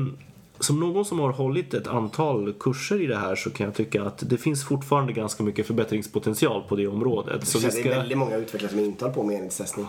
som 0.60 0.80
någon 0.80 1.06
som 1.06 1.20
har 1.20 1.32
hållit 1.32 1.74
ett 1.74 1.88
antal 1.88 2.54
kurser 2.54 3.02
i 3.02 3.08
det 3.08 3.18
här 3.18 3.36
så 3.36 3.50
kan 3.50 3.66
jag 3.66 3.76
tycka 3.76 4.04
att 4.04 4.30
det 4.30 4.38
finns 4.38 4.64
fortfarande 4.64 5.14
ganska 5.14 5.44
mycket 5.44 5.68
förbättringspotential 5.68 6.64
på 6.70 6.76
det 6.76 6.88
området. 6.88 7.48
Så 7.48 7.60
Det 7.60 7.68
är 7.68 7.72
ska, 7.72 7.90
väldigt 7.90 8.18
många 8.18 8.36
utvecklare 8.36 8.72
som 8.72 8.80
inte 8.80 9.06
håller 9.06 9.16
på 9.16 9.24
med 9.24 9.36
enhetstestning. 9.36 9.88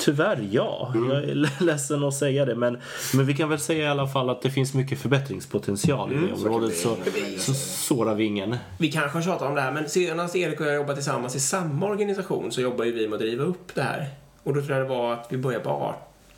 Tyvärr 0.00 0.48
ja, 0.50 0.92
Mm. 0.94 1.10
jag 1.10 1.24
är 1.24 1.34
ledsen 1.64 2.04
att 2.04 2.14
säga 2.14 2.44
det 2.44 2.54
men, 2.54 2.78
men 3.14 3.26
vi 3.26 3.34
kan 3.34 3.48
väl 3.48 3.58
säga 3.58 3.84
i 3.84 3.88
alla 3.88 4.06
fall 4.08 4.30
att 4.30 4.42
det 4.42 4.50
finns 4.50 4.74
mycket 4.74 4.98
förbättringspotential 4.98 6.12
i 6.12 6.16
det 6.26 6.32
området 6.32 6.76
så, 6.76 6.88
Mm, 7.16 7.38
så 7.38 7.54
sårar 7.54 8.14
vi 8.14 8.24
ingen. 8.24 8.56
Vi 8.78 8.92
kanske 8.92 9.18
har 9.18 9.22
tjatat 9.22 9.48
om 9.48 9.54
det 9.54 9.60
här, 9.60 9.72
men 9.72 9.88
senast 9.88 10.36
Erik 10.36 10.60
och 10.60 10.66
jag 10.66 10.74
jobbade 10.74 10.94
tillsammans 10.94 11.36
i 11.36 11.40
samma 11.40 11.86
organisation 11.86 12.52
så 12.52 12.60
jobbar 12.60 12.84
ju 12.84 12.92
vi 12.92 13.08
med 13.08 13.14
att 13.14 13.20
driva 13.20 13.44
upp 13.44 13.74
det 13.74 13.82
här. 13.82 14.08
Och 14.42 14.54
då 14.54 14.62
tror 14.62 14.76
jag 14.78 14.86
det 14.86 14.88
var 14.94 15.12
att 15.12 15.26
vi 15.30 15.36
började 15.36 15.64
på 15.64 15.94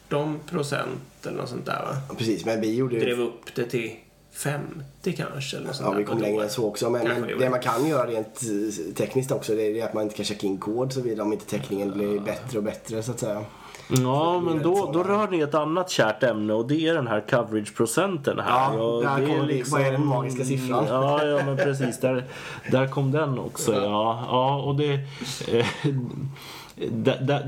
18 0.08 0.40
procent 0.50 1.26
eller 1.26 1.36
något 1.36 1.48
sånt 1.48 1.66
där 1.66 1.82
va? 2.08 2.14
Precis, 2.18 2.44
men 2.44 2.60
vi 2.60 2.74
gjorde 2.76 2.98
Drev 3.00 3.20
upp 3.20 3.54
det 3.54 3.64
till 3.64 3.90
50 4.38 5.12
kanske 5.16 5.56
eller 5.56 5.70
Ja, 5.80 5.90
vi 5.90 6.04
kom 6.04 6.18
längre 6.18 6.42
än 6.44 6.50
så 6.50 6.68
också. 6.68 6.90
Men, 6.90 7.08
men 7.08 7.38
det 7.38 7.50
man 7.50 7.60
kan 7.60 7.86
göra 7.86 8.06
rent 8.06 8.40
eh, 8.42 8.94
tekniskt 8.94 9.32
också 9.32 9.54
det 9.54 9.80
är 9.80 9.84
att 9.84 9.94
man 9.94 10.02
inte 10.02 10.14
kan 10.16 10.24
checka 10.24 10.46
in 10.46 10.58
kod 10.58 10.92
såvida 10.92 11.22
om 11.22 11.32
inte 11.32 11.46
täckningen 11.46 11.92
blir 11.92 12.20
bättre 12.20 12.58
och 12.58 12.64
bättre 12.64 13.02
så 13.02 13.10
att 13.12 13.20
säga. 13.20 13.44
Ja, 13.88 14.40
men 14.40 14.62
då, 14.62 14.90
då 14.92 15.02
rör 15.02 15.28
ni 15.28 15.40
ett 15.40 15.54
annat 15.54 15.90
kärt 15.90 16.22
ämne 16.22 16.52
och 16.52 16.68
det 16.68 16.86
är 16.88 16.94
den 16.94 17.06
här 17.06 17.20
coverage-procenten 17.30 18.38
här. 18.38 18.74
Ja, 18.76 18.82
och 18.82 19.02
där 19.02 19.20
det 19.20 19.26
kommer 19.26 19.46
vi- 19.46 19.62
vad 19.62 19.80
är 19.80 19.92
den 19.92 20.06
magiska 20.06 20.44
siffran? 20.44 20.84
Ja, 20.88 21.24
ja 21.24 21.44
men 21.46 21.56
precis. 21.56 22.00
Där, 22.00 22.24
där 22.70 22.88
kom 22.88 23.12
den 23.12 23.38
också. 23.38 23.74
Ja, 23.74 24.24
ja 24.28 24.62
och 24.62 24.74
det... 24.74 24.92
Eh, 25.48 25.66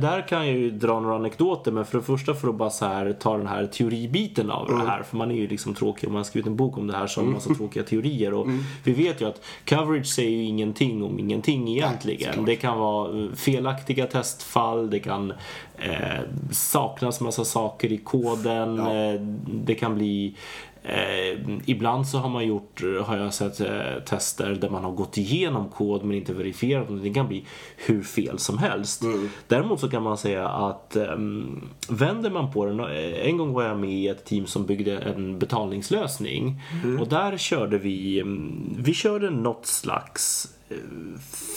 där, 0.01 0.29
kan 0.29 0.47
jag 0.47 0.57
ju 0.57 0.71
dra 0.71 1.01
några 1.01 1.15
anekdoter 1.17 1.73
men 1.73 1.85
för 1.85 1.99
det 1.99 2.05
första 2.05 2.35
för 2.35 2.49
att 2.49 2.55
bara 2.55 2.71
så 2.71 2.87
här, 2.87 3.13
ta 3.13 3.37
den 3.37 3.47
här 3.47 3.67
teoribiten 3.67 4.51
av 4.51 4.69
det 4.69 4.87
här 4.87 5.03
för 5.03 5.17
man 5.17 5.31
är 5.31 5.35
ju 5.35 5.47
liksom 5.49 5.75
tråkig 5.75 6.09
om 6.09 6.13
man 6.13 6.19
har 6.21 6.25
skrivit 6.25 6.47
en 6.47 6.57
bok 6.57 6.79
om 6.79 6.87
det 6.87 6.97
här 6.97 7.07
så 7.07 7.21
har 7.21 7.25
man 7.25 7.35
massa 7.35 7.55
tråkiga 7.55 7.83
teorier 7.83 8.35
och 8.35 8.47
vi 8.85 8.93
vet 8.93 9.21
ju 9.21 9.29
att 9.29 9.43
coverage 9.69 10.07
säger 10.07 10.31
ju 10.31 10.43
ingenting 10.43 11.03
om 11.03 11.19
ingenting 11.19 11.69
egentligen. 11.69 12.45
det 12.45 12.57
kan 12.57 12.79
vara 12.79 13.19
eh, 13.25 13.33
felaktiga 13.33 14.07
testfall, 14.07 14.91
det 14.91 14.99
kan 15.01 15.33
eh, 15.77 16.21
saknas 16.53 17.21
massa 17.21 17.45
saker 17.45 17.93
i 17.93 17.97
koden, 17.99 18.77
Ja. 18.77 18.95
eh, 18.95 19.21
det 19.47 19.75
kan 19.75 19.95
bli 19.95 20.35
Eh, 20.83 21.41
ibland 21.67 22.07
så 22.07 22.19
har 22.19 22.29
man 22.29 22.47
gjort, 22.47 22.83
har 23.05 23.17
jag 23.17 23.35
sett 23.35 23.61
eh, 23.61 24.03
tester 24.07 24.55
där 24.55 24.71
man 24.71 24.85
har 24.85 24.93
gått 24.93 25.19
igenom 25.19 25.69
kod 25.69 26.05
men 26.05 26.17
inte 26.17 26.33
verifierat 26.33 26.91
och 26.91 26.97
det 26.97 27.15
kan 27.15 27.29
bli 27.29 27.45
hur 27.77 28.03
fel 28.03 28.39
som 28.39 28.59
helst. 28.59 29.03
Däremot 29.49 29.81
så 29.81 29.91
kan 29.91 30.03
man 30.03 30.19
säga 30.19 30.49
att 30.49 30.97
ehm, 30.97 31.69
vänder 31.89 32.31
man 32.31 32.53
på 32.53 32.65
den, 32.65 32.81
eh, 32.81 33.27
en 33.29 33.37
gång 33.37 33.53
var 33.53 33.65
jag 33.65 33.79
med 33.79 33.91
i 33.91 34.09
ett 34.09 34.25
team 34.25 34.47
som 34.47 34.67
byggde 34.67 34.99
en 34.99 35.39
betalningslösning. 35.39 36.63
Och 37.01 37.09
där 37.09 37.37
körde 37.37 37.79
vi, 37.79 38.21
mm, 38.21 38.77
vi 38.79 38.95
körde 38.95 39.31
något 39.31 39.67
slags 39.67 40.49
eh, 40.55 40.60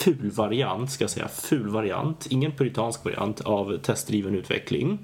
ful 0.00 0.30
variant, 0.30 0.90
ska 0.90 1.04
jag 1.04 1.10
säga, 1.10 1.28
ful 1.28 1.68
variant, 1.68 2.26
ingen 2.30 2.52
puritansk 2.52 3.04
variant 3.04 3.40
av 3.40 3.78
testdriven 3.78 4.34
utveckling. 4.34 4.98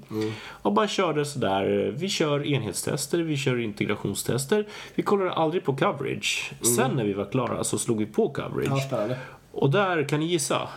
Och 0.47 0.73
bara 0.73 0.87
körde 0.87 1.25
sådär, 1.25 1.93
vi 1.97 2.09
kör 2.09 2.47
enhetstester, 2.47 3.19
vi 3.19 3.37
kör 3.37 3.59
integrationstester, 3.59 4.67
vi 4.95 5.03
kollar 5.03 5.27
aldrig 5.27 5.63
på 5.63 5.75
coverage. 5.75 6.53
Sen 6.77 6.91
när 6.91 7.03
vi 7.03 7.13
var 7.13 7.25
klara 7.31 7.63
så 7.63 7.77
slog 7.77 7.99
vi 7.99 8.05
på 8.05 8.29
coverage. 8.29 8.87
Ja. 8.91 9.15
Och 9.51 9.71
där, 9.71 10.07
kan 10.07 10.19
ni 10.19 10.25
gissa? 10.25 10.69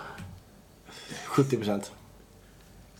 70 1.26 1.56
procent. 1.56 1.92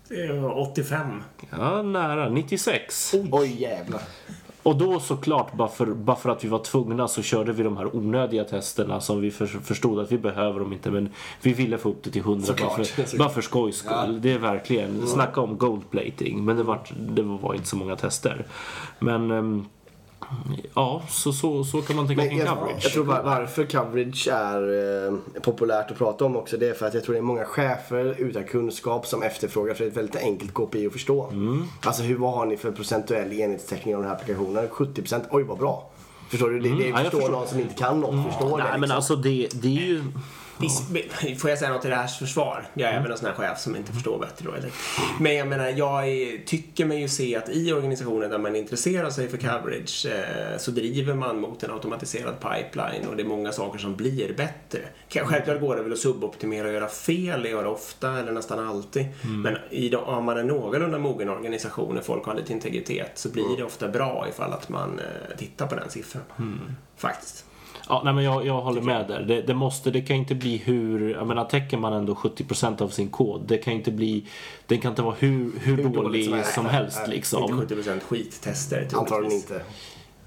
Det 0.09 0.33
var 0.33 0.71
85. 0.71 1.23
Ja, 1.51 1.83
nära, 1.83 2.29
96. 2.29 3.15
Oj 3.33 3.63
jävlar. 3.63 4.03
Och 4.65 4.77
då 4.77 5.01
såklart, 5.01 5.53
bara 5.53 5.69
för, 5.69 5.87
bara 5.87 6.17
för 6.17 6.31
att 6.31 6.45
vi 6.45 6.49
var 6.49 6.59
tvungna 6.59 7.09
så 7.09 7.23
körde 7.23 7.53
vi 7.53 7.63
de 7.63 7.77
här 7.77 7.97
onödiga 7.97 8.45
testerna 8.45 9.01
som 9.01 9.21
vi 9.21 9.31
för, 9.31 9.47
förstod 9.47 10.01
att 10.01 10.13
vi 10.13 10.19
behöver 10.19 10.61
dem 10.61 10.73
inte. 10.73 10.91
Men 10.91 11.09
vi 11.43 11.53
ville 11.53 11.79
få 11.79 11.89
upp 11.89 12.03
det 12.03 12.11
till 12.11 12.21
100 12.21 12.47
bara 12.47 12.47
Såklart. 12.47 12.87
för, 12.87 13.19
bara 13.19 13.29
för 13.29 13.43
skojs 13.43 13.77
skull. 13.77 14.21
Det 14.21 14.33
är 14.33 14.39
verkligen, 14.39 15.07
snacka 15.07 15.41
om 15.41 15.59
goldplating. 15.59 16.45
Men 16.45 16.57
det 16.57 16.63
var, 16.63 16.81
det 16.99 17.23
var 17.23 17.55
inte 17.55 17.67
så 17.67 17.77
många 17.77 17.97
tester. 17.97 18.47
Men 18.99 19.31
ehm, 19.31 19.67
ja, 20.75 21.03
så, 21.09 21.33
så, 21.33 21.65
så 21.65 21.83
kan 21.83 21.97
man 21.97 22.07
tänka 22.07 22.23
Men 22.23 22.31
kring 22.31 22.47
coverage. 22.47 22.81
jag 22.83 22.93
tror 22.93 23.05
var, 23.05 23.23
varför 23.23 23.65
coverage 23.65 24.29
är 24.33 24.63
eh, 25.07 25.41
populärt 25.41 25.91
att 25.91 25.99
prata 25.99 26.25
om 26.25 26.37
också 26.37 26.57
det 26.57 26.69
är 26.69 26.75
för 26.75 26.87
att 26.87 26.95
jag 26.95 27.05
tror 27.05 27.13
det 27.13 27.19
är 27.19 27.23
många 27.23 27.45
chefer 27.45 28.15
utan 28.19 28.45
kunskap 28.45 29.07
som 29.07 29.23
efterfrågar 29.23 29.75
för 29.75 29.85
det 29.85 29.89
är 29.89 29.91
ett 29.91 29.97
väldigt 29.97 30.17
enkelt 30.17 30.55
KPI 30.55 30.87
att 30.87 30.93
förstå. 30.93 31.29
Mm. 31.33 31.65
Alltså 31.81 32.03
hur, 32.03 32.17
vad 32.17 32.33
har 32.35 32.47
ni 32.47 32.57
för 32.57 32.73
procentuell 32.73 33.33
enhetstäckning 33.33 33.95
av 33.97 34.01
den 34.03 34.11
här 34.11 34.17
applikationen? 34.17 34.69
70%, 34.69 35.21
oj 35.31 35.43
vad 35.43 35.59
bra. 35.59 35.91
Förstår 36.29 36.51
du? 36.51 36.61
Det, 36.61 36.69
det 36.69 36.75
Mm. 36.75 36.81
Ja, 36.89 36.89
jag 36.89 37.01
förstår 37.01 37.19
förstår. 37.21 37.33
någon 37.33 37.49
som 37.49 37.61
inte 37.61 37.75
kan 37.75 38.01
något 38.01 38.27
förstår 38.33 38.59
det. 38.59 38.65
Nej 38.65 38.73
men 38.73 38.81
liksom. 38.81 38.97
alltså 38.97 39.17
det, 39.17 39.49
det 39.53 39.69
är 39.69 39.87
ju... 39.87 40.03
Visst, 40.59 40.83
får 41.41 41.51
jag 41.51 41.59
säga 41.59 41.73
något 41.73 41.81
till 41.81 41.91
det 41.91 41.97
här 41.97 42.07
försvar? 42.07 42.67
Jag 42.75 42.91
är 42.91 42.97
även 42.99 43.11
en 43.13 43.19
sån 43.19 43.27
här 43.27 43.35
chef 43.35 43.59
som 43.59 43.77
inte 43.77 43.93
förstår 43.93 44.19
bättre 44.19 44.45
då, 44.51 44.53
eller? 44.57 44.71
Men 45.21 45.35
jag 45.35 45.49
menar, 45.49 45.69
jag 45.69 46.09
är, 46.09 46.45
tycker 46.47 46.85
mig 46.87 47.01
ju 47.01 47.09
se 47.09 47.37
att 47.37 47.49
i 47.49 47.73
organisationer 47.73 48.29
där 48.29 48.39
man 48.39 48.57
intresserar 48.57 49.11
sig 49.11 49.29
för 49.29 49.37
coverage 49.37 50.07
eh, 50.07 50.59
så 50.59 50.71
driver 50.71 51.15
man 51.15 51.41
mot 51.41 51.63
en 51.63 51.71
automatiserad 51.71 52.35
pipeline 52.41 53.07
och 53.09 53.17
det 53.17 53.23
är 53.23 53.27
många 53.27 53.53
saker 53.53 53.79
som 53.79 53.97
blir 53.97 54.35
bättre. 54.37 54.81
Kan- 55.09 55.27
Självklart 55.27 55.61
går 55.61 55.77
det 55.77 55.83
väl 55.83 55.93
att 55.93 55.99
suboptimera 55.99 56.67
och 56.69 56.73
göra 56.75 56.89
fel, 56.89 57.43
det 57.43 57.49
gör 57.49 57.67
ofta 57.67 58.19
eller 58.19 58.33
nästan 58.33 58.69
alltid. 58.69 59.07
Men 59.23 59.57
i 59.71 59.89
de, 59.89 59.97
om 59.97 60.25
man 60.25 60.39
är 60.39 60.43
någorlunda 60.45 60.99
mogen 60.99 61.29
organisation 61.29 61.99
och 61.99 62.05
folk 62.05 62.25
har 62.25 62.35
lite 62.35 62.53
integritet 62.53 63.11
så 63.15 63.29
blir 63.29 63.57
det 63.57 63.65
ofta 63.65 63.89
bra 63.89 64.27
ifall 64.29 64.53
att 64.53 64.69
man 64.69 64.99
eh, 65.01 65.37
tittar 65.37 65.67
på 65.67 65.75
den 65.75 65.91
siffran. 65.91 66.23
Faktiskt. 66.97 67.45
Ja, 67.89 68.03
nej, 68.05 68.15
men 68.15 68.25
jag, 68.25 68.47
jag 68.47 68.61
håller 68.61 68.81
med 68.81 69.09
där. 69.09 69.21
Det, 69.21 69.43
det, 69.43 69.55
måste, 69.55 69.91
det 69.91 70.01
kan 70.01 70.17
inte 70.17 70.35
bli 70.35 70.57
hur... 70.57 71.11
Jag 71.11 71.27
menar, 71.27 71.45
täcker 71.45 71.77
man 71.77 71.93
ändå 71.93 72.15
70% 72.15 72.83
av 72.83 72.89
sin 72.89 73.09
kod. 73.09 73.45
Det 73.47 73.59
kan 73.59 73.73
inte 73.73 73.91
bli... 73.91 74.27
Den 74.67 74.81
kan 74.81 74.93
inte 74.93 75.03
vara 75.03 75.15
hur, 75.19 75.53
hur, 75.59 75.77
dåligt 75.77 75.95
dålig 75.95 76.25
som 76.25 76.43
som, 76.45 76.67
helst. 76.67 76.99
Nej, 77.01 77.17
liksom. 77.17 77.61
Inte 77.61 77.75
70% 77.75 78.01
skittester 78.01 78.89
Antagligen 78.93 79.37
inte. 79.37 79.63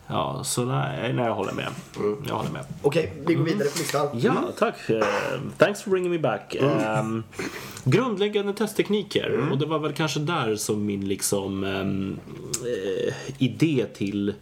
Ja, 0.10 0.44
så 0.44 0.66
nej, 0.66 1.14
nej, 1.14 1.26
jag 1.26 1.36
håller 1.36 1.54
med. 1.54 1.68
Jag 2.28 2.36
håller 2.36 2.52
med. 2.52 2.66
Okej, 2.82 3.14
vi 3.26 3.34
går 3.34 3.44
vidare 3.44 3.70
på 3.70 3.78
listan. 3.78 4.08
Ja, 4.14 4.44
tack. 4.58 4.90
Eh, 4.90 5.04
thanks 5.58 5.82
for 5.82 5.92
bringing 5.92 6.12
me 6.12 6.20
back. 6.20 6.56
Ehm, 6.56 7.24
grundläggande 7.84 8.54
testtekniker. 8.54 9.50
Och 9.52 9.58
det 9.58 9.66
var 9.66 9.80
väl 9.80 9.94
kanske 9.94 10.20
där 10.20 10.56
som 10.56 10.86
min 10.86 11.08
liksom 11.08 11.64
ehm, 11.64 12.20
eh, 12.66 13.14
idé 13.38 13.86
till 13.96 14.34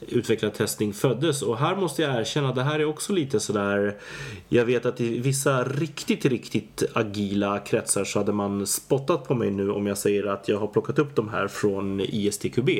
utvecklad 0.00 0.54
testning 0.54 0.92
föddes. 0.92 1.42
Och 1.42 1.58
här 1.58 1.76
måste 1.76 2.02
jag 2.02 2.20
erkänna, 2.20 2.52
det 2.52 2.62
här 2.62 2.80
är 2.80 2.84
också 2.84 3.12
lite 3.12 3.40
sådär... 3.40 3.96
Jag 4.48 4.64
vet 4.64 4.86
att 4.86 5.00
i 5.00 5.18
vissa 5.18 5.64
riktigt, 5.64 6.24
riktigt 6.24 6.82
agila 6.92 7.58
kretsar 7.58 8.04
så 8.04 8.18
hade 8.18 8.32
man 8.32 8.66
spottat 8.66 9.28
på 9.28 9.34
mig 9.34 9.50
nu 9.50 9.70
om 9.70 9.86
jag 9.86 9.98
säger 9.98 10.26
att 10.26 10.48
jag 10.48 10.58
har 10.58 10.66
plockat 10.66 10.98
upp 10.98 11.16
de 11.16 11.28
här 11.28 11.48
från 11.48 12.00
ISTQB. 12.00 12.70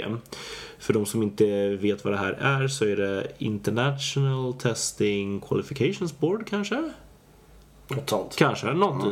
För 0.79 0.93
de 0.93 1.07
som 1.07 1.23
inte 1.23 1.69
vet 1.69 2.05
vad 2.05 2.13
det 2.13 2.19
här 2.19 2.33
är 2.33 2.69
så 2.69 2.85
är 2.85 2.97
det 2.97 3.27
International 3.39 4.55
Testing 4.55 5.41
Qualifications 5.41 6.19
Board 6.19 6.47
kanske? 6.47 6.93
Något 7.89 8.11
sånt. 8.11 8.37
Kanske, 8.37 8.73
något 8.73 9.05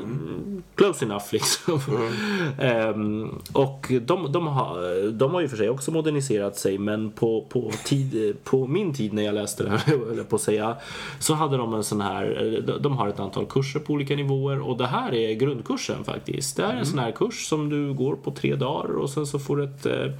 close 0.74 1.04
enough 1.04 1.24
liksom. 1.32 1.80
Ehm, 2.60 3.28
och 3.52 3.92
de, 4.02 4.32
de, 4.32 4.46
har, 4.46 5.10
de 5.10 5.34
har 5.34 5.40
ju 5.40 5.48
för 5.48 5.56
sig 5.56 5.70
också 5.70 5.90
moderniserat 5.90 6.56
sig 6.58 6.78
men 6.78 7.10
på, 7.10 7.44
på, 7.48 7.70
tid, 7.84 8.36
på 8.44 8.66
min 8.66 8.94
tid 8.94 9.12
när 9.12 9.22
jag 9.22 9.34
läste 9.34 9.64
det 9.64 9.70
här, 9.70 9.82
jag 10.16 10.28
på 10.28 10.36
att 10.36 10.42
säga, 10.42 10.76
så 11.18 11.34
hade 11.34 11.56
de 11.56 11.74
en 11.74 11.84
sån 11.84 12.00
här, 12.00 12.62
de- 12.66 12.82
de 12.82 12.96
har 12.96 13.08
ett 13.08 13.20
antal 13.20 13.46
kurser 13.46 13.80
på 13.80 13.92
olika 13.92 14.16
nivåer 14.16 14.60
och 14.60 14.76
det 14.76 14.86
här 14.86 15.14
är 15.14 15.34
grundkursen 15.34 16.04
faktiskt. 16.04 16.56
Det 16.56 16.62
här 16.66 16.74
är 16.74 16.78
en 16.78 16.86
sån 16.86 16.98
här 16.98 17.12
kurs 17.12 17.46
som 17.48 17.68
du 17.68 17.94
går 17.94 18.16
på 18.16 18.30
tre 18.30 18.54
dagar 18.54 18.96
och 18.96 19.10
sen 19.10 19.26
så 19.26 19.38
får 19.38 19.56
du 19.56 19.64
ett 19.64 19.86
eh, 19.86 20.12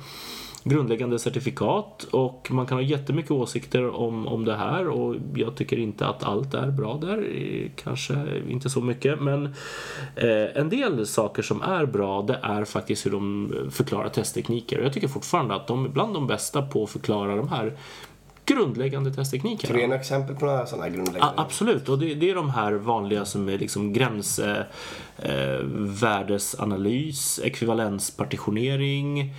grundläggande 0.65 1.19
certifikat 1.19 2.07
och 2.11 2.49
man 2.51 2.67
kan 2.67 2.79
ha 2.79 2.83
jättemycket 2.83 3.31
åsikter 3.31 3.97
om, 3.97 4.27
om 4.29 4.45
det 4.45 4.57
här 4.57 4.89
och 4.89 5.17
jag 5.35 5.55
tycker 5.57 5.77
inte 5.79 6.07
att 6.07 6.25
allt 6.25 6.55
är 6.55 6.71
bra 6.71 6.97
där, 6.97 7.19
eh, 7.19 7.71
kanske 7.77 8.43
inte 8.49 8.71
så 8.71 8.81
mycket 8.81 9.21
men 9.21 9.47
eh, 10.17 10.57
en 10.57 10.69
del 10.69 11.07
saker 11.07 11.43
som 11.43 11.63
är 11.63 11.87
bra 11.87 12.23
det 12.23 12.39
är 12.43 12.65
faktiskt 12.65 13.07
hur 13.07 13.11
de 13.11 13.53
förklarar 13.71 14.09
testtekniker 14.09 14.79
och 14.79 14.85
jag 14.85 14.93
tycker 14.93 15.09
fortfarande 15.09 15.55
att 15.55 15.67
de 15.67 15.85
är 15.85 15.89
bland 15.89 16.15
de 16.15 16.27
bästa 16.27 16.63
på 16.63 16.85
att 16.85 16.91
förklara 16.91 17.37
de 17.37 17.49
här 17.49 17.73
grundläggande 18.47 19.15
testteknikerna. 19.15 19.69
Kan 19.69 19.77
du 19.77 19.81
ge 19.81 19.87
några 19.87 20.01
exempel 20.01 20.37
på 20.37 20.47
några 20.47 20.67
sådana 20.67 20.85
här 20.85 20.91
Ja, 20.91 20.97
grundläggande? 20.97 21.35
absolut, 21.37 21.89
och 21.89 21.99
det, 21.99 22.15
det 22.15 22.31
är 22.31 22.35
de 22.35 22.51
här 22.51 22.73
vanliga 22.73 23.25
som 23.25 23.49
är 23.49 23.59
liksom 23.59 23.93
gränsvärdesanalys, 23.93 24.69
eh, 25.19 25.65
värdesanalys, 26.01 27.41
ekvivalenspartitionering, 27.45 29.35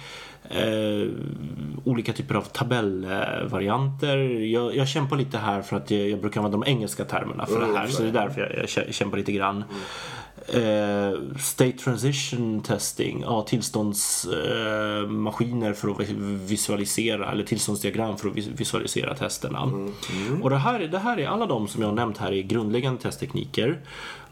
eh, 0.49 1.07
olika 1.83 2.13
typer 2.13 2.35
av 2.35 2.41
tabellvarianter. 2.41 4.17
Jag, 4.39 4.75
jag 4.75 4.87
kämpar 4.87 5.17
lite 5.17 5.37
här 5.37 5.61
för 5.61 5.77
att 5.77 5.91
jag, 5.91 6.09
jag 6.09 6.21
brukar 6.21 6.41
använda 6.41 6.65
de 6.65 6.71
engelska 6.71 7.05
termerna 7.05 7.45
för 7.45 7.55
Mm, 7.57 7.73
det 7.73 7.77
här, 7.79 7.87
så 7.87 8.01
det 8.03 8.09
är 8.09 8.13
därför 8.13 8.41
jag, 8.41 8.51
jag 8.57 8.65
kä- 8.65 8.91
kämpar 8.91 9.17
lite 9.17 9.31
grann. 9.31 9.63
Eh, 10.53 11.13
state 11.39 11.71
transition 11.71 12.61
testing, 12.61 13.21
ja, 13.21 13.41
tillståndsmaskiner 13.41 15.69
eh, 15.69 15.73
för 15.75 15.89
att 15.91 15.99
vi- 15.99 16.13
visualisera, 16.45 17.31
eller 17.31 17.43
tillståndsdiagram 17.43 18.17
för 18.17 18.29
att 18.29 18.35
vis- 18.35 18.47
visualisera 18.47 19.15
testerna. 19.15 19.61
Och 20.43 20.49
det 20.49 20.57
här, 20.57 20.79
det 20.79 20.99
här 20.99 21.19
är 21.19 21.27
alla 21.27 21.45
de 21.45 21.67
som 21.67 21.81
jag 21.81 21.89
har 21.89 21.95
nämnt 21.95 22.17
här 22.17 22.31
är 22.31 22.41
grundläggande 22.41 23.01
testtekniker. 23.01 23.79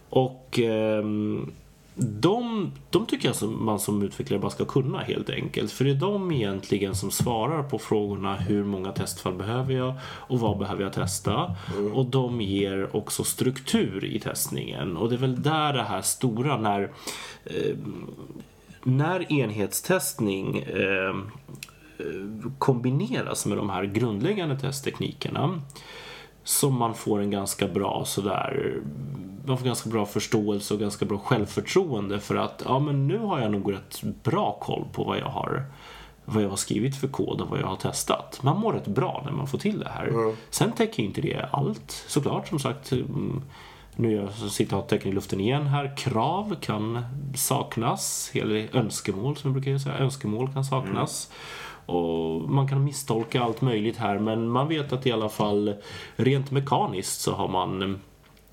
Och 0.09 0.59
ehm, 0.59 1.51
de, 1.95 2.71
de 2.89 3.05
tycker 3.05 3.27
jag 3.27 3.35
som 3.35 3.65
man 3.65 3.79
som 3.79 4.03
utvecklare 4.03 4.39
bara 4.39 4.51
ska 4.51 4.65
kunna 4.65 4.99
helt 4.99 5.29
enkelt. 5.29 5.71
För 5.71 5.85
det 5.85 5.91
är 5.91 5.95
de 5.95 6.31
egentligen 6.31 6.95
som 6.95 7.11
svarar 7.11 7.63
på 7.63 7.79
frågorna 7.79 8.35
hur 8.35 8.63
många 8.63 8.91
testfall 8.91 9.33
behöver 9.33 9.73
jag 9.73 9.93
och 10.03 10.39
vad 10.39 10.57
behöver 10.57 10.83
jag 10.83 10.93
testa. 10.93 11.55
Och 11.93 12.05
de 12.05 12.41
ger 12.41 12.95
också 12.95 13.23
struktur 13.23 14.05
i 14.05 14.19
testningen. 14.19 14.97
Och 14.97 15.09
det 15.09 15.15
är 15.15 15.19
väl 15.19 15.41
där 15.41 15.73
det 15.73 15.83
här 15.83 16.01
stora 16.01 16.57
när 16.57 16.81
eh, 17.45 17.75
när 18.83 19.33
enhetstestning 19.33 20.57
eh, 20.57 21.15
kombineras 22.57 23.45
med 23.45 23.57
de 23.57 23.69
här 23.69 23.83
grundläggande 23.83 24.59
testteknikerna 24.59 25.61
som 26.43 26.77
man 26.77 26.93
får 26.93 27.21
en 27.21 27.31
ganska 27.31 27.67
bra 27.67 28.03
sådär 28.05 28.81
man 29.45 29.57
får 29.57 29.65
ganska 29.65 29.89
bra 29.89 30.05
förståelse 30.05 30.73
och 30.73 30.79
ganska 30.79 31.05
bra 31.05 31.17
självförtroende 31.17 32.19
för 32.19 32.35
att 32.35 32.61
ja 32.65 32.79
men 32.79 33.07
nu 33.07 33.17
har 33.17 33.39
jag 33.39 33.51
nog 33.51 33.73
rätt 33.73 34.01
bra 34.23 34.57
koll 34.61 34.85
på 34.93 35.03
vad 35.03 35.17
jag 35.17 35.29
har 35.29 35.65
vad 36.25 36.43
jag 36.43 36.49
har 36.49 36.55
skrivit 36.55 36.95
för 36.95 37.07
kod 37.07 37.41
och 37.41 37.49
vad 37.49 37.59
jag 37.59 37.67
har 37.67 37.75
testat. 37.75 38.39
Man 38.43 38.59
mår 38.59 38.73
rätt 38.73 38.87
bra 38.87 39.21
när 39.25 39.31
man 39.31 39.47
får 39.47 39.57
till 39.57 39.79
det 39.79 39.89
här. 39.89 40.07
Sen 40.49 40.71
täcker 40.71 41.03
inte 41.03 41.21
det 41.21 41.49
allt 41.51 41.91
såklart 42.07 42.47
som 42.47 42.59
sagt. 42.59 42.91
mm, 42.91 43.41
Nu 43.95 44.17
är 44.17 44.21
jag 44.21 44.33
sitter 44.33 44.77
och 44.77 44.87
täcker 44.87 45.09
i 45.09 45.11
luften 45.11 45.39
igen 45.39 45.67
här. 45.67 45.97
Krav 45.97 46.55
kan 46.61 47.05
saknas. 47.35 48.31
Eller 48.33 48.75
önskemål 48.75 49.37
som 49.37 49.53
jag 49.53 49.61
brukar 49.61 49.79
säga. 49.79 49.97
Önskemål 49.97 50.53
kan 50.53 50.65
saknas. 50.65 51.29
Och 51.85 52.49
man 52.49 52.67
kan 52.67 52.83
misstolka 52.83 53.41
allt 53.41 53.61
möjligt 53.61 53.97
här 53.97 54.19
men 54.19 54.49
man 54.49 54.67
vet 54.67 54.93
att 54.93 55.05
i 55.07 55.11
alla 55.11 55.29
fall 55.29 55.75
rent 56.15 56.51
mekaniskt 56.51 57.21
så 57.21 57.33
har 57.33 57.47
man 57.47 57.99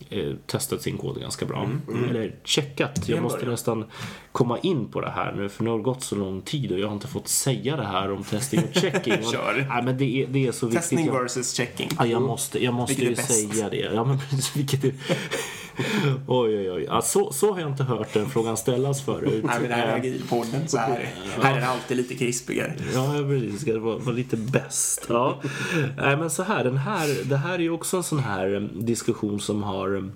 eh, 0.09 0.35
testat 0.47 0.83
sin 0.83 0.99
kod 0.99 1.21
ganska 1.21 1.47
bra. 1.47 1.69
Eller 2.11 2.37
checkat. 2.45 3.09
Jag 3.09 3.23
måste 3.23 3.47
nästan 3.47 3.85
komma 4.33 4.59
in 4.59 4.89
på 4.89 5.01
det 5.01 5.11
här 5.11 5.33
nu 5.33 5.49
för 5.49 5.65
nu 5.65 5.71
har 5.71 5.77
det 5.77 5.83
gått 5.85 6.03
så 6.03 6.17
lång 6.17 6.41
tid 6.43 6.73
och 6.73 6.79
jag 6.79 6.87
har 6.87 6.95
inte 6.95 7.09
fått 7.09 7.29
säga 7.29 7.77
det 7.77 7.87
här 7.87 8.13
om 8.13 8.25
testing 8.25 8.61
och 8.69 8.75
checking. 8.81 9.23
Kör. 9.33 9.67
Nej, 9.69 9.83
men 9.83 9.99
det 9.99 10.23
är, 10.23 10.27
det 10.27 10.47
är 10.47 10.53
så 10.53 10.67
viktigt. 10.67 10.83
Testing 10.83 11.07
Jag- 11.07 11.23
versus 11.23 11.53
checking. 11.55 11.89
Ja, 11.99 12.07
jag 12.07 12.23
måste, 12.23 12.65
jag 12.65 12.75
måste 12.75 13.03
ju 13.03 13.15
bäst? 13.15 13.51
säga 13.51 13.69
det. 13.69 13.91
Ja, 13.95 14.05
men 14.05 14.19
vilket 14.55 14.85
är... 14.85 14.95
Oj, 16.27 16.59
oj, 16.59 16.71
oj. 16.71 16.85
Ja, 16.89 17.03
så, 17.03 17.33
så 17.33 17.53
har 17.53 17.61
jag 17.61 17.71
inte 17.71 17.85
hört 17.85 18.15
den 18.15 18.31
frågan 18.31 18.57
ställas 18.57 19.03
förut. 19.03 19.45
Nej, 19.45 19.61
men 19.61 19.69
det 19.69 19.75
här 19.75 19.87
är 19.87 19.91
Eh, 19.91 19.97
agilpodden, 19.97 20.69
så 20.69 20.79
här, 20.79 21.15
här 21.41 21.57
är 21.57 21.61
det 21.61 21.67
alltid 21.67 21.97
lite 21.97 22.15
krispigare. 22.15 22.75
Ja, 22.95 23.15
precis. 23.29 23.61
Ska 23.61 23.79
vara, 23.79 23.99
vara 23.99 24.15
lite 24.15 24.37
bäst. 24.37 25.07
Ja. 25.09 25.41
Nej, 25.97 26.17
men 26.17 26.31
så 26.31 26.43
här, 26.43 26.65
den 26.65 26.77
här, 26.77 27.29
det 27.29 27.37
här 27.37 27.55
är 27.55 27.59
ju 27.59 27.71
också 27.71 27.97
en 27.97 28.03
sån 28.03 28.19
här 28.19 28.69
diskussion 28.75 29.41
som 29.41 29.63
har 29.63 30.11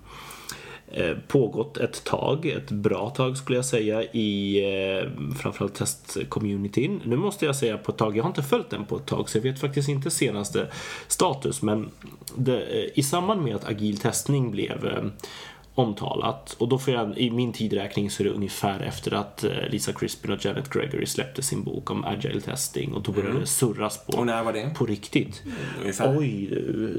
eh, 0.86 1.16
pågått 1.28 1.76
ett 1.76 2.04
tag, 2.04 2.46
ett 2.46 2.70
bra 2.70 3.10
tag 3.10 3.36
skulle 3.36 3.58
jag 3.58 3.64
säga 3.64 4.02
i 4.02 4.58
eh, 4.64 5.34
framförallt 5.36 5.74
testcommunityn. 5.74 7.00
Nu 7.04 7.16
måste 7.16 7.46
jag 7.46 7.56
säga 7.56 7.78
på 7.78 7.92
ett 7.92 7.98
tag, 7.98 8.16
jag 8.16 8.22
har 8.22 8.30
inte 8.30 8.42
följt 8.42 8.70
den 8.70 8.84
på 8.84 8.96
ett 8.96 9.06
tag 9.06 9.28
så 9.28 9.38
jag 9.38 9.42
vet 9.42 9.60
faktiskt 9.60 9.88
inte 9.88 10.10
senaste 10.10 10.68
status 11.08 11.62
men 11.62 11.90
det, 12.36 12.60
eh, 12.60 12.98
i 12.98 13.02
samband 13.02 13.42
med 13.42 13.56
att 13.56 13.68
agil 13.68 13.98
testning 13.98 14.50
blev 14.50 15.10
omtalat 15.74 16.56
och 16.58 16.68
då 16.68 16.78
får 16.78 16.94
jag, 16.94 17.18
i 17.18 17.30
min 17.30 17.52
tidräkning 17.52 18.10
så 18.10 18.22
är 18.22 18.24
det 18.24 18.30
ungefär 18.34 18.80
efter 18.80 19.14
att 19.14 19.44
eh, 19.44 19.50
Lisa 19.70 19.92
Crispin 19.92 20.32
och 20.32 20.44
Janet 20.44 20.70
Gregory 20.70 21.06
släppte 21.06 21.42
sin 21.42 21.64
bok 21.64 21.90
om 21.90 22.04
agile 22.04 22.40
testing 22.40 22.94
och 22.94 23.02
då 23.02 23.12
började 23.12 23.40
det 23.40 23.46
surras 23.46 24.06
på, 24.06 24.18
Och 24.18 24.26
när 24.26 24.44
var 24.44 24.52
det? 24.52 24.70
på 24.78 24.86
riktigt. 24.86 25.42
Ungefär. 25.80 26.18
Oj, 26.18 26.48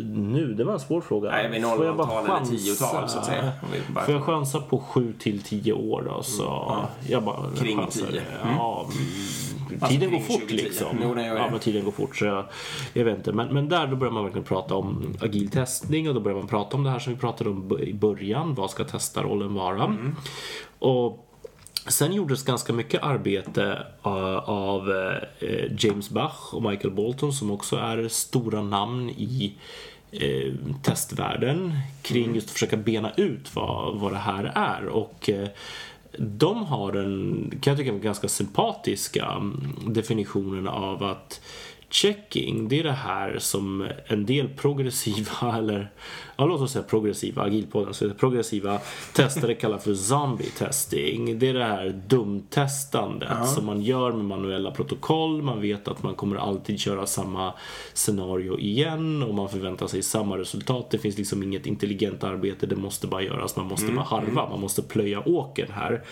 nu, 0.05 0.53
det 0.57 0.63
var 0.63 0.73
en 0.73 0.79
svår 0.79 1.01
fråga. 1.01 1.31
Nej, 1.31 1.49
vid 1.49 1.63
Får 1.63 1.85
jag 1.85 1.97
bara 1.97 2.07
00-tal 2.07 2.25
eller 2.25 2.35
chansa? 2.37 2.53
10-tal 2.85 3.09
så 3.09 3.17
att 3.19 3.25
säga. 3.25 3.51
Bara- 3.87 4.05
Får 4.05 4.13
jag 4.13 4.23
chansa 4.23 4.59
på 4.59 4.77
7 4.79 5.13
till 5.19 5.41
10 5.41 5.73
år 5.73 6.01
då? 6.15 6.23
Så 6.23 6.75
jag 7.09 7.23
bara 7.23 7.51
Kring 7.59 7.77
chansar. 7.77 8.07
10. 8.07 8.21
Ja, 8.43 8.87
mm. 8.91 9.05
Alltså 9.81 9.87
tiden 9.99 10.11
går 10.11 10.19
fort 10.19 10.27
2010. 10.41 10.55
liksom. 10.63 10.97
Jo, 11.03 11.13
det. 11.15 11.25
ja, 11.25 11.47
men 11.51 11.59
tiden 11.59 11.83
går 11.85 11.91
fort 11.91 12.15
så 12.17 12.25
jag, 12.25 12.45
jag 12.93 13.05
vet 13.05 13.17
inte. 13.17 13.31
Men, 13.31 13.53
men 13.53 13.69
där 13.69 13.87
då 13.87 13.95
börjar 13.95 14.13
man 14.13 14.23
verkligen 14.23 14.45
prata 14.45 14.75
om 14.75 15.15
agil 15.21 15.49
testning 15.49 16.07
och 16.09 16.13
då 16.15 16.19
börjar 16.21 16.37
man 16.37 16.47
prata 16.47 16.77
om 16.77 16.83
det 16.83 16.89
här 16.89 16.99
som 16.99 17.13
vi 17.13 17.19
pratade 17.19 17.49
om 17.49 17.79
i 17.79 17.93
början. 17.93 18.53
Vad 18.65 18.71
ska 18.71 18.83
testarrollen 18.83 19.53
vara? 19.53 19.83
Mm. 19.83 20.15
Och 20.79 21.21
Sen 21.87 22.13
gjordes 22.13 22.43
ganska 22.43 22.73
mycket 22.73 23.03
arbete 23.03 23.85
uh, 24.05 24.49
av 24.49 24.89
uh, 24.89 25.85
James 25.85 26.09
Bach 26.09 26.53
och 26.53 26.63
Michael 26.63 26.93
Bolton 26.93 27.33
som 27.33 27.51
också 27.51 27.75
är 27.75 28.07
stora 28.07 28.61
namn 28.61 29.09
i 29.09 29.53
uh, 30.23 30.55
testvärlden 30.83 31.73
kring 32.01 32.35
just 32.35 32.47
att 32.47 32.53
försöka 32.53 32.77
bena 32.77 33.11
ut 33.17 33.55
vad, 33.55 33.95
vad 33.95 34.11
det 34.11 34.17
här 34.17 34.51
är. 34.55 34.85
Och 34.85 35.29
de 36.17 36.65
har 36.65 36.91
den, 36.91 37.51
kan 37.61 37.71
jag 37.71 37.77
tycka, 37.77 37.97
ganska 37.97 38.27
sympatiska 38.27 39.25
mm, 39.25 39.75
definitionen 39.87 40.67
av 40.67 41.03
att 41.03 41.41
Checking, 41.89 42.67
det 42.67 42.79
är 42.79 42.83
det 42.83 42.91
här 42.91 43.39
som 43.39 43.87
en 44.07 44.25
del 44.25 44.49
progressiva, 44.49 45.57
eller 45.57 45.91
ja, 46.35 46.45
låt 46.45 46.61
oss 46.61 46.71
säga 46.71 46.83
progressiva, 46.83 47.43
agilpodden, 47.43 47.93
så 47.93 48.09
progressiva 48.09 48.79
testare 49.13 49.53
kallar 49.55 49.77
för 49.77 49.93
zombie 49.93 50.49
testing. 50.57 51.39
Det 51.39 51.49
är 51.49 51.53
det 51.53 51.63
här 51.63 52.01
dumtestandet 52.07 53.49
som 53.49 53.65
man 53.65 53.81
gör 53.81 54.11
med 54.11 54.25
manuella 54.25 54.71
protokoll. 54.71 55.41
Man 55.41 55.61
vet 55.61 55.87
att 55.87 56.03
man 56.03 56.15
kommer 56.15 56.35
alltid 56.35 56.79
köra 56.79 57.05
samma 57.05 57.53
scenario 57.93 58.59
igen 58.59 59.23
och 59.23 59.33
man 59.33 59.49
förväntar 59.49 59.87
sig 59.87 60.03
samma 60.03 60.37
resultat. 60.37 60.89
Det 60.89 60.97
finns 60.97 61.17
liksom 61.17 61.43
inget 61.43 61.65
intelligent 61.65 62.23
arbete, 62.23 62.65
det 62.65 62.75
måste 62.75 63.07
bara 63.07 63.21
göras. 63.21 63.55
Man 63.55 63.67
måste 63.67 63.91
bara 63.91 64.05
harva, 64.05 64.49
man 64.49 64.61
måste 64.61 64.81
plöja 64.81 65.27
åkern 65.27 65.71
här. 65.71 66.03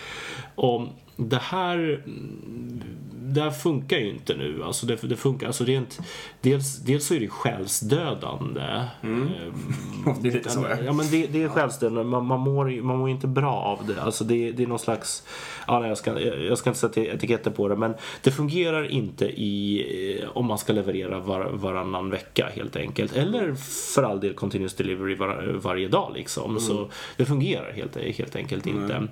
Och 0.54 0.88
det 1.16 1.38
här 1.38 2.02
det 3.34 3.40
här 3.40 3.50
funkar 3.50 3.98
ju 3.98 4.10
inte 4.10 4.34
nu. 4.34 4.62
Alltså 4.64 4.86
det, 4.86 4.96
det 5.02 5.16
funkar, 5.16 5.46
alltså 5.46 5.64
rent, 5.64 6.00
dels, 6.40 6.76
dels 6.76 7.06
så 7.06 7.14
är 7.14 7.20
det 7.20 7.28
själsdödande. 7.28 8.84
Ehm, 9.02 9.28
Det 10.20 10.28
är 10.28 10.32
lite 10.32 10.50
så, 10.50 10.60
ja. 10.70 10.76
Ja 10.84 10.92
men 10.92 11.10
det, 11.10 11.26
det 11.26 11.42
är 11.42 11.48
själsdödande, 11.48 12.04
man, 12.04 12.26
man, 12.26 12.40
mår, 12.40 12.82
man 12.82 12.98
mår 12.98 13.08
inte 13.08 13.26
bra 13.26 13.54
av 13.54 13.86
det. 13.86 14.02
Alltså 14.02 14.24
det, 14.24 14.52
det 14.52 14.62
är 14.62 14.66
någon 14.66 14.78
slags, 14.78 15.26
ja, 15.66 15.78
nej, 15.78 15.88
jag, 15.88 15.98
ska, 15.98 16.20
jag 16.20 16.58
ska 16.58 16.70
inte 16.70 16.80
sätta 16.80 17.00
etiketter 17.00 17.50
på 17.50 17.68
det 17.68 17.76
men 17.76 17.94
det 18.22 18.30
fungerar 18.30 18.90
inte 18.90 19.24
i, 19.26 20.20
eh, 20.22 20.28
om 20.36 20.46
man 20.46 20.58
ska 20.58 20.72
leverera 20.72 21.18
var, 21.20 21.50
varannan 21.52 22.10
vecka 22.10 22.50
helt 22.54 22.76
enkelt. 22.76 23.16
Eller 23.16 23.54
för 23.94 24.02
all 24.02 24.20
del 24.20 24.34
continuous 24.34 24.74
delivery 24.74 25.14
var, 25.14 25.58
varje 25.62 25.88
dag 25.88 26.12
liksom. 26.14 26.60
Så 26.60 26.90
det 27.16 27.24
fungerar 27.24 27.72
helt, 27.72 27.96
helt 27.96 28.36
enkelt 28.36 28.66
inte. 28.66 28.94
Eh, 28.94 29.02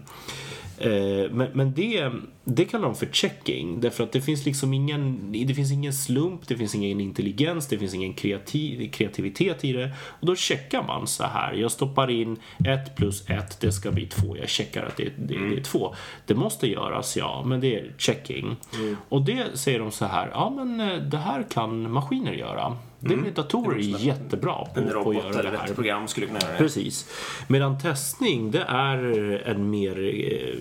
men, 1.31 1.51
men 1.53 1.75
det 1.75 2.13
det 2.45 2.65
kallar 2.65 2.85
de 2.85 2.95
för 2.95 3.07
checking. 3.07 3.81
Därför 3.81 4.05
att 4.05 4.13
det 4.13 4.21
finns 4.21 4.45
liksom 4.45 4.75
ingen, 4.75 5.33
det 5.33 5.55
finns 5.55 5.73
ingen 5.73 5.93
slump, 5.93 6.49
det 6.49 6.57
finns 6.57 6.75
ingen 6.75 7.01
intelligens, 7.01 7.69
det 7.69 7.79
finns 7.79 7.95
ingen 7.95 8.15
kreativ, 8.15 8.91
kreativitet 8.91 9.65
i 9.65 9.73
det. 9.73 9.91
Och 10.21 10.27
då 10.27 10.37
checkar 10.37 10.83
man 10.83 11.07
så 11.07 11.25
här. 11.25 11.53
Jag 11.53 11.71
stoppar 11.71 12.11
in 12.11 12.37
1 12.65 12.97
plus 12.97 13.31
1, 13.31 13.61
det 13.61 13.73
ska 13.73 13.91
bli 13.91 14.07
2. 14.07 14.37
Jag 14.37 14.49
checkar 14.49 14.87
att 14.87 14.97
det, 14.97 15.13
det, 15.19 15.39
det 15.39 15.57
är 15.57 15.63
2. 15.63 15.95
Det 16.27 16.35
måste 16.35 16.67
göras, 16.67 17.17
ja, 17.17 17.43
men 17.47 17.61
det 17.61 17.77
är 17.79 17.95
checking. 17.99 18.57
Mm. 18.75 18.97
Och 19.09 19.23
det 19.23 19.59
säger 19.59 19.79
de 19.79 19.91
så 19.91 20.05
här, 20.05 20.29
ja 20.33 20.51
men 20.51 20.81
eh, 20.81 20.97
det 20.97 21.19
här 21.19 21.43
kan 21.51 21.91
maskiner 21.91 22.33
göra. 22.33 22.77
Det 23.05 23.15
är 23.15 23.31
datorer 23.35 23.77
är 23.77 24.05
jättebra 24.05 24.55
på, 24.55 24.81
Mm. 24.81 24.89
En 24.89 24.93
på 24.95 25.01
att 25.01 25.07
robot 25.07 25.25
göra 25.25 25.51
det 25.51 25.59
här. 25.59 25.69
ett 25.69 25.75
program 25.75 26.09
skulle 26.09 26.27
kunna 26.27 26.39
göra 26.41 26.53
det. 26.53 26.59
Precis. 26.59 27.09
Medan 27.49 27.79
testning, 27.79 28.51
det 28.51 28.65
är 28.69 28.99
en 29.47 29.71
mer, 29.71 29.99
eh, 29.99 30.59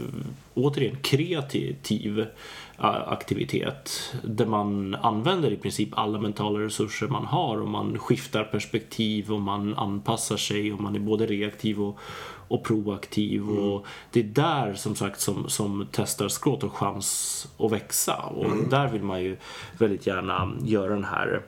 återigen, 0.54 0.96
kreativ 1.02 2.20
eh, 2.20 3.10
aktivitet. 3.12 4.14
Där 4.24 4.46
man 4.46 4.96
använder 4.96 5.52
i 5.52 5.56
princip 5.58 5.90
alla 5.92 6.20
mentala 6.20 6.60
resurser 6.60 7.08
man 7.08 7.26
har 7.26 7.62
och 7.62 7.68
man 7.68 7.98
skiftar 7.98 8.44
perspektiv 8.44 9.32
och 9.32 9.42
man 9.42 9.76
anpassar 9.78 10.38
sig 10.38 10.74
och 10.74 10.82
man 10.82 10.96
är 10.96 11.00
både 11.00 11.26
reaktiv 11.26 11.82
och, 11.82 12.00
och 12.48 12.64
proaktiv. 12.64 13.50
Och 13.50 13.86
det 14.12 14.20
är 14.20 14.24
där 14.24 14.74
som 14.74 14.96
sagt 14.96 15.20
som, 15.20 15.50
som 15.50 15.88
testarskråt 15.92 16.62
har 16.62 16.70
chans 16.70 17.48
att 17.58 17.72
växa. 17.72 18.16
Och 18.16 18.70
där 18.70 18.88
vill 18.88 19.04
man 19.04 19.24
ju 19.24 19.38
väldigt 19.78 20.08
gärna 20.08 20.52
göra 20.64 20.94
den 20.94 21.04
här 21.04 21.42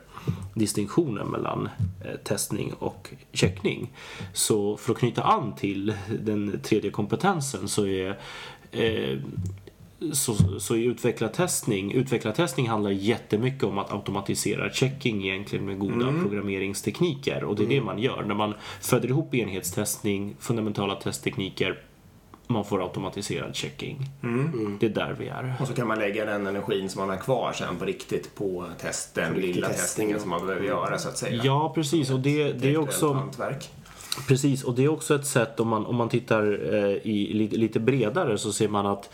distinktionen 0.54 1.28
mellan 1.28 1.70
eh, 2.06 2.16
testning 2.24 2.74
och 2.80 3.10
checkning. 3.32 3.92
Så 4.34 4.78
för 4.78 4.92
att 4.92 5.00
knyta 5.00 5.24
an 5.24 5.56
till 5.56 5.94
den 6.20 6.60
tredje 6.64 6.92
kompetensen 6.92 7.68
så 7.68 7.86
är 7.86 8.20
eh, 8.72 9.20
så, 10.12 10.60
så 10.60 10.76
i 10.76 10.84
utvecklartestning, 10.84 11.92
utvecklartestning 11.92 12.70
handlar 12.70 12.92
jättemycket 12.92 13.64
om 13.64 13.78
att 13.78 13.92
automatisera 13.92 14.74
checking 14.74 15.28
egentligen 15.28 15.66
med 15.66 15.80
goda 15.80 16.14
programmeringstekniker 16.22 17.44
och 17.44 17.56
det 17.56 17.64
är 17.64 17.68
det 17.68 17.82
man 17.82 18.00
gör. 18.00 18.24
När 18.24 18.36
man 18.36 18.54
föder 18.82 19.10
ihop 19.10 19.36
enhetstestning, 19.36 20.36
fundamentala 20.40 20.96
testtekniker, 20.96 21.80
man 22.54 22.66
får 22.66 22.84
automatiserad 22.84 23.56
checking. 23.56 24.10
Det 24.80 24.86
är 24.86 24.90
där 24.90 25.16
vi 25.20 25.28
är. 25.28 25.54
Och 25.60 25.68
så 25.68 25.74
kan 25.74 25.88
man 25.88 26.00
lägga 26.00 26.26
den 26.26 26.48
energin 26.48 26.90
som 26.90 27.00
man 27.00 27.10
har 27.10 27.18
kvar 27.18 27.54
sen 27.54 27.76
på 27.76 27.86
riktigt 27.86 28.36
på 28.36 28.66
test, 28.80 29.16
den 29.16 29.34
riktig 29.34 29.56
lilla 29.56 29.68
testning, 29.68 29.84
testningen 29.86 30.20
som 30.20 30.30
man 30.30 30.46
behöver 30.46 30.66
göra 30.66 30.98
så 30.98 31.10
att 31.10 31.18
säga. 31.18 31.42
Ja, 31.44 31.72
precis. 31.76 32.10
Och 32.12 32.20
det, 32.20 32.54
det 32.54 32.74
är 32.74 32.78
också... 32.78 33.14
hantverk. 33.14 33.70
Precis, 34.28 34.64
och 34.64 34.76
det 34.76 34.84
är 34.84 34.90
också 34.90 35.16
ett 35.16 35.28
sätt 35.28 35.60
om 35.60 35.68
man, 35.68 35.86
om 35.86 35.96
man 35.96 36.10
tittar 36.10 36.74
eh, 36.74 36.90
i 36.90 37.34
lite, 37.34 37.58
lite 37.58 37.80
bredare 37.80 38.38
så 38.38 38.54
ser 38.54 38.68
man 38.68 38.86
att 38.86 39.10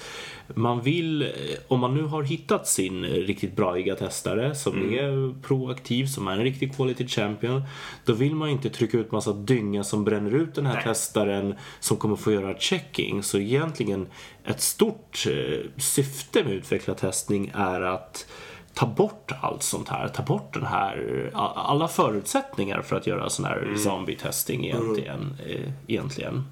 man 0.56 0.82
vill, 0.82 1.22
eh, 1.22 1.30
om 1.68 1.80
man 1.80 1.95
nu 1.95 2.04
har 2.04 2.24
hittat 2.24 2.68
sin 2.68 3.04
eh, 3.04 3.10
riktigt 3.10 3.56
braiga 3.56 3.95
testare 3.95 4.56
som 4.56 4.93
är 4.93 5.41
proaktiv, 5.41 6.06
som 6.06 6.28
är 6.28 6.32
en 6.32 6.43
riktig 6.43 6.76
quality 6.76 7.08
champion, 7.08 7.62
då 8.06 8.14
vill 8.14 8.36
man 8.36 8.47
ju 8.47 8.56
inte 8.56 8.70
trycka 8.70 8.97
ut 8.97 9.12
massa 9.12 9.34
dynga 9.34 9.84
som 9.84 10.04
bränner 10.04 10.36
ut 10.36 10.56
den 10.56 10.66
här 10.66 10.76
Nej. 10.76 10.84
testaren 10.84 11.56
som 11.80 11.97
kommer 11.97 12.16
få 12.16 12.32
göra 12.32 12.58
checking. 12.58 13.24
Så 13.24 13.38
egentligen 13.38 14.08
ett 14.45 14.62
stort 14.62 15.26
eh, 15.28 15.60
syfte 15.78 16.43
med 16.43 16.54
utvecklartestning 16.54 17.52
är 17.56 17.82
att 17.82 18.26
ta 18.74 18.86
bort 18.86 19.32
allt 19.41 19.64
sånt 19.64 19.89
här. 19.89 20.08
Ta 20.08 20.24
bort 20.24 20.54
den 20.54 20.66
här, 20.66 21.30
alla 21.56 21.88
förutsättningar 21.88 22.82
för 22.82 22.95
att 22.95 23.08
göra 23.08 23.30
sån 23.30 23.45
här 23.45 23.74
zombie-testing 23.78 24.66
egentligen, 24.66 25.38
eh, 25.47 25.72
egentligen. 25.88 26.43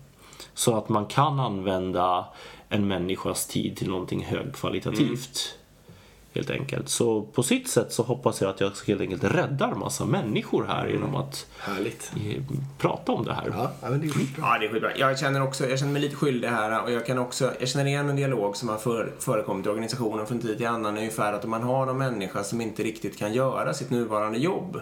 Så 0.53 0.77
att 0.77 0.89
man 0.89 1.05
kan 1.05 1.39
använda 1.39 2.25
en 2.69 2.87
människas 2.87 3.47
tid 3.47 3.77
till 3.77 3.89
någonting 3.89 4.25
högkvalitativt. 4.25 5.57
Helt 6.33 6.49
enkelt. 6.49 6.89
Så 6.89 7.21
på 7.21 7.43
sitt 7.43 7.67
sätt 7.69 7.93
så 7.93 8.03
hoppas 8.03 8.41
jag 8.41 8.49
att 8.49 8.59
jag 8.61 8.71
helt 8.87 9.01
enkelt 9.01 9.23
räddar 9.23 9.75
massa 9.75 10.05
människor 10.05 10.65
här 10.65 10.87
genom 10.87 11.15
att 11.15 11.47
Härligt. 11.59 12.11
eh, 12.15 12.43
prata 12.77 13.11
om 13.11 13.25
det 13.25 13.33
här. 13.33 13.49
Ja, 13.51 13.71
men 13.81 14.01
det 14.01 14.07
är 14.07 14.09
skitbra. 14.09 14.45
Ja, 14.45 14.59
det 14.59 14.65
är 14.65 14.69
skitbra. 14.69 14.97
Jag 14.97 15.19
känner, 15.19 15.43
också, 15.43 15.69
jag 15.69 15.79
känner 15.79 15.93
mig 15.93 16.01
lite 16.01 16.15
skyldig 16.15 16.47
här 16.47 16.83
och 16.83 16.91
jag 16.91 17.05
kan 17.05 17.17
också, 17.17 17.51
jag 17.59 17.69
känner 17.69 17.85
igen 17.85 18.09
en 18.09 18.15
dialog 18.15 18.57
som 18.57 18.69
har 18.69 18.77
för, 18.77 19.13
förekommit 19.19 19.65
i 19.65 19.69
organisationen 19.69 20.27
från 20.27 20.39
tid 20.39 20.57
till 20.57 20.67
annan 20.67 20.97
ungefär 20.97 21.33
att 21.33 21.43
om 21.43 21.49
man 21.49 21.63
har 21.63 21.85
någon 21.85 21.97
människa 21.97 22.43
som 22.43 22.61
inte 22.61 22.83
riktigt 22.83 23.17
kan 23.19 23.33
göra 23.33 23.73
sitt 23.73 23.89
nuvarande 23.89 24.39
jobb 24.39 24.81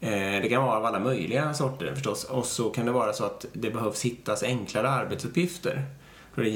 eh, 0.00 0.10
det 0.10 0.48
kan 0.48 0.62
vara 0.62 0.76
av 0.76 0.84
alla 0.84 1.00
möjliga 1.00 1.54
sorter 1.54 1.94
förstås. 1.94 2.24
Och 2.24 2.46
så 2.46 2.70
kan 2.70 2.86
det 2.86 2.92
vara 2.92 3.12
så 3.12 3.24
att 3.24 3.46
det 3.52 3.70
behövs 3.70 4.02
hittas 4.02 4.42
enklare 4.42 4.90
arbetsuppgifter. 4.90 5.84
För 6.34 6.42
det 6.42 6.48
är 6.48 6.52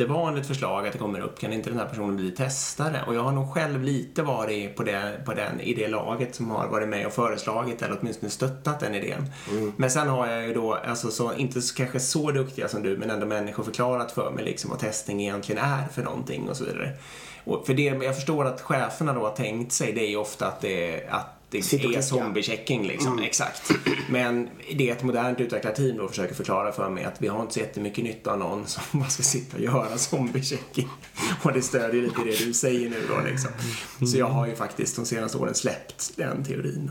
jättevanligt 0.00 0.46
förslag 0.46 0.86
att 0.86 0.92
det 0.92 0.98
kommer 0.98 1.20
upp, 1.20 1.38
kan 1.38 1.52
inte 1.52 1.70
den 1.70 1.78
här 1.78 1.86
personen 1.86 2.16
bli 2.16 2.30
testare? 2.30 3.04
Och 3.06 3.14
jag 3.14 3.22
har 3.22 3.32
nog 3.32 3.52
själv 3.52 3.82
lite 3.82 4.22
varit 4.22 4.76
på 4.76 4.82
det, 4.82 5.24
på 5.24 5.34
den, 5.34 5.60
i 5.60 5.74
det 5.74 5.88
laget 5.88 6.34
som 6.34 6.50
har 6.50 6.68
varit 6.68 6.88
med 6.88 7.06
och 7.06 7.12
föreslagit 7.12 7.82
eller 7.82 7.98
åtminstone 8.00 8.30
stöttat 8.30 8.80
den 8.80 8.94
idén. 8.94 9.32
Men 9.76 9.90
sen 9.90 10.08
har 10.08 10.26
jag 10.26 10.46
ju 10.46 10.54
då, 10.54 10.74
alltså 10.74 11.10
så, 11.10 11.34
inte 11.34 11.62
så, 11.62 11.74
kanske 11.74 12.00
så 12.00 12.30
duktiga 12.30 12.68
som 12.68 12.82
du, 12.82 12.96
men 12.96 13.10
ändå 13.10 13.26
människor 13.26 13.64
förklarat 13.64 14.12
för 14.12 14.30
mig 14.30 14.44
liksom 14.44 14.70
vad 14.70 14.78
testning 14.78 15.22
egentligen 15.22 15.64
är 15.64 15.84
för 15.92 16.02
någonting 16.02 16.48
och 16.48 16.56
så 16.56 16.64
vidare. 16.64 16.92
Och 17.44 17.66
för 17.66 17.74
det 17.74 17.82
jag 17.82 18.14
förstår 18.14 18.44
att 18.44 18.60
cheferna 18.60 19.12
då 19.12 19.20
har 19.20 19.36
tänkt 19.36 19.72
sig, 19.72 19.92
det 19.92 20.00
är 20.00 20.08
ju 20.08 20.16
ofta 20.16 20.46
att 20.46 20.60
det, 20.60 21.06
att 21.08 21.39
det 21.50 21.62
Sitta 21.62 21.76
och 21.88 21.94
är 21.94 22.00
klicka. 22.00 22.14
zombie-checking 22.16 22.86
liksom, 22.86 23.18
exakt. 23.18 23.70
Men 24.10 24.48
det 24.76 24.88
är 24.88 24.92
ett 24.92 25.02
modernt 25.02 25.40
utvecklarteam 25.40 25.96
då 25.96 26.08
försöker 26.08 26.34
förklara 26.34 26.72
för 26.72 26.90
mig 26.90 27.04
att 27.04 27.22
vi 27.22 27.28
har 27.28 27.40
inte 27.42 27.54
så 27.54 27.60
jättemycket 27.60 28.04
nytta 28.04 28.32
av 28.32 28.38
någon 28.38 28.66
som 28.66 28.82
bara 29.00 29.08
ska 29.10 29.22
sitta 29.22 29.56
och 29.56 29.62
göra 29.62 29.96
zombie-checking. 29.96 30.88
Och 31.42 31.52
det 31.52 31.62
stödjer 31.62 32.02
lite 32.02 32.20
det 32.24 32.44
du 32.46 32.54
säger 32.54 32.90
nu 32.90 33.02
då 33.08 33.20
liksom. 33.30 33.50
Så 34.06 34.18
jag 34.18 34.26
har 34.26 34.46
ju 34.46 34.56
faktiskt 34.56 34.96
de 34.96 35.06
senaste 35.06 35.38
åren 35.38 35.54
släppt 35.54 36.12
den 36.16 36.44
teorin. 36.44 36.90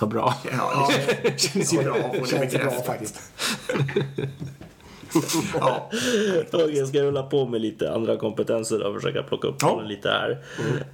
Vad 0.00 0.10
bra. 0.10 0.34
Ja, 0.52 0.90
det 1.22 1.40
känns- 1.40 1.72
ju 1.72 1.82
bra 1.82 1.94
att 1.96 2.16
få 2.28 2.36
det 2.36 2.40
bekräftat. 2.40 2.86
faktiskt. 2.86 3.14
Ja. 5.60 5.90
Okej, 6.52 6.78
jag 6.78 6.88
ska 6.88 7.02
rulla 7.02 7.22
på 7.22 7.46
med 7.46 7.60
lite 7.60 7.92
andra 7.92 8.16
kompetenser 8.16 8.82
och 8.86 8.94
försöka 8.94 9.22
plocka 9.22 9.48
upp 9.48 9.56
Ja. 9.60 9.82
lite 9.88 10.08
här. 10.08 10.30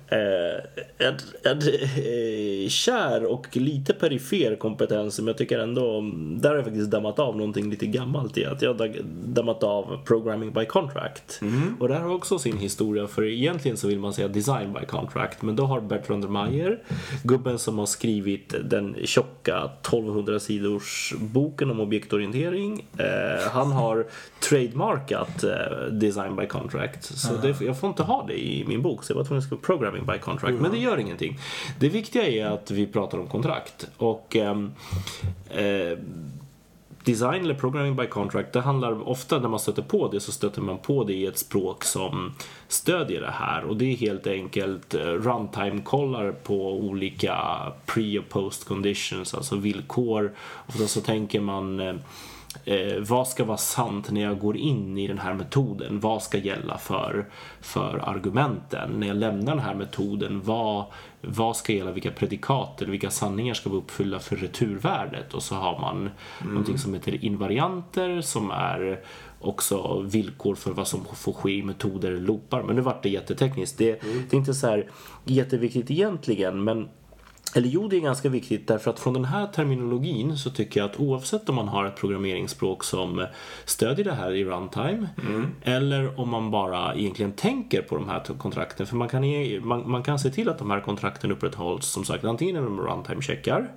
Eh, 0.09 1.07
en 1.07 1.15
en 1.43 1.59
eh, 1.59 2.69
kär 2.69 3.25
och 3.25 3.57
lite 3.57 3.93
perifer 3.93 4.57
kompetens 4.57 5.15
som 5.15 5.27
jag 5.27 5.39
tycker 5.39 5.59
ändå, 5.59 6.01
där 6.15 6.49
har 6.49 6.57
jag 6.57 6.65
faktiskt 6.65 6.91
dammat 6.91 7.19
av 7.19 7.37
någonting 7.37 7.71
lite 7.71 7.87
gammalt 7.87 8.39
i. 8.39 8.45
Att 8.45 8.63
jag 8.63 8.75
har 8.75 8.93
dammat 9.27 9.63
av 9.63 9.99
programming 10.05 10.53
by 10.53 10.65
contract. 10.65 11.41
Och 11.81 11.89
det 11.89 11.95
här 11.95 12.01
har 12.03 12.15
också 12.15 12.39
sin 12.39 12.59
historia 12.59 13.07
för 13.07 13.25
egentligen 13.25 13.77
så 13.77 13.89
vill 13.89 13.99
man 13.99 14.13
säga 14.13 14.29
design 14.29 14.73
by 14.81 14.87
contract. 14.87 15.43
Men 15.43 15.57
då 15.57 15.65
har 15.65 15.81
Bertrand 15.81 16.31
Meyer, 16.31 16.79
gubben 17.23 17.59
som 17.59 17.79
har 17.79 17.87
skrivit 17.87 18.55
den 18.65 18.97
tjocka 19.05 19.71
1200 19.83 20.41
sidors 20.41 21.15
boken 21.19 21.71
om 21.71 21.81
objektorientering. 21.81 22.87
Eh, 22.99 23.51
han 23.51 23.73
har 23.73 24.04
trademarkat 24.41 25.45
eh, 25.45 25.87
design 25.93 26.37
by 26.37 26.47
contract. 26.47 27.05
Så 27.05 27.37
det, 27.37 27.61
jag 27.61 27.81
får 27.81 27.89
inte 27.89 28.03
ha 28.03 28.25
det 28.27 28.47
i 28.47 28.65
min 28.67 28.83
bok. 28.83 29.05
Så 29.05 29.13
jag 29.13 29.17
var 29.17 29.25
tvungen 29.25 29.39
att 29.39 29.45
skriva 29.45 29.63
programming 29.63 30.07
by 30.07 30.19
contract. 30.19 30.61
Men 30.61 30.71
det 30.71 30.79
gör 30.79 30.99
ingenting. 30.99 31.39
Det 31.81 31.89
viktiga 31.89 32.27
är 32.29 32.47
att 32.47 32.71
vi 32.71 32.87
pratar 32.87 33.19
om 33.19 33.27
kontrakt. 33.27 33.89
Och 33.97 34.37
ehm, 34.37 34.73
eh, 35.51 35.99
Design 37.05 37.45
eller 37.45 37.55
programming 37.55 37.97
by 37.97 38.07
contract, 38.07 38.53
det 38.53 38.61
handlar 38.61 39.09
ofta 39.09 39.39
när 39.39 39.49
man 39.49 39.61
stöter 39.61 39.83
på 39.83 40.09
det 40.09 40.21
så 40.21 40.33
stöter 40.33 40.61
man 40.61 40.79
på 40.79 41.05
det 41.05 41.13
i 41.13 41.27
ett 41.27 41.39
språk 41.39 41.85
som 41.85 42.35
stödjer 42.69 43.21
det 43.21 43.31
här 43.31 43.65
och 43.65 43.77
det 43.77 43.85
är 43.85 43.97
helt 43.97 44.27
enkelt 44.27 44.95
eh, 44.95 44.99
runtime-kollar 44.99 46.33
på 46.33 46.73
olika 46.73 47.37
pre 47.87 48.19
och 48.19 48.29
post 48.29 48.69
conditions, 48.69 49.35
alltså 49.35 49.57
villkor. 49.57 50.33
Ofta 50.67 50.87
så 50.87 51.01
tänker 51.01 51.41
man 51.41 51.81
eh, 52.65 52.99
vad 52.99 53.29
ska 53.29 53.45
vara 53.45 53.57
sant 53.57 54.11
när 54.11 54.21
jag 54.21 54.39
går 54.39 54.57
in 54.57 54.99
i 54.99 55.07
den 55.07 55.19
här 55.19 55.35
metoden? 55.35 56.01
Vad 56.01 56.23
ska 56.23 56.39
gälla 56.39 56.79
för, 56.79 57.27
för 57.61 57.99
argumenten? 58.05 58.91
När 58.91 59.07
jag 59.07 59.17
lämnar 59.17 59.55
den 59.55 59.65
här 59.65 59.75
metoden, 59.75 60.41
vad, 60.45 60.85
vad 61.21 61.57
ska 61.57 61.73
gälla? 61.73 61.93
Vilka 61.93 62.11
predikat 62.11 62.83
eller 62.83 62.91
vilka 62.91 63.11
sanningar 63.11 63.55
ska 63.55 63.71
vara 63.71 63.79
uppfyllda 63.79 64.19
för 64.19 64.37
returvärdet? 64.37 65.35
Och 65.35 65.43
så 65.43 65.55
har 65.55 65.81
man 65.81 65.97
mm. 65.97 66.11
någonting 66.55 66.79
som 66.79 66.95
heter 66.95 67.25
invarianter 67.25 68.21
som 68.21 68.51
är 68.51 69.01
också 69.41 70.01
villkor 70.01 70.55
för 70.55 70.73
vad 70.73 70.89
som 70.89 71.05
får 71.15 71.33
ske 71.33 71.53
i 71.53 71.63
metoder 71.63 72.09
eller 72.09 72.21
loopar. 72.21 72.63
Men 72.63 72.77
nu 72.77 72.83
vart 72.83 73.03
det 73.03 73.09
jättetekniskt. 73.09 73.79
Det, 73.79 74.01
det 74.03 74.37
är 74.37 74.39
inte 74.39 74.55
så 74.55 74.67
här 74.67 74.91
jätteviktigt 75.25 75.91
egentligen, 75.91 76.65
men 76.65 76.89
eller 77.57 77.69
jo, 77.69 77.89
det 77.89 77.97
är 77.97 78.01
ganska 78.01 78.29
viktigt 78.29 78.69
därför 78.69 78.91
att 78.91 79.01
från 79.01 79.15
den 79.15 79.25
här 79.25 79.47
terminologin 79.47 80.39
så 80.39 80.51
tycker 80.51 80.81
jag 80.81 80.91
att 80.91 81.01
oavsett 81.01 81.49
om 81.49 81.55
man 81.55 81.69
har 81.69 81.85
ett 81.85 81.97
programmeringsspråk 81.97 82.85
som 82.85 83.27
stödjer 83.65 84.05
det 84.05 84.13
här 84.13 84.33
i 84.33 84.45
runtime 84.45 85.09
eller 85.63 86.21
om 86.21 86.29
man 86.29 86.51
bara 86.51 86.95
egentligen 86.95 87.33
tänker 87.33 87.83
på 87.83 87.95
de 87.95 88.09
här 88.09 88.21
kontrakten. 88.39 88.87
För 88.87 88.97
man 88.97 89.09
kan, 89.09 89.23
man, 89.63 89.91
man 89.91 90.03
kan 90.03 90.19
se 90.19 90.31
till 90.31 90.49
att 90.49 90.59
de 90.59 90.71
här 90.71 90.81
kontrakten 90.81 91.33
upprätthålls 91.33 91.87
som 91.87 92.05
sagt 92.05 92.25
antingen 92.25 92.55
genom 92.55 92.81
runtime-checkar 92.81 93.71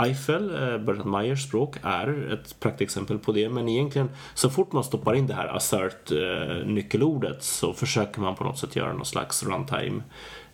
Eiffel, 0.00 0.50
eh, 0.50 0.78
Bernhard 0.78 1.06
Meyers 1.06 1.42
språk, 1.42 1.76
är 1.82 2.32
ett 2.32 2.60
praktexempel 2.60 3.18
på 3.18 3.32
det. 3.32 3.48
Men 3.48 3.68
egentligen, 3.68 4.10
så 4.34 4.50
fort 4.50 4.72
man 4.72 4.84
stoppar 4.84 5.14
in 5.14 5.26
det 5.26 5.34
här 5.34 5.48
assert-nyckelordet 5.48 7.42
så 7.42 7.72
försöker 7.72 8.20
man 8.20 8.34
på 8.34 8.44
något 8.44 8.58
sätt 8.58 8.76
göra 8.76 8.92
någon 8.92 9.06
slags 9.06 9.42
runtime 9.42 10.02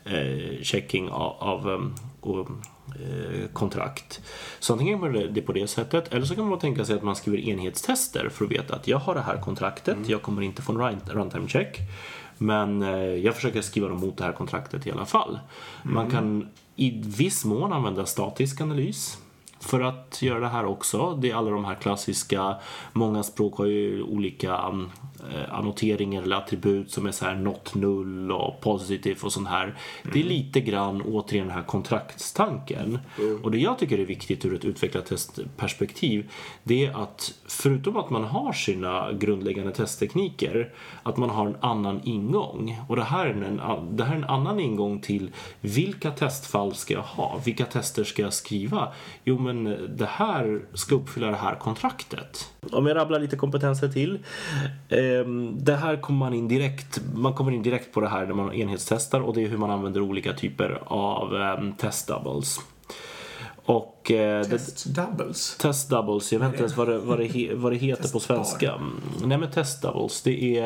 eh, 0.05 0.63
checking 0.63 1.11
av, 1.11 1.37
av 1.39 1.93
och, 2.27 2.49
kontrakt. 3.53 4.21
Så 4.59 4.73
antingen 4.73 5.03
är 5.03 5.29
det 5.29 5.43
på 5.43 5.53
det 5.53 5.69
sättet 5.69 6.13
eller 6.13 6.27
så 6.27 6.35
kan 6.35 6.49
man 6.49 6.59
tänka 6.59 6.85
sig 6.85 6.97
att 6.97 7.03
man 7.03 7.17
skriver 7.17 7.39
enhetstester 7.39 8.29
för 8.29 8.45
att 8.45 8.51
veta 8.51 8.77
att 8.77 8.89
jag 8.89 8.99
har 8.99 9.15
det 9.15 9.21
här 9.21 9.41
kontraktet, 9.41 9.97
mm. 9.97 10.11
jag 10.11 10.23
kommer 10.23 10.43
inte 10.43 10.63
få 10.63 10.73
en 10.73 11.01
runtime 11.07 11.49
check. 11.49 11.79
Men 12.39 12.83
eh, 12.83 12.99
jag 12.99 13.35
försöker 13.35 13.61
skriva 13.61 13.89
dem 13.89 14.01
mot 14.01 14.17
det 14.17 14.25
här 14.25 14.33
kontraktet 14.33 14.87
i 14.87 14.91
alla 14.91 15.07
fall. 15.07 15.39
Mm. 15.83 15.95
Man 15.95 16.11
kan 16.11 16.49
i 16.77 17.03
viss 17.05 17.45
mån 17.45 17.73
använda 17.73 18.07
statisk 18.07 18.61
analys 18.61 19.19
för 19.61 19.81
att 19.81 20.23
göra 20.23 20.41
det 20.41 20.49
här 20.49 20.65
också. 20.65 21.19
Det 21.23 21.31
är 21.31 21.35
alla 21.35 21.51
de 21.51 21.65
här 21.65 21.75
klassiska, 21.75 22.57
många 22.93 23.23
språk 23.23 23.59
har 23.59 23.67
ju 23.67 24.03
olika 24.03 24.73
Eh, 25.14 25.14
annoteringar 25.49 26.23
eller 26.23 26.37
attribut 26.37 26.91
som 26.91 27.07
är 27.07 27.11
så 27.11 27.25
här 27.25 27.35
not 27.35 27.75
null 27.75 28.33
och 28.33 28.61
positive 28.61 29.21
och 29.23 29.33
sånt 29.33 29.49
här. 29.49 29.75
Det 30.03 30.19
är 30.19 30.25
mm. 30.25 30.29
lite 30.29 30.61
grann 30.61 31.03
återigen 31.03 31.47
den 31.47 31.57
här 31.57 31.65
kontraktstanken. 31.65 32.99
Mm. 33.19 33.45
Och 33.45 33.51
det 33.51 33.59
jag 33.59 33.79
tycker 33.79 33.99
är 33.99 34.05
viktigt 34.05 34.45
ur 34.45 34.55
ett 34.55 34.65
utvecklat 34.65 35.07
testperspektiv 35.07 36.31
det 36.63 36.87
är 36.87 37.03
att 37.03 37.35
förutom 37.47 37.97
att 37.97 38.11
man 38.11 38.25
har 38.25 38.53
sina 38.53 39.13
grundläggande 39.13 39.73
testtekniker 39.73 40.73
att 41.03 41.17
man 41.17 41.31
har 41.31 41.47
en 41.47 41.57
annan 41.61 42.01
ingång. 42.05 42.81
Och 42.89 42.97
det 42.97 43.05
här 43.05 43.27
är 43.27 43.43
en, 43.43 43.97
det 43.97 44.05
här 44.05 44.13
är 44.13 44.19
en 44.19 44.25
annan 44.25 44.61
ingång 44.61 45.01
till 45.01 45.31
vilka 45.61 46.11
testfall 46.11 46.75
ska 46.75 46.95
jag 46.95 47.03
ha? 47.03 47.41
Vilka 47.45 47.65
tester 47.65 48.05
ska 48.05 48.23
jag 48.23 48.33
skriva? 48.33 48.93
Jo 49.25 49.39
men 49.39 49.65
det 49.97 50.09
här 50.11 50.63
ska 50.75 50.95
uppfylla 50.95 51.27
det 51.27 51.37
här 51.37 51.55
kontraktet. 51.55 52.54
Om 52.73 52.87
jag 52.87 52.97
rabblar 52.97 53.19
lite 53.21 53.37
kompetenser 53.37 53.89
till. 53.89 54.19
Ehm, 54.89 55.65
det 55.65 55.77
här 55.77 55.97
kommer 55.97 56.19
man 56.19 56.35
in 56.35 56.49
direkt, 56.49 57.01
man 57.15 57.33
kommer 57.35 57.53
in 57.53 57.63
direkt 57.63 57.93
på 57.93 58.01
det 58.01 58.09
här 58.09 58.27
när 58.27 58.35
man 58.35 58.53
enhetstestar 58.53 59.21
och 59.21 59.35
det 59.35 59.45
är 59.45 59.49
hur 59.49 59.59
man 59.59 59.71
använder 59.71 60.01
olika 60.01 60.33
typer 60.33 60.83
av 60.87 61.37
ehm, 61.37 61.73
testables. 61.73 62.61
Och. 63.65 63.94
Och, 64.05 64.11
eh, 64.11 64.45
test 64.45 64.87
doubles? 64.87 65.57
Test 65.57 65.91
doubles, 65.91 66.33
jag 66.33 66.41
vet 66.41 66.49
inte 66.49 66.59
ens 66.59 66.77
vad 66.77 66.89
det, 66.89 66.99
vad 66.99 67.19
det, 67.19 67.55
vad 67.55 67.73
det 67.73 67.77
heter 67.77 68.09
på 68.13 68.21
svenska. 68.21 68.81
Nej 69.25 69.39
men 69.39 69.51
test 69.51 69.83
doubles, 69.83 70.23
det 70.23 70.59
är 70.59 70.65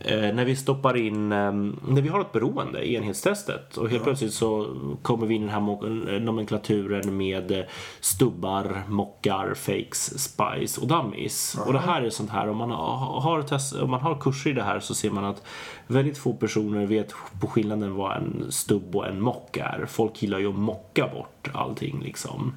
eh, 0.00 0.34
när 0.34 0.44
vi 0.44 0.56
stoppar 0.56 0.96
in, 0.96 1.32
eh, 1.32 1.52
när 1.88 2.00
vi 2.00 2.08
har 2.08 2.20
ett 2.20 2.32
beroende 2.32 2.82
i 2.82 2.94
enhetstestet 2.94 3.76
och 3.76 3.88
helt 3.88 4.00
ja. 4.00 4.04
plötsligt 4.04 4.34
så 4.34 4.76
kommer 5.02 5.26
vi 5.26 5.34
in 5.34 5.42
i 5.42 5.44
den 5.44 5.54
här 5.54 6.20
nomenklaturen 6.20 7.16
med 7.16 7.64
stubbar, 8.00 8.82
mockar, 8.88 9.54
fakes, 9.54 10.18
spies 10.18 10.78
och 10.78 10.88
dummies. 10.88 11.54
Ja. 11.58 11.64
Och 11.64 11.72
det 11.72 11.78
här 11.78 12.02
är 12.02 12.10
sånt 12.10 12.30
här, 12.30 12.48
om 12.48 12.56
man 12.56 12.70
har, 12.70 13.42
test, 13.42 13.76
om 13.76 13.90
man 13.90 14.00
har 14.00 14.14
kurser 14.20 14.50
i 14.50 14.52
det 14.52 14.62
här 14.62 14.80
så 14.80 14.94
ser 14.94 15.10
man 15.10 15.24
att 15.24 15.42
väldigt 15.86 16.18
få 16.18 16.32
personer 16.32 16.86
vet 16.86 17.14
på 17.40 17.46
skillnaden 17.46 17.94
vad 17.94 18.16
en 18.16 18.46
stubb 18.52 18.96
och 18.96 19.06
en 19.06 19.20
mock 19.20 19.56
är. 19.56 19.86
Folk 19.88 20.22
gillar 20.22 20.38
ju 20.38 20.48
att 20.48 20.58
mocka 20.58 21.08
bort 21.14 21.50
allting 21.52 22.00
liksom. 22.02 22.52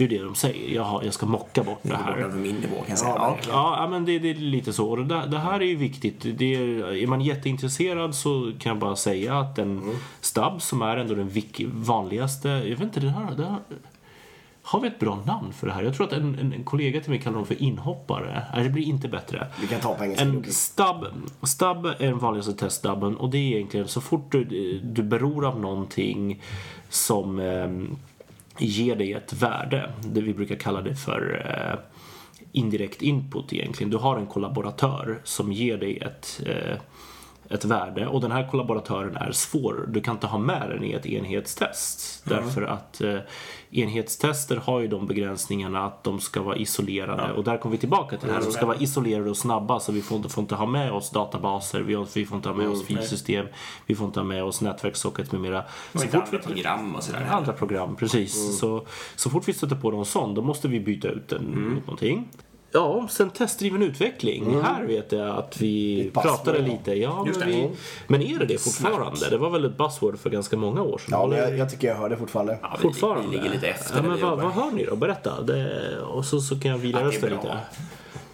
Det 0.00 0.04
är 0.04 0.08
det 0.08 0.24
de 0.24 0.34
säger. 0.34 0.74
Jag, 0.74 1.04
jag 1.04 1.14
ska 1.14 1.26
mocka 1.26 1.62
bort 1.62 1.78
det 1.82 1.96
här. 1.96 2.16
Över 2.16 2.38
min 2.38 2.56
nivå 2.56 2.76
kan 2.76 2.88
jag 2.88 2.98
säga. 2.98 3.14
Ja, 3.16 3.36
ja 3.48 3.88
men 3.90 4.04
det, 4.04 4.18
det, 4.18 4.30
är 4.30 4.34
lite 4.34 4.72
så. 4.72 4.90
Och 4.90 5.06
det, 5.06 5.26
det, 5.26 5.38
här 5.38 5.60
är 5.60 5.64
ju 5.64 5.76
viktigt. 5.76 6.26
Det 6.38 6.54
är, 6.54 6.94
är 6.96 7.06
man 7.06 7.20
jätteintresserad 7.20 8.14
så 8.14 8.52
kan 8.58 8.70
jag 8.70 8.78
bara 8.78 8.96
säga 8.96 9.38
att 9.38 9.58
en 9.58 9.78
mm. 9.78 9.96
stab 10.20 10.62
som 10.62 10.82
är 10.82 10.96
ändå 10.96 11.14
den 11.14 11.30
vanligaste, 11.72 12.48
jag 12.48 12.76
vet 12.76 12.80
inte, 12.80 13.00
det 13.00 13.10
här, 13.10 13.34
det 13.36 13.44
här 13.44 13.58
har 14.62 14.80
vi 14.80 14.88
ett 14.88 14.98
bra 14.98 15.22
namn 15.26 15.52
för 15.52 15.66
det 15.66 15.72
här? 15.72 15.82
Jag 15.82 15.94
tror 15.94 16.06
att 16.06 16.12
en, 16.12 16.38
en, 16.38 16.52
en 16.52 16.64
kollega 16.64 17.00
till 17.00 17.10
mig 17.10 17.20
kallar 17.20 17.36
dem 17.36 17.46
för 17.46 17.62
inhoppare. 17.62 18.46
Nej, 18.54 18.64
det 18.64 18.70
blir 18.70 18.84
inte 18.84 19.08
bättre. 19.08 19.46
Vi 19.60 19.66
kan 19.66 19.80
ta 19.80 19.94
på 19.94 20.04
engelska. 20.04 20.24
En 20.24 20.44
stub, 20.44 21.06
stub 21.42 21.86
är 21.86 22.06
den 22.06 22.18
vanligaste 22.18 22.52
teststubben 22.52 23.16
och 23.16 23.30
det 23.30 23.38
är 23.38 23.56
egentligen 23.56 23.88
så 23.88 24.00
fort 24.00 24.32
du, 24.32 24.44
du 24.84 25.02
beror 25.02 25.46
av 25.46 25.60
någonting 25.60 26.42
som 26.88 27.40
eh, 27.40 27.96
ger 28.66 28.96
dig 28.96 29.12
ett 29.12 29.32
värde. 29.32 29.92
Det 30.02 30.20
vi 30.20 30.34
brukar 30.34 30.56
kalla 30.56 30.82
det 30.82 30.96
för 30.96 31.46
eh, 31.46 31.78
indirekt 32.52 33.02
input 33.02 33.52
egentligen. 33.52 33.90
Du 33.90 33.96
har 33.96 34.16
en 34.16 34.26
kollaboratör 34.26 35.20
som 35.24 35.52
ger 35.52 35.78
dig 35.78 35.98
ett 35.98 36.42
eh, 36.46 36.76
ett 37.50 37.64
värde 37.64 38.06
och 38.06 38.20
den 38.20 38.32
här 38.32 38.48
kollaboratören 38.50 39.16
är 39.16 39.32
svår. 39.32 39.88
Du 39.88 40.00
kan 40.00 40.14
inte 40.14 40.26
ha 40.26 40.38
med 40.38 40.70
den 40.70 40.84
i 40.84 40.92
ett 40.92 41.06
enhetstest. 41.06 42.26
Mm. 42.26 42.44
Därför 42.44 42.62
att 42.62 43.00
eh, 43.00 43.18
enhetstester 43.70 44.56
har 44.56 44.80
ju 44.80 44.88
de 44.88 45.06
begränsningarna 45.06 45.86
att 45.86 46.04
de 46.04 46.20
ska 46.20 46.42
vara 46.42 46.56
isolerade. 46.56 47.24
Ja. 47.28 47.32
Och 47.32 47.44
där 47.44 47.58
kommer 47.58 47.72
vi 47.72 47.78
tillbaka 47.78 48.16
till 48.16 48.28
det 48.28 48.34
här. 48.34 48.40
De 48.40 48.52
ska 48.52 48.66
vara 48.66 48.76
isolerade 48.76 49.30
och 49.30 49.36
snabba 49.36 49.80
så 49.80 49.92
vi 49.92 50.02
får 50.02 50.16
inte, 50.16 50.28
får 50.28 50.42
inte 50.42 50.54
ha 50.54 50.66
med 50.66 50.92
oss 50.92 51.10
databaser, 51.10 51.80
vi, 51.80 52.04
vi 52.14 52.26
får 52.26 52.36
inte 52.36 52.48
ha 52.48 52.56
med 52.56 52.66
mm. 52.66 52.78
oss 52.78 52.86
filsystem, 52.86 53.46
vi 53.86 53.94
får 53.94 54.06
inte 54.06 54.20
ha 54.20 54.24
med 54.24 54.44
oss 54.44 54.60
nätverkssocket 54.60 55.32
med 55.32 55.40
mera. 55.40 55.64
Så 55.92 55.98
fort 55.98 56.14
andra 56.14 56.26
vi, 56.30 56.38
program 56.38 56.94
och 56.94 57.02
sådär. 57.02 57.28
Andra 57.30 57.52
program, 57.52 57.96
precis. 57.96 58.42
Mm. 58.42 58.52
Så, 58.52 58.86
så 59.16 59.30
fort 59.30 59.48
vi 59.48 59.52
stöter 59.52 59.76
på 59.76 59.90
någon 59.90 60.06
sån, 60.06 60.34
då 60.34 60.42
måste 60.42 60.68
vi 60.68 60.80
byta 60.80 61.08
ut 61.08 61.28
den 61.28 61.46
mm. 61.46 61.74
mot 61.74 61.86
någonting. 61.86 62.28
Ja, 62.72 63.08
sen 63.10 63.30
testdriven 63.30 63.82
utveckling. 63.82 64.44
Mm. 64.46 64.64
Här 64.64 64.84
vet 64.84 65.12
jag 65.12 65.38
att 65.38 65.60
vi 65.60 66.10
pratade 66.14 66.58
lite. 66.58 66.94
Ja, 66.94 67.24
men, 67.24 67.48
vi, 67.48 67.70
men 68.06 68.22
är 68.22 68.38
det 68.38 68.46
det 68.46 68.58
fortfarande? 68.58 69.16
Snart. 69.16 69.30
Det 69.30 69.38
var 69.38 69.50
väl 69.50 69.64
ett 69.64 69.78
buzzword 69.78 70.18
för 70.18 70.30
ganska 70.30 70.56
många 70.56 70.82
år 70.82 70.98
sedan? 70.98 71.20
Ja, 71.20 71.26
men 71.26 71.38
jag, 71.38 71.58
jag 71.58 71.70
tycker 71.70 71.88
jag 71.88 71.94
hör 71.94 72.08
det 72.08 72.16
fortfarande. 72.16 72.58
Ja, 72.62 72.76
fortfarande? 72.80 73.28
Vi 73.28 73.36
ligger 73.36 73.50
lite 73.50 73.68
efter. 73.68 73.96
Ja, 73.96 74.02
men 74.02 74.20
vad, 74.20 74.40
vad 74.40 74.52
hör 74.52 74.70
ni 74.70 74.84
då? 74.84 74.96
Berätta. 74.96 75.42
Det, 75.42 75.98
och 76.00 76.24
så, 76.24 76.40
så 76.40 76.60
kan 76.60 76.70
jag 76.70 76.78
vila 76.78 77.00
ja, 77.00 77.06
rösten 77.06 77.30
lite. 77.30 77.58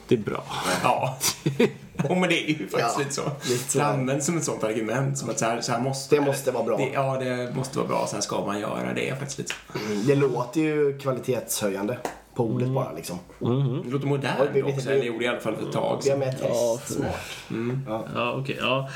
Det 0.09 0.15
är 0.15 0.19
bra. 0.19 0.45
Ja. 0.83 1.19
oh, 2.09 2.19
men 2.19 2.29
det 2.29 2.45
är 2.45 2.49
ju 2.49 2.69
faktiskt 2.69 2.97
ja, 2.97 2.99
lite 2.99 3.13
så. 3.13 3.23
Lite 3.53 3.73
så. 3.73 3.79
Det 3.79 3.85
används 3.85 4.27
som 4.27 4.37
ett 4.37 4.45
sånt 4.45 4.65
argument. 4.65 5.19
Som 5.19 5.31
att 5.31 5.39
så 5.39 5.45
här, 5.45 5.61
så 5.61 5.73
här 5.73 5.81
måste, 5.81 6.17
det 6.17 6.21
måste 6.21 6.51
vara 6.51 6.65
bra. 6.65 6.77
Det, 6.77 6.91
ja, 6.95 7.19
det 7.19 7.53
måste 7.57 7.79
vara 7.79 7.89
bra. 7.89 8.07
Så 8.07 8.15
här 8.15 8.23
ska 8.23 8.47
man 8.47 8.61
göra. 8.61 8.93
Det 8.95 9.09
är 9.09 9.17
faktiskt 9.17 9.39
lite 9.39 9.55
mm, 9.87 10.07
Det 10.07 10.15
låter 10.15 10.61
ju 10.61 10.99
kvalitetshöjande 10.99 11.99
på 12.37 12.45
ordet 12.45 12.69
mm. 12.69 12.75
bara 12.75 12.93
liksom. 12.93 13.19
Mm. 13.41 13.83
Det 13.85 13.91
låter 13.91 14.07
modernt 14.07 14.77
också. 14.77 14.89
Det 14.89 15.05
gjorde 15.05 15.25
i 15.25 15.29
alla 15.29 15.41
fall 15.41 15.57
för 15.57 15.67
ett 15.67 15.73
tag 15.73 16.03
sedan. 16.03 16.23
Ja, 16.43 16.81
smart. 16.85 17.37
Mm. 17.51 17.81
Ja, 17.87 18.05
ja 18.15 18.31
okej. 18.33 18.43
Okay, 18.43 18.57
ja. 18.69 18.89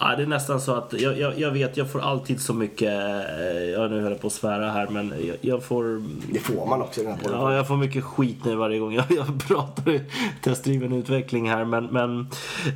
Ja. 0.00 0.16
det 0.16 0.22
är 0.22 0.26
nästan 0.26 0.60
så 0.60 0.74
att 0.74 0.92
jag, 0.92 1.18
jag, 1.18 1.38
jag, 1.38 1.50
vet, 1.50 1.76
jag 1.76 1.90
får 1.90 2.00
alltid 2.00 2.40
så 2.40 2.54
mycket, 2.54 2.92
eh, 3.38 3.64
jag 3.72 3.90
nu 3.90 4.00
höll 4.00 4.14
på 4.14 4.26
att 4.26 4.32
svära 4.32 4.70
här, 4.70 4.88
men 4.88 5.14
jag, 5.26 5.36
jag 5.40 5.64
får... 5.64 6.02
Det 6.32 6.38
får 6.38 6.66
man 6.66 6.82
också 6.82 7.00
i 7.00 7.04
den 7.04 7.12
här 7.12 7.20
podden. 7.22 7.40
Ja, 7.40 7.54
jag 7.54 7.68
får 7.68 7.76
mycket 7.76 8.04
skit 8.04 8.44
nu 8.44 8.54
varje 8.54 8.78
gång 8.78 8.92
jag, 8.92 9.04
jag 9.08 9.26
pratar 9.48 10.00
testdriven 10.42 10.92
utveckling 10.92 11.50
här, 11.50 11.64
men, 11.64 11.84
men 11.86 12.28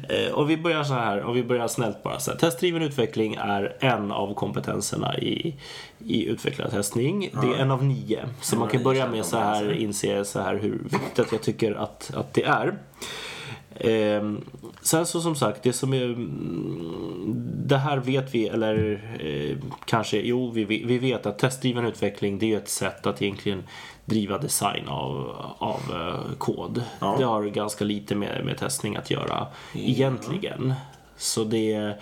eh, 0.08 0.32
och 0.32 0.50
vi 0.50 0.56
börjar 0.56 0.84
så 0.84 0.94
här, 0.94 1.22
och 1.22 1.36
vi 1.36 1.44
börjar 1.44 1.68
snällt 1.68 2.02
bara 2.02 2.18
så 2.18 2.30
här. 2.30 2.38
Testdriven 2.38 2.82
utveckling 2.82 3.34
är 3.34 3.76
en 3.80 4.12
av 4.12 4.34
kompetenserna 4.34 5.18
i, 5.18 5.56
i 5.98 6.26
utvecklad 6.26 6.70
testning. 6.70 7.30
Det 7.42 7.46
är 7.46 7.62
en 7.62 7.70
av 7.70 7.84
nio. 7.84 8.28
Så 8.40 8.56
man 8.56 8.68
kan 8.68 8.82
börja 8.82 9.06
med 9.08 9.24
så 9.24 9.36
här, 9.36 9.72
inse 9.72 10.24
så 10.24 10.40
här 10.40 10.54
hur 10.54 10.82
viktigt 10.84 11.32
jag 11.32 11.42
tycker 11.42 11.74
att, 11.74 12.10
att 12.14 12.34
det 12.34 12.42
är. 12.42 12.74
Eh, 13.80 14.32
sen 14.82 15.06
så 15.06 15.20
som 15.20 15.34
sagt, 15.34 15.62
det 15.62 15.72
som 15.72 15.94
är... 15.94 16.16
Det 17.68 17.76
här 17.76 17.98
vet 17.98 18.34
vi, 18.34 18.48
eller 18.48 19.00
eh, 19.20 19.56
kanske, 19.84 20.20
jo 20.20 20.50
vi, 20.50 20.64
vi 20.64 20.98
vet 20.98 21.26
att 21.26 21.38
testdriven 21.38 21.86
utveckling 21.86 22.38
det 22.38 22.52
är 22.52 22.56
ett 22.56 22.68
sätt 22.68 23.06
att 23.06 23.22
egentligen 23.22 23.62
driva 24.04 24.38
design 24.38 24.88
av, 24.88 25.36
av 25.58 25.80
uh, 25.92 26.36
kod. 26.38 26.82
Ja. 27.00 27.14
Det 27.18 27.24
har 27.24 27.44
ganska 27.44 27.84
lite 27.84 28.14
med, 28.14 28.44
med 28.44 28.58
testning 28.58 28.96
att 28.96 29.10
göra 29.10 29.46
ja. 29.72 29.80
egentligen. 29.80 30.74
Så 31.16 31.44
det 31.44 31.94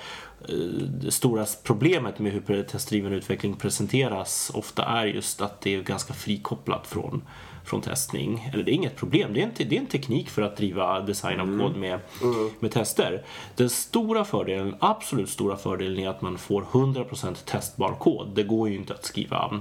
det 1.00 1.10
stora 1.10 1.46
problemet 1.62 2.18
med 2.18 2.32
hur 2.32 2.62
testdriven 2.62 3.12
utveckling 3.12 3.54
presenteras 3.56 4.50
ofta 4.54 4.84
är 4.84 5.06
just 5.06 5.40
att 5.40 5.60
det 5.60 5.74
är 5.74 5.82
ganska 5.82 6.14
frikopplat 6.14 6.86
från, 6.86 7.22
från 7.68 7.80
testning. 7.80 8.50
Eller 8.52 8.64
det 8.64 8.70
är 8.70 8.74
inget 8.74 8.96
problem, 8.96 9.32
det 9.34 9.40
är 9.40 9.44
en, 9.44 9.52
det 9.56 9.76
är 9.76 9.80
en 9.80 9.86
teknik 9.86 10.30
för 10.30 10.42
att 10.42 10.56
driva 10.56 11.00
design 11.00 11.40
av 11.40 11.48
mm. 11.48 11.60
kod 11.60 11.76
med, 11.76 12.00
mm. 12.22 12.50
med 12.60 12.70
tester. 12.70 13.24
Den 13.56 13.70
stora 13.70 14.24
fördelen, 14.24 14.74
absolut 14.78 15.30
stora 15.30 15.56
fördelen 15.56 15.98
är 15.98 16.08
att 16.08 16.22
man 16.22 16.38
får 16.38 16.62
100% 16.62 17.34
testbar 17.44 17.92
kod. 17.92 18.28
Det 18.34 18.42
går 18.42 18.68
ju 18.68 18.76
inte 18.76 18.94
att 18.94 19.04
skriva 19.04 19.60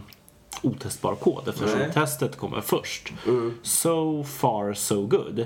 otestbar 0.64 1.16
kod 1.16 1.48
eftersom 1.48 1.80
Nej. 1.80 1.92
testet 1.94 2.38
kommer 2.38 2.62
först. 2.62 3.14
So 3.62 4.24
far 4.24 4.74
so 4.74 5.08
good. 5.08 5.46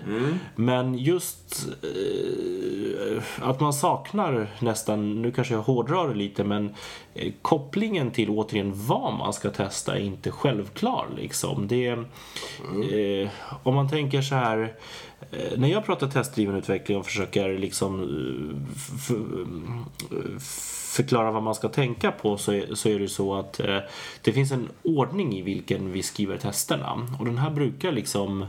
Men 0.55 0.97
just 0.97 1.68
eh, 1.84 3.24
att 3.41 3.59
man 3.59 3.74
saknar 3.74 4.47
nästan, 4.59 5.22
nu 5.22 5.32
kanske 5.32 5.53
jag 5.53 5.62
hårdrar 5.62 6.07
det 6.07 6.16
lite, 6.16 6.43
men 6.43 6.76
eh, 7.14 7.34
kopplingen 7.41 8.12
till 8.12 8.30
återigen 8.30 8.72
vad 8.76 9.14
man 9.14 9.34
ska 9.34 9.49
testa 9.49 9.97
är 9.97 10.01
inte 10.01 10.32
självklar. 10.32 11.07
Liksom. 11.18 11.68
Det, 11.68 11.88
eh, 11.88 13.30
om 13.64 13.76
man 13.76 13.89
tänker 13.89 14.22
så 14.22 14.36
här, 14.36 14.74
eh, 15.32 15.57
när 15.59 15.68
jag 15.68 15.86
pratar 15.86 16.07
testdriven 16.07 16.55
utveckling 16.55 16.97
och 16.97 17.05
försöker 17.05 17.57
liksom 17.57 18.01
eh, 20.09 20.39
förklara 20.92 21.32
vad 21.32 21.44
man 21.44 21.56
ska 21.56 21.70
tänka 21.70 22.12
på 22.12 22.38
så 22.38 22.52
är, 22.52 22.76
så 22.76 22.89
är 22.89 23.00
det 23.00 23.08
så 23.08 23.36
att 23.36 23.60
eh, 23.60 23.78
det 24.22 24.34
finns 24.34 24.52
en 24.52 24.70
ordning 24.84 25.34
i 25.34 25.42
vilken 25.42 25.92
vi 25.92 26.04
skriver 26.04 26.38
testerna. 26.38 27.08
Och 27.20 27.26
den 27.26 27.38
här 27.38 27.50
brukar 27.50 27.92
liksom 27.92 28.46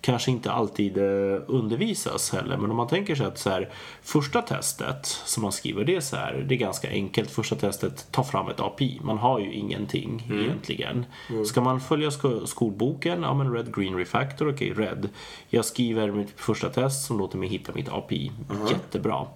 kanske 0.00 0.30
inte 0.30 0.52
alltid 0.52 0.98
eh, 0.98 1.40
undervisas 1.46 2.32
heller. 2.32 2.56
Men 2.56 2.70
om 2.70 2.76
man 2.76 2.88
tänker 2.88 3.14
sig 3.14 3.26
att 3.26 3.38
så 3.38 3.50
här, 3.50 3.68
första 4.02 4.42
testet 4.42 5.06
som 5.06 5.42
man 5.42 5.52
skriver, 5.52 5.84
det 5.84 5.96
är 5.96 6.00
så 6.00 6.16
här, 6.16 6.44
det 6.48 6.54
är 6.54 6.58
ganska 6.58 6.90
enkelt. 6.90 7.30
Första 7.30 7.56
testet, 7.56 8.06
ta 8.10 8.24
fram 8.24 8.48
ett 8.48 8.60
API. 8.60 9.00
Man 9.02 9.18
har 9.18 9.38
ju 9.38 9.52
ingenting 9.52 10.26
egentligen. 10.32 11.04
Ska 11.46 11.60
man 11.60 11.80
följa 11.80 12.10
sko- 12.10 12.46
skolboken, 12.46 13.22
ja 13.22 13.34
men 13.34 13.52
red, 13.52 13.74
green, 13.76 13.96
refactor, 13.96 14.50
okej, 14.52 14.72
red. 14.72 15.08
Jag 15.48 15.64
skriver 15.64 16.10
mitt 16.10 16.40
första 16.40 16.68
test 16.68 17.06
som 17.06 17.18
låter 17.18 17.38
mig 17.38 17.48
hitta 17.48 17.72
mitt 17.72 17.88
API. 17.88 18.32
Jättebra. 18.70 19.26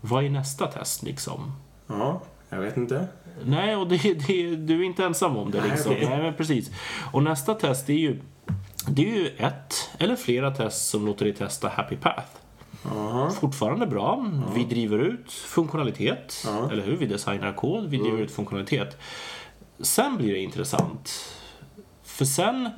Vad 0.00 0.24
är 0.24 0.30
nästa 0.30 0.66
test 0.66 1.02
liksom? 1.02 1.52
Ja, 1.90 2.20
jag 2.48 2.60
vet 2.60 2.76
inte. 2.76 3.06
Nej, 3.44 3.76
och 3.76 3.88
det, 3.88 3.96
det, 4.26 4.56
du 4.56 4.80
är 4.80 4.84
inte 4.84 5.04
ensam 5.04 5.36
om 5.36 5.50
det. 5.50 5.60
Nej, 5.60 5.70
Liksom. 5.70 5.92
okej. 5.92 6.08
Nej, 6.08 6.22
men 6.22 6.34
precis. 6.34 6.70
Och 7.12 7.22
nästa 7.22 7.54
test 7.54 7.88
är 7.90 7.94
ju 7.94 8.20
det 8.88 9.02
är 9.02 9.14
ju 9.16 9.26
ett 9.36 9.90
eller 9.98 10.16
flera 10.16 10.50
test 10.50 10.88
som 10.90 11.06
låter 11.06 11.24
dig 11.24 11.34
testa 11.34 11.68
Happy 11.68 11.96
Path. 11.96 12.26
Fortfarande 13.40 13.86
bra. 13.86 14.26
Vi 14.54 14.64
driver 14.64 14.98
ut 14.98 15.32
funktionalitet. 15.32 16.46
Eller 16.72 16.82
hur? 16.82 16.96
Vi 16.96 17.06
designar 17.06 17.52
kod, 17.52 17.86
vi 17.90 17.96
driver 17.98 18.18
ut 18.18 18.30
funktionalitet. 18.30 18.98
Sen 19.80 20.16
blir 20.16 20.32
det 20.32 20.38
intressant. 20.38 21.10
För 22.02 22.24
sen, 22.24 22.70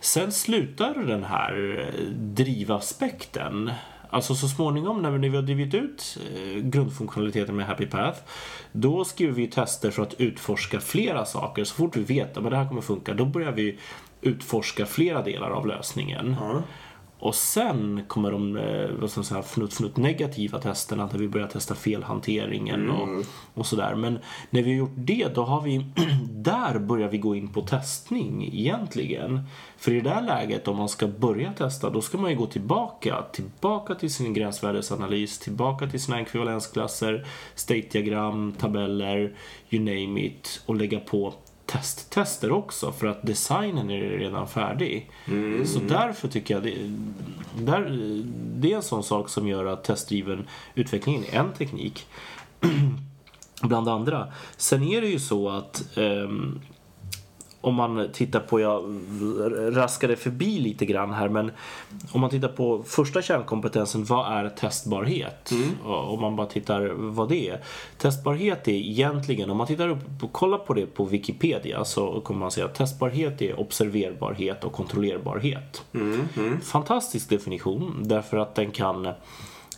sen 0.00 0.32
slutar 0.32 0.94
den 0.94 1.24
här 1.24 1.86
drivaspekten. 2.16 3.70
Alltså 4.16 4.34
så 4.34 4.48
småningom 4.48 5.02
när 5.02 5.10
vi, 5.10 5.28
har 5.28 5.42
drivit 5.42 5.74
ut 5.74 6.18
eh, 6.34 6.62
grundfunktionaliteten 6.62 7.56
med 7.56 7.66
Happy 7.66 7.86
Path 7.86 8.20
då 8.72 9.04
skriver 9.04 9.32
vi 9.32 9.46
tester 9.46 9.90
för 9.90 10.02
att 10.02 10.14
utforska 10.20 10.80
flera 10.80 11.24
saker. 11.24 11.64
Så 11.64 11.74
fort 11.74 11.96
vi 11.96 12.02
vet 12.02 12.36
att 12.36 12.50
det 12.50 12.56
här 12.56 12.68
kommer 12.68 12.80
funka 12.80 13.14
då 13.14 13.24
börjar 13.24 13.52
vi 13.52 13.78
utforska 14.20 14.86
flera 14.86 15.22
delar 15.22 15.50
av 15.50 15.66
lösningen. 15.66 16.36
Och 17.18 17.34
sen 17.34 18.04
kommer 18.08 18.30
de 18.30 18.56
eh, 18.56 18.90
vad 19.00 19.10
ska 19.10 19.18
man 19.18 19.24
säga, 19.24 19.42
fnutt, 19.42 19.72
fnutt 19.72 19.96
negativa 19.96 20.58
testerna 20.58 21.06
där 21.06 21.18
vi 21.18 21.28
börjar 21.28 21.46
testa 21.46 21.74
felhanteringen 21.74 22.90
och, 22.90 23.08
och 23.54 23.66
sådär. 23.66 23.94
Men 23.94 24.18
när 24.50 24.62
vi 24.62 24.70
har 24.70 24.78
gjort 24.78 24.94
det 24.96 25.34
då 25.34 25.42
har 25.42 25.60
vi, 25.60 25.86
där 26.30 26.78
börjar 26.78 27.08
vi 27.08 27.18
gå 27.18 27.34
in 27.34 27.48
på 27.48 27.60
testning 27.60 28.50
egentligen. 28.52 29.42
För 29.76 29.92
i 29.92 30.00
det 30.00 30.10
där 30.10 30.22
läget 30.22 30.68
om 30.68 30.76
man 30.76 30.88
ska 30.88 31.06
börja 31.06 31.52
testa 31.52 31.90
då 31.90 32.00
ska 32.00 32.18
man 32.18 32.30
ju 32.30 32.36
gå 32.36 32.46
tillbaka, 32.46 33.22
tillbaka 33.32 33.94
till 33.94 34.14
sin 34.14 34.34
gränsvärdesanalys, 34.34 35.38
tillbaka 35.38 35.86
till 35.86 36.00
sina 36.00 36.20
ekvivalensklasser, 36.20 37.26
state-diagram, 37.54 38.52
tabeller, 38.58 39.34
you 39.70 39.84
name 39.84 40.20
it 40.20 40.62
och 40.66 40.76
lägga 40.76 41.00
på 41.00 41.34
testtester 41.76 42.52
också 42.52 42.92
för 42.92 43.06
att 43.06 43.22
designen 43.22 43.90
är 43.90 44.00
redan 44.00 44.48
färdig. 44.48 45.10
Så 45.64 45.78
därför 45.78 46.28
tycker 46.28 46.54
jag 46.54 46.62
det, 46.62 46.74
där, 47.58 47.90
det 48.34 48.72
är 48.72 48.76
en 48.76 48.82
sån 48.82 49.02
sak 49.02 49.28
som 49.28 49.48
gör 49.48 49.64
att 49.64 49.84
testdriven 49.84 50.46
utveckling 50.74 51.24
är 51.30 51.38
en 51.40 51.52
teknik 51.52 52.06
bland 53.62 53.88
andra. 53.88 54.32
Sen 54.56 54.82
är 54.82 55.00
det 55.00 55.08
ju 55.08 55.18
så 55.18 55.48
att 55.48 55.96
ehm, 55.96 56.60
om 57.66 57.74
man 57.74 58.08
tittar 58.12 58.40
på, 58.40 58.60
jag 58.60 59.00
raskade 59.76 60.16
förbi 60.16 60.58
lite 60.58 60.86
grann 60.86 61.12
här, 61.12 61.28
men 61.28 61.50
om 62.12 62.20
man 62.20 62.30
tittar 62.30 62.48
på 62.48 62.82
första 62.82 63.22
kärnkompetensen, 63.22 64.04
vad 64.04 64.32
är 64.32 64.48
testbarhet? 64.48 65.50
Och 65.84 66.12
Om 66.12 66.20
man 66.20 66.36
bara 66.36 66.46
tittar 66.46 66.88
vad 66.96 67.28
det 67.28 67.48
är. 67.48 67.60
Testbarhet 67.98 68.68
är 68.68 68.72
egentligen, 68.72 69.50
om 69.50 69.56
man 69.56 69.66
tittar 69.66 69.88
upp 69.88 70.22
och 70.22 70.32
kollar 70.32 70.58
på 70.58 70.74
det 70.74 70.86
på 70.86 71.04
Wikipedia 71.04 71.84
så 71.84 72.20
kommer 72.20 72.40
man 72.40 72.50
säga 72.50 72.66
att 72.66 72.74
testbarhet 72.74 73.42
är 73.42 73.60
observerbarhet 73.60 74.64
och 74.64 74.72
kontrollerbarhet. 74.72 75.84
Fantastisk 76.62 77.28
definition 77.28 78.00
därför 78.02 78.36
att 78.36 78.54
den 78.54 78.70
kan 78.70 79.08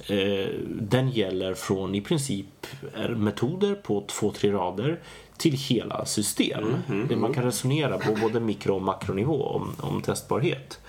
Eh, 0.07 0.49
den 0.81 1.11
gäller 1.11 1.55
från 1.55 1.95
i 1.95 2.01
princip 2.01 2.67
är 2.95 3.09
metoder 3.09 3.75
på 3.75 4.05
två, 4.09 4.33
tre 4.33 4.53
rader 4.53 5.01
till 5.39 5.53
hela 5.53 6.05
system. 6.05 6.75
Det 7.09 7.17
man 7.17 7.35
kan 7.35 7.45
resonera 7.45 7.99
på 7.99 8.13
både 8.21 8.41
mikro 8.41 8.75
och 8.75 8.83
makronivå 8.83 9.43
om, 9.43 9.73
om 9.81 10.03
testbarhet. 10.03 10.81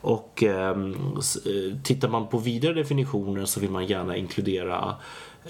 Och 0.00 0.42
ehm, 0.42 0.94
eh, 1.46 1.78
tittar 1.82 2.08
man 2.08 2.28
på 2.28 2.38
vidare 2.38 2.74
definitioner 2.74 3.44
så 3.44 3.60
vill 3.60 3.70
man 3.70 3.86
gärna 3.86 4.16
inkludera 4.16 4.96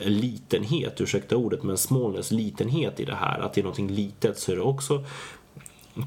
eh, 0.00 0.08
litenhet, 0.08 1.00
ursäkta 1.00 1.36
ordet, 1.36 1.62
men 1.62 1.76
smallness, 1.76 2.30
litenhet 2.30 3.00
i 3.00 3.04
det 3.04 3.14
här. 3.14 3.38
Att 3.38 3.54
det 3.54 3.60
är 3.60 3.62
någonting 3.62 3.90
litet 3.90 4.38
så 4.38 4.52
är 4.52 4.56
det 4.56 4.62
också 4.62 5.04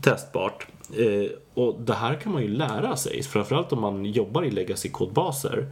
testbart. 0.02 0.68
Eh, 0.98 1.30
och 1.54 1.82
det 1.82 1.94
här 1.94 2.16
kan 2.16 2.32
man 2.34 2.42
ju 2.42 2.48
lära 2.48 2.96
sig, 2.98 3.24
framförallt 3.24 3.72
om 3.74 3.82
man 3.82 4.06
jobbar 4.06 4.44
i 4.44 4.52
legacy-kodbaser. 4.52 5.68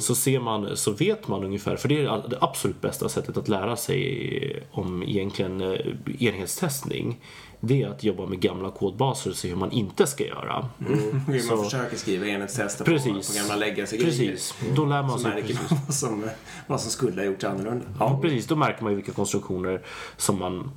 Så, 0.00 0.14
ser 0.14 0.40
man, 0.40 0.76
så 0.76 0.92
vet 0.92 1.28
man 1.28 1.44
ungefär, 1.44 1.76
för 1.76 1.88
det 1.88 1.98
är 2.04 2.28
det 2.28 2.38
absolut 2.40 2.80
bästa 2.80 3.08
sättet 3.08 3.36
att 3.36 3.48
lära 3.48 3.76
sig 3.76 4.62
om 4.72 5.02
egentligen 5.02 5.60
eh, 5.60 5.78
enhetstestning. 6.18 7.20
Det 7.60 7.82
är 7.82 7.88
att 7.88 8.04
jobba 8.04 8.26
med 8.26 8.40
gamla 8.40 8.70
kodbaser 8.70 9.30
och 9.30 9.36
se 9.36 9.48
hur 9.48 9.56
man 9.56 9.70
inte 9.72 10.06
ska 10.06 10.26
göra. 10.26 10.68
Hur 11.26 11.48
man 11.48 11.58
Så- 11.58 11.64
försöker 11.64 11.96
skriva 11.96 12.26
enhetstester 12.26 12.84
på, 12.84 12.90
Precis. 12.90 13.28
på 13.34 13.38
gamla 13.38 13.56
legacy 13.66 13.98
Precis, 14.04 14.54
då 14.76 14.84
lär 14.84 15.02
man 15.02 15.10
Så 15.10 15.18
sig 15.18 15.30
märker 15.30 15.46
precis. 15.54 15.70
man 15.70 15.78
vad 15.86 15.94
som, 15.94 16.24
vad 16.66 16.80
som 16.80 16.90
skulle 16.90 17.20
ha 17.20 17.26
gjorts 17.26 17.44
annorlunda. 17.44 17.84
Ja, 17.98 18.18
precis. 18.22 18.46
Då 18.46 18.56
märker 18.56 18.82
man 18.82 18.92
ju 18.92 18.96
vilka 18.96 19.12
konstruktioner 19.12 19.82
som 20.16 20.38
man 20.38 20.70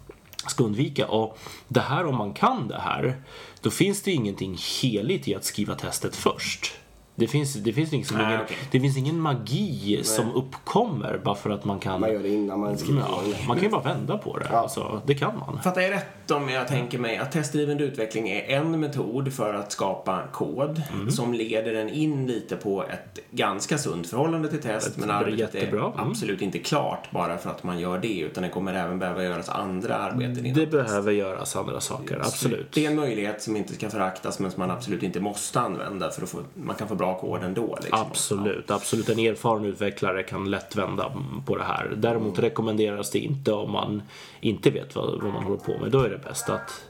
ska 0.48 0.64
undvika. 0.64 1.08
Och 1.08 1.38
det 1.68 1.80
här, 1.80 2.06
om 2.06 2.16
man 2.18 2.34
kan 2.34 2.68
det 2.68 2.80
här, 2.80 3.16
då 3.64 3.70
finns 3.70 4.02
det 4.02 4.12
ingenting 4.12 4.58
heligt 4.82 5.28
i 5.28 5.36
att 5.36 5.46
skriva 5.46 5.76
testet 5.76 6.16
först. 6.16 6.74
Det 7.16 7.28
finns, 7.28 7.54
det 7.54 7.74
finns, 7.74 7.92
liksom 7.92 8.18
Nej, 8.18 8.28
ingen, 8.28 8.42
okej. 8.42 8.58
det 8.72 8.80
finns 8.80 8.98
ingen 8.98 9.20
magi 9.20 10.00
som 10.04 10.32
uppkommer 10.36 11.22
bara 11.24 11.36
för 11.36 11.50
att 11.50 11.66
man 11.66 11.80
kan... 11.80 12.02
Man 12.02 12.14
gör 12.14 12.24
det 12.24 12.30
innan 12.30 12.60
man 12.60 12.78
skriver 12.78 13.02
ja, 13.02 13.22
man 13.48 13.58
kan 13.58 13.66
ju 13.66 13.72
bara 13.72 13.82
vända 13.82 14.18
på 14.18 14.38
det. 14.38 14.50
Alltså, 14.50 15.02
det 15.06 15.16
kan 15.16 15.40
man. 15.40 15.60
Fattar 15.64 15.82
jag 15.82 15.92
rätt 15.92 16.23
om 16.32 16.50
jag 16.50 16.68
tänker 16.68 16.98
mig 16.98 17.18
att 17.18 17.32
testdriven 17.32 17.80
utveckling 17.80 18.30
är 18.30 18.42
en 18.58 18.80
metod 18.80 19.34
för 19.34 19.54
att 19.54 19.72
skapa 19.72 20.22
kod 20.32 20.82
Mm. 20.94 21.12
som 21.12 21.34
leder 21.34 21.74
en 21.76 21.90
in 21.90 22.28
lite 22.28 22.56
på 22.56 22.84
ett 22.84 23.20
ganska 23.32 23.78
sunt 23.78 24.08
förhållande 24.10 24.50
till 24.50 24.62
test 24.62 24.98
men 24.98 25.08
det 25.08 25.14
är 25.14 25.18
arbetet 25.18 25.54
jättebra. 25.54 25.80
är 25.82 25.94
Mm. 26.02 26.10
absolut 26.12 26.42
inte 26.42 26.60
klart 26.60 27.12
bara 27.12 27.38
för 27.38 27.50
att 27.50 27.64
man 27.64 27.80
gör 27.80 27.98
det 27.98 28.20
utan 28.20 28.44
det 28.44 28.50
kommer 28.50 28.74
även 28.74 29.00
behöva 29.00 29.24
göras 29.24 29.50
andra 29.50 29.96
arbeten 29.96 30.46
inom 30.46 30.54
Det 30.60 30.66
test. 30.66 30.72
behöver 30.72 31.12
göras 31.12 31.56
andra 31.56 31.80
saker, 31.80 32.18
absolut. 32.20 32.72
Det 32.74 32.86
är 32.86 32.90
en 32.90 32.96
möjlighet 32.96 33.42
som 33.42 33.58
inte 33.58 33.74
ska 33.74 33.90
föraktas 33.90 34.40
men 34.40 34.52
som 34.52 34.60
man 34.60 34.72
absolut 34.72 35.04
inte 35.04 35.20
måste 35.20 35.60
använda 35.60 36.10
för 36.12 36.22
att 36.24 36.30
få, 36.30 36.38
man 36.54 36.76
kan 36.76 36.88
få 36.88 36.96
bra 36.96 37.20
kod 37.20 37.44
ändå. 37.44 37.78
Liksom. 37.82 38.00
Absolut, 38.10 38.72
absolut. 38.72 39.10
En 39.10 39.20
erfaren 39.20 39.66
utvecklare 39.66 40.24
kan 40.24 40.52
lätt 40.52 40.76
vända 40.76 41.12
på 41.46 41.56
det 41.58 41.64
här. 41.64 41.92
Däremot 41.98 42.40
rekommenderas 42.40 43.12
det 43.12 43.20
inte 43.20 43.52
om 43.54 43.72
man 43.72 44.02
inte 44.42 44.70
vet 44.70 44.96
vad, 44.96 45.22
vad 45.22 45.34
man 45.34 45.44
håller 45.44 45.58
på 45.58 45.78
med. 45.82 45.92
Då 45.92 46.00
är 46.02 46.10
det 46.14 46.24
bäst 46.24 46.50
att 46.50 46.84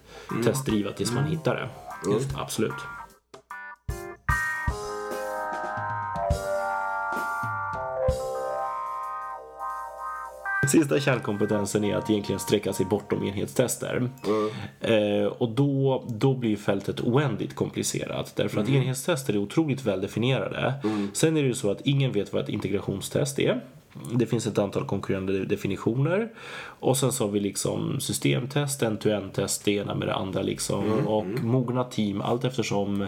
testdriva 0.44 0.92
tills 0.92 1.12
man 1.12 1.26
hittar 1.26 1.56
det. 1.56 1.70
Absolut. 2.36 2.74
Sista 10.72 11.00
kärnkompetensen 11.00 11.84
är 11.84 11.96
att 11.96 12.10
egentligen 12.10 12.40
sträcka 12.40 12.74
sig 12.74 12.86
bortom 12.86 13.24
enhetstester. 13.24 14.10
Eh, 14.82 15.26
och 15.26 15.50
då, 15.50 16.04
då 16.08 16.34
blir 16.34 16.56
fältet 16.56 17.00
oändligt 17.00 17.56
komplicerat. 17.56 18.34
Därför 18.36 18.62
att 18.62 18.70
enhetstester 18.70 19.34
är 19.34 19.38
otroligt 19.38 19.86
väl 19.86 20.02
definierade. 20.02 20.74
Sen 21.14 21.38
är 21.38 21.42
det 21.42 21.48
ju 21.48 21.54
så 21.54 21.72
att 21.72 21.82
ingen 21.82 22.12
vet 22.12 22.34
vad 22.34 22.44
ett 22.44 22.50
integrationstest 22.50 23.40
är. 23.40 23.62
Det 24.14 24.26
finns 24.26 24.48
ett 24.48 24.58
antal 24.58 24.86
konkurrerande 24.86 25.46
definitioner. 25.46 26.30
Och 26.80 26.98
sen 26.98 27.12
så 27.12 27.24
har 27.24 27.32
vi 27.32 27.40
liksom 27.40 28.00
systemtest, 28.00 28.84
end-to-end-test, 28.84 29.66
det 29.66 29.72
ena 29.72 29.96
med 29.96 30.08
det 30.08 30.14
andra 30.14 30.42
liksom. 30.42 31.08
Och 31.08 31.26
mogna 31.26 31.84
team 31.84 32.22
allt 32.22 32.44
eftersom 32.44 33.08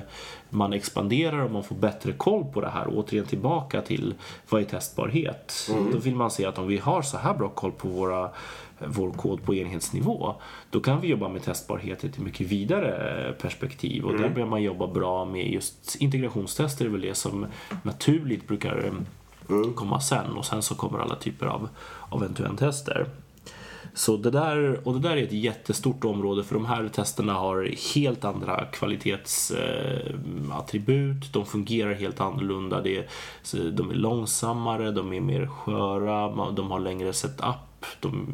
man 0.49 0.73
expanderar 0.73 1.39
och 1.39 1.51
man 1.51 1.63
får 1.63 1.75
bättre 1.75 2.11
koll 2.11 2.45
på 2.45 2.61
det 2.61 2.69
här. 2.69 2.88
Återigen 2.89 3.25
tillbaka 3.25 3.81
till 3.81 4.13
vad 4.49 4.61
är 4.61 4.65
testbarhet? 4.65 5.71
Då 5.91 5.97
vill 5.97 6.15
man 6.15 6.31
se 6.31 6.45
att 6.45 6.57
om 6.57 6.67
vi 6.67 6.77
har 6.77 7.01
så 7.01 7.17
här 7.17 7.33
bra 7.33 7.49
koll 7.49 7.71
på 7.71 7.88
våra 7.88 8.29
vår 8.79 9.11
kod 9.11 9.43
på 9.43 9.55
enhetsnivå, 9.55 10.36
då 10.69 10.79
kan 10.79 11.01
vi 11.01 11.07
jobba 11.07 11.29
med 11.29 11.43
testbarhet 11.43 12.03
i 12.03 12.07
ett 12.07 12.19
mycket 12.19 12.47
vidare 12.47 13.36
perspektiv. 13.41 14.05
Och 14.05 14.17
där 14.17 14.29
börjar 14.29 14.47
man 14.47 14.63
jobba 14.63 14.88
bra 14.88 15.25
med 15.25 15.51
just 15.51 15.95
integrationstester, 15.99 16.86
är 16.86 16.89
väl 16.89 17.01
det 17.01 17.15
som 17.15 17.45
naturligt 17.83 18.47
brukar 18.47 18.91
Mm. 19.50 19.74
komma 19.74 20.00
sen. 20.00 20.32
Och 20.32 20.46
sen 20.46 20.62
så 20.62 20.76
kommer 20.76 21.00
alla 21.00 21.16
typer 21.16 21.46
av, 21.46 21.70
av 22.10 22.24
end-to-end-tester. 22.24 23.06
Så 23.93 24.18
det 24.18 24.32
där, 24.32 24.88
och 24.88 24.93
det 24.93 25.00
där 25.00 25.18
är 25.18 25.24
ett 25.24 25.32
jättestort 25.32 26.06
område 26.06 26.43
för 26.43 26.56
de 26.56 26.66
här 26.66 26.88
testerna 26.88 27.34
har 27.34 27.70
helt 27.96 28.26
andra 28.26 28.66
kvalitetsattribut. 28.66 31.24
Eh, 31.24 31.30
de 31.32 31.46
fungerar 31.46 31.93
helt 31.93 32.22
annorlunda. 32.22 32.82
Det 32.82 32.98
är, 32.98 33.08
så 33.43 33.58
de 33.58 33.89
är 33.89 33.93
långsammare, 33.93 34.91
de 34.91 35.14
är 35.14 35.22
mer 35.22 35.48
sköra, 35.48 36.52
de 36.52 36.72
har 36.72 36.80
längre 36.80 37.14
setup. 37.14 37.56
De 37.99 38.27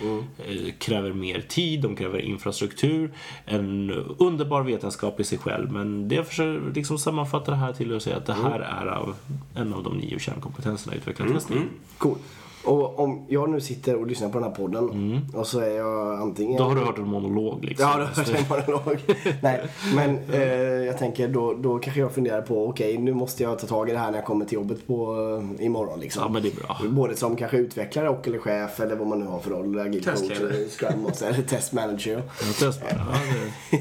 eh, 0.00 0.72
kräver 0.78 1.12
mer 1.12 1.40
tid, 1.40 1.80
de 1.80 1.96
kräver 1.96 2.18
infrastruktur. 2.20 3.12
En 3.44 3.90
underbar 4.18 4.62
vetenskap 4.62 5.20
i 5.20 5.24
sig 5.24 5.38
själv. 5.38 5.72
Men 5.72 6.08
det 6.08 6.14
jag 6.14 6.26
försöker 6.26 6.74
liksom 6.74 6.98
sammanfatta 6.98 7.50
det 7.50 7.56
här 7.56 7.72
till 7.72 7.96
att 7.96 8.02
säga 8.02 8.16
att 8.16 8.26
det 8.26 8.34
här 8.34 8.60
är 8.60 8.86
av, 8.86 9.14
en 9.54 9.74
av 9.74 9.82
de 9.82 9.96
nio 9.96 10.18
kärnkompetenserna 10.18 10.94
i 10.94 10.98
utvecklingstestning. 10.98 11.58
Cool. 11.98 12.16
Och 12.64 12.98
om 12.98 13.26
jag 13.28 13.50
nu 13.50 13.60
sitter 13.60 13.96
och 13.96 14.06
lyssnar 14.06 14.28
på 14.28 14.38
den 14.38 14.48
här 14.48 14.54
podden 14.54 15.20
och 15.34 15.46
så 15.46 15.60
är 15.60 15.70
jag 15.70 16.20
antingen... 16.20 16.58
Då 16.58 16.64
har 16.64 16.74
du 16.74 16.80
hört 16.80 16.98
en 16.98 17.08
monolog 17.08 17.64
liksom. 17.64 17.88
Ja, 17.88 17.98
det 17.98 18.04
har 18.04 18.14
hört 18.14 18.68
en 18.68 18.72
monolog. 18.74 18.98
Nej, 19.42 19.60
men 19.94 20.18
eh, 20.32 20.42
jag 20.86 20.98
tänker 20.98 21.28
då, 21.28 21.54
då 21.54 21.78
kanske 21.78 22.00
jag 22.00 22.12
funderar 22.12 22.42
på, 22.42 22.68
okej 22.68 22.98
nu 22.98 23.14
måste 23.14 23.42
jag 23.42 23.58
ta 23.58 23.66
tag 23.66 23.88
i 23.88 23.92
det 23.92 23.98
här 23.98 24.10
när 24.10 24.18
jag 24.18 24.24
kommer 24.24 24.44
till 24.44 24.54
jobbet 24.54 24.86
på, 24.86 25.14
eh, 25.58 25.64
imorgon 25.64 26.00
liksom. 26.00 26.22
Ja, 26.22 26.28
men 26.28 26.42
det 26.42 26.48
är 26.48 26.56
bra. 26.56 26.76
Både 26.88 27.16
som 27.16 27.36
kanske 27.36 27.56
utvecklare 27.56 28.08
och 28.08 28.28
eller 28.28 28.38
chef 28.38 28.80
eller 28.80 28.96
vad 28.96 29.06
man 29.06 29.18
nu 29.18 29.26
har 29.26 29.38
för 29.38 29.50
roll. 29.50 30.02
Testledare. 30.04 30.54
eller 30.54 30.68
scrum 30.68 31.02
master 31.02 31.28
eller 31.28 31.42
test 31.42 31.72
manager. 31.72 32.16
Jag 32.16 32.54
testar. 32.58 32.88
Ja, 32.90 33.80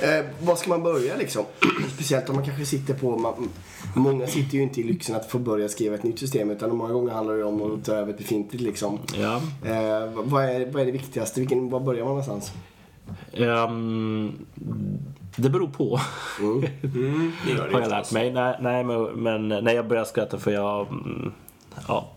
eh, 0.08 0.24
var 0.40 0.56
ska 0.56 0.68
man 0.68 0.82
börja 0.82 1.16
liksom? 1.16 1.44
Speciellt 1.94 2.28
om 2.28 2.36
man 2.36 2.44
kanske 2.44 2.66
sitter 2.66 2.94
på... 2.94 3.16
Man, 3.16 3.48
många 3.94 4.26
sitter 4.26 4.54
ju 4.54 4.62
inte 4.62 4.80
i 4.80 4.84
lyxen 4.84 5.16
att 5.16 5.30
få 5.30 5.38
börja 5.38 5.68
skriva 5.68 5.94
ett 5.94 6.02
nytt 6.02 6.18
system 6.18 6.50
utan 6.50 6.76
många 6.76 6.92
gånger 6.92 7.12
handlar 7.12 7.34
det 7.36 7.44
om 7.44 7.62
att 7.62 7.84
ta 7.84 7.92
över 7.92 8.12
ett 8.12 8.20
befintligt 8.24 8.64
liksom. 8.64 8.98
Ja. 9.14 9.36
Eh, 9.64 10.10
vad, 10.14 10.44
är, 10.44 10.72
vad 10.72 10.82
är 10.82 10.86
det 10.86 10.92
viktigaste? 10.92 11.40
Vilken, 11.40 11.70
var 11.70 11.80
börjar 11.80 12.04
man 12.04 12.08
någonstans? 12.08 12.52
Ehm, 13.32 14.32
det 15.36 15.50
beror 15.50 15.68
på, 15.68 16.00
Mm, 16.40 16.60
det 17.46 17.52
gör 17.52 17.68
det 17.68 17.74
har 17.74 17.80
jag 17.80 17.90
lärt 17.90 18.12
mig. 18.12 18.32
Nej, 18.32 18.56
nej 18.60 18.84
men, 18.84 19.04
men 19.04 19.48
när 19.48 19.72
jag 19.72 19.88
började 19.88 20.08
skratta 20.08 20.38
för 20.38 20.50
jag... 20.50 20.86
mm, 20.86 21.32
Ja, 21.88 22.08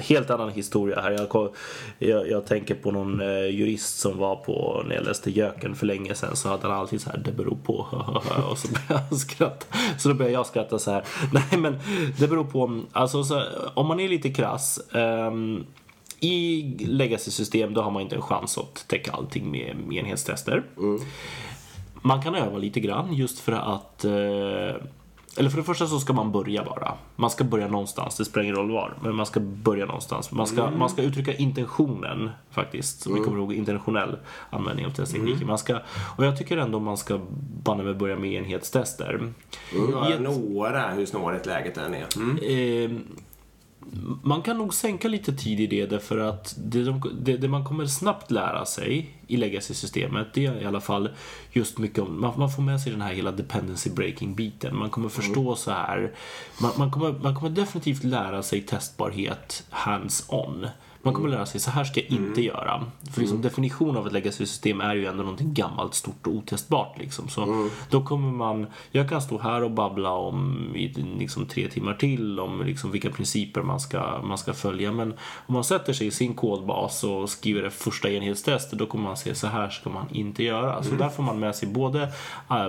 helt 0.00 0.30
annan 0.30 0.50
historia 0.50 1.00
här. 1.00 1.10
Jag, 1.10 1.50
jag, 1.98 2.30
jag 2.30 2.46
tänker 2.46 2.74
på 2.74 2.90
någon 2.90 3.20
eh, 3.20 3.46
jurist 3.46 3.98
som 3.98 4.18
var 4.18 4.36
på, 4.36 4.84
när 4.88 4.94
jag 4.94 5.04
läste 5.04 5.30
Jöken 5.30 5.74
för 5.74 5.86
länge 5.86 6.14
sedan, 6.14 6.36
så 6.36 6.48
hade 6.48 6.66
han 6.66 6.76
alltid 6.76 7.00
så 7.00 7.10
här, 7.10 7.18
det 7.18 7.32
beror 7.32 7.56
på. 7.64 7.74
och 8.50 8.58
så 8.58 8.68
började 8.68 9.06
han 9.10 9.18
skratta. 9.18 9.66
Så 9.98 10.08
då 10.08 10.14
började 10.14 10.34
jag 10.34 10.46
skratta 10.46 10.78
så 10.78 10.90
här. 10.90 11.04
Nej 11.32 11.58
men, 11.58 11.78
det 12.18 12.28
beror 12.28 12.44
på, 12.44 12.80
alltså 12.92 13.24
så, 13.24 13.42
om 13.74 13.86
man 13.86 14.00
är 14.00 14.08
lite 14.08 14.30
krass. 14.30 14.80
ehm, 14.92 15.66
i 16.20 16.62
legacy-system 16.78 17.74
då 17.74 17.82
har 17.82 17.90
man 17.90 18.02
inte 18.02 18.16
en 18.16 18.22
chans 18.22 18.58
att 18.58 18.88
täcka 18.88 19.12
allting 19.12 19.50
med, 19.50 19.76
enhetstester. 19.92 20.62
Man 22.02 22.22
kan 22.22 22.34
öva 22.34 22.58
lite 22.58 22.80
grann 22.80 23.12
just 23.14 23.38
för 23.38 23.52
att 23.52 24.04
eh, 24.04 24.82
eller 25.38 25.50
för 25.50 25.56
det 25.58 25.64
första 25.64 25.86
så 25.86 26.00
ska 26.00 26.12
man 26.12 26.32
börja 26.32 26.64
bara. 26.64 26.92
Man 27.16 27.30
ska 27.30 27.44
börja 27.44 27.68
någonstans, 27.68 28.16
det 28.16 28.24
spelar 28.24 28.44
ingen 28.44 28.56
roll 28.56 28.70
var. 28.72 28.94
Men 29.02 29.14
man 29.14 29.26
ska 29.26 29.40
börja 29.40 29.86
någonstans. 29.86 30.32
Man 30.32 30.46
ska, 30.46 30.70
man 30.70 30.90
ska 30.90 31.02
uttrycka 31.02 31.34
intentionen 31.34 32.30
faktiskt. 32.50 33.00
Så 33.00 33.14
vi 33.14 33.20
kommer 33.20 33.38
ihåg 33.38 33.52
intentionell 33.52 34.16
användning 34.50 34.86
av 34.86 34.90
testtekniker. 34.90 35.44
Man 35.46 35.58
ska, 35.58 35.78
och 36.16 36.24
jag 36.26 36.38
tycker 36.38 36.56
ändå 36.56 36.80
man 36.80 36.96
ska 36.96 37.20
banne 37.64 37.82
mig 37.82 37.94
börja 37.94 38.16
med 38.16 38.32
enhetstester. 38.32 39.32
Ett- 40.14 40.20
några 40.20 40.88
hur 40.90 41.06
snårigt 41.06 41.46
läget 41.46 41.76
än 41.78 41.94
är. 41.94 42.06
Mm. 42.16 42.38
Eh, 42.94 42.98
man 44.22 44.42
kan 44.42 44.58
nog 44.58 44.74
sänka 44.74 45.08
lite 45.08 45.32
tid 45.32 45.60
i 45.60 45.66
det 45.66 45.86
därför 45.86 46.18
att 46.18 46.54
det, 46.58 46.84
de, 46.84 47.12
det, 47.20 47.36
det 47.36 47.48
man 47.48 47.64
kommer 47.64 47.86
snabbt 47.86 48.30
lära 48.30 48.66
sig 48.66 49.10
i 49.26 49.36
legacy-systemet 49.36 50.26
det 50.34 50.46
är 50.46 50.62
i 50.62 50.64
alla 50.64 50.80
fall 50.80 51.08
just 51.52 51.78
mycket 51.78 51.98
om, 51.98 52.20
man, 52.20 52.38
man 52.38 52.50
får 52.50 52.62
med 52.62 52.80
sig 52.80 52.92
den 52.92 53.02
här 53.02 53.14
hela 53.14 53.32
dependency 53.32 53.90
breaking 53.90 54.34
biten. 54.34 54.76
Man 54.76 54.90
kommer 54.90 55.08
förstå 55.08 55.56
så 55.56 55.70
här, 55.70 56.12
man, 56.62 56.70
man, 56.78 56.90
kommer, 56.90 57.12
man 57.22 57.34
kommer 57.34 57.50
definitivt 57.50 58.04
lära 58.04 58.42
sig 58.42 58.62
testbarhet 58.62 59.64
hands-on. 59.70 60.66
Man 61.06 61.14
kommer 61.14 61.28
lära 61.28 61.46
sig, 61.46 61.60
så 61.60 61.70
här 61.70 61.84
ska 61.84 62.00
jag 62.00 62.10
inte 62.10 62.42
göra. 62.42 62.84
För 63.12 63.20
liksom 63.20 63.42
definition 63.42 63.96
av 63.96 64.06
ett 64.06 64.12
legacy-system 64.12 64.80
är 64.80 64.94
ju 64.94 65.06
ändå 65.06 65.22
någonting 65.22 65.54
gammalt, 65.54 65.94
stort 65.94 66.26
och 66.26 66.32
otestbart. 66.32 66.98
Liksom. 66.98 67.28
Så 67.28 67.68
då 67.90 68.02
kommer 68.02 68.32
man, 68.32 68.66
jag 68.90 69.08
kan 69.08 69.22
stå 69.22 69.38
här 69.38 69.62
och 69.62 69.70
babbla 69.70 70.10
om 70.10 70.68
i 70.76 70.88
liksom 71.18 71.46
tre 71.46 71.68
timmar 71.68 71.94
till 71.94 72.40
om 72.40 72.62
liksom 72.66 72.90
vilka 72.90 73.10
principer 73.10 73.62
man 73.62 73.80
ska, 73.80 74.22
man 74.22 74.38
ska 74.38 74.52
följa. 74.52 74.92
Men 74.92 75.14
om 75.46 75.54
man 75.54 75.64
sätter 75.64 75.92
sig 75.92 76.06
i 76.06 76.10
sin 76.10 76.34
kodbas 76.34 77.04
och 77.04 77.30
skriver 77.30 77.62
det 77.62 77.70
första 77.70 78.10
enhetstestet, 78.10 78.78
då 78.78 78.86
kommer 78.86 79.04
man 79.04 79.16
se 79.16 79.34
så 79.34 79.46
här 79.46 79.68
ska 79.68 79.90
man 79.90 80.06
inte 80.12 80.42
göra. 80.42 80.82
Så 80.82 80.94
där 80.94 81.08
får 81.08 81.22
man 81.22 81.40
med 81.40 81.56
sig 81.56 81.68
både 81.68 82.02
äh, 82.50 82.68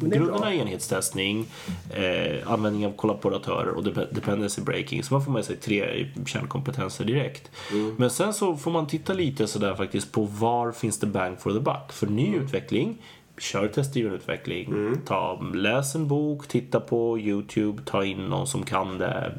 grunderna 0.00 0.54
i 0.54 0.58
enhetstestning, 0.58 1.46
eh, 1.90 2.52
användning 2.52 2.86
av 2.86 2.92
kollaboratörer 2.92 3.68
och 3.68 3.82
dep- 3.84 4.14
dependency 4.14 4.62
breaking. 4.62 5.02
Så 5.02 5.14
man 5.14 5.24
får 5.24 5.32
med 5.32 5.44
sig 5.44 5.56
tre 5.56 6.06
kärnkompetenser 6.26 7.04
direkt. 7.04 7.50
Men 7.96 8.10
sen 8.10 8.34
så 8.34 8.56
får 8.56 8.70
man 8.70 8.86
titta 8.86 9.12
lite 9.12 9.46
sådär 9.46 9.74
faktiskt 9.74 10.12
på 10.12 10.22
var 10.24 10.72
finns 10.72 10.98
det 10.98 11.06
bang 11.06 11.40
for 11.40 11.52
the 11.52 11.60
buck. 11.60 11.92
För 11.92 12.06
ny 12.06 12.36
utveckling, 12.36 12.98
kör 13.38 13.68
testdriven 13.68 14.12
utveckling. 14.12 14.94
Ta, 15.06 15.40
läs 15.54 15.94
en 15.94 16.08
bok, 16.08 16.48
titta 16.48 16.80
på 16.80 17.18
YouTube, 17.18 17.82
ta 17.84 18.04
in 18.04 18.28
någon 18.28 18.46
som 18.46 18.64
kan 18.64 18.98
det. 18.98 19.32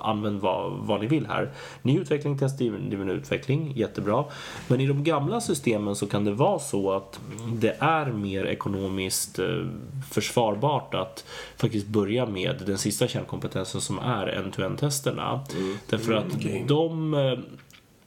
Använd 0.00 0.40
vad, 0.40 0.72
vad 0.72 1.00
ni 1.00 1.06
vill 1.06 1.26
här. 1.26 1.52
Ny 1.82 1.98
utveckling, 1.98 2.38
testdriven 2.38 3.10
utveckling, 3.10 3.72
jättebra. 3.76 4.24
Men 4.68 4.80
i 4.80 4.86
de 4.86 5.04
gamla 5.04 5.40
systemen 5.40 5.96
så 5.96 6.06
kan 6.06 6.24
det 6.24 6.32
vara 6.32 6.58
så 6.58 6.92
att 6.92 7.20
det 7.54 7.76
är 7.78 8.12
mer 8.12 8.44
ekonomiskt 8.44 9.38
eh, 9.38 9.66
försvarbart 10.10 10.94
att 10.94 11.24
faktiskt 11.56 11.86
börja 11.86 12.26
med 12.26 12.62
den 12.66 12.78
sista 12.78 13.08
kärnkompetensen 13.08 13.80
som 13.80 13.98
är 13.98 14.26
end-to-end-testerna. 14.26 15.40
Därför 15.90 16.12
att 16.12 16.34
okej. 16.34 16.64
de, 16.68 17.14
eh, 17.14 17.38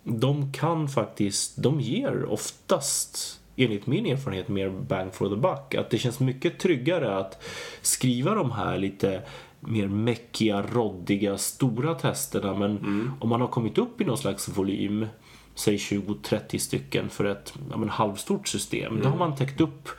de 0.03 0.53
kan 0.53 0.88
faktiskt, 0.88 1.63
de 1.63 1.82
ger 1.82 2.26
oftast 2.26 3.38
enligt 3.60 3.88
min 3.88 4.05
erfarenhet 4.05 4.47
mer 4.47 4.70
bang 4.70 5.14
for 5.14 5.30
the 5.30 5.36
buck. 5.36 5.76
Att 5.76 5.89
det 5.89 5.97
känns 5.97 6.20
mycket 6.20 6.60
tryggare 6.60 7.18
att 7.18 7.43
skriva 7.82 8.36
de 8.36 8.51
här 8.51 8.78
lite 8.78 9.22
mer 9.60 9.88
mäckiga, 9.88 10.62
roddiga, 10.62 11.38
stora 11.38 11.95
testerna. 11.95 12.55
Men 12.55 13.12
om 13.20 13.30
man 13.30 13.41
har 13.41 13.47
kommit 13.47 13.78
upp 13.78 14.01
i 14.01 14.05
någon 14.05 14.18
slags 14.18 14.49
volym, 14.49 15.07
säg 15.55 15.76
20-30 15.76 16.57
stycken 16.57 17.10
för 17.10 17.26
ett 17.26 17.53
ja, 17.72 17.78
men 17.78 17.89
halvstort 17.89 18.47
system, 18.47 18.99
då 19.03 19.10
har 19.10 19.18
man 19.18 19.36
täckt 19.36 19.62
upp 19.62 19.89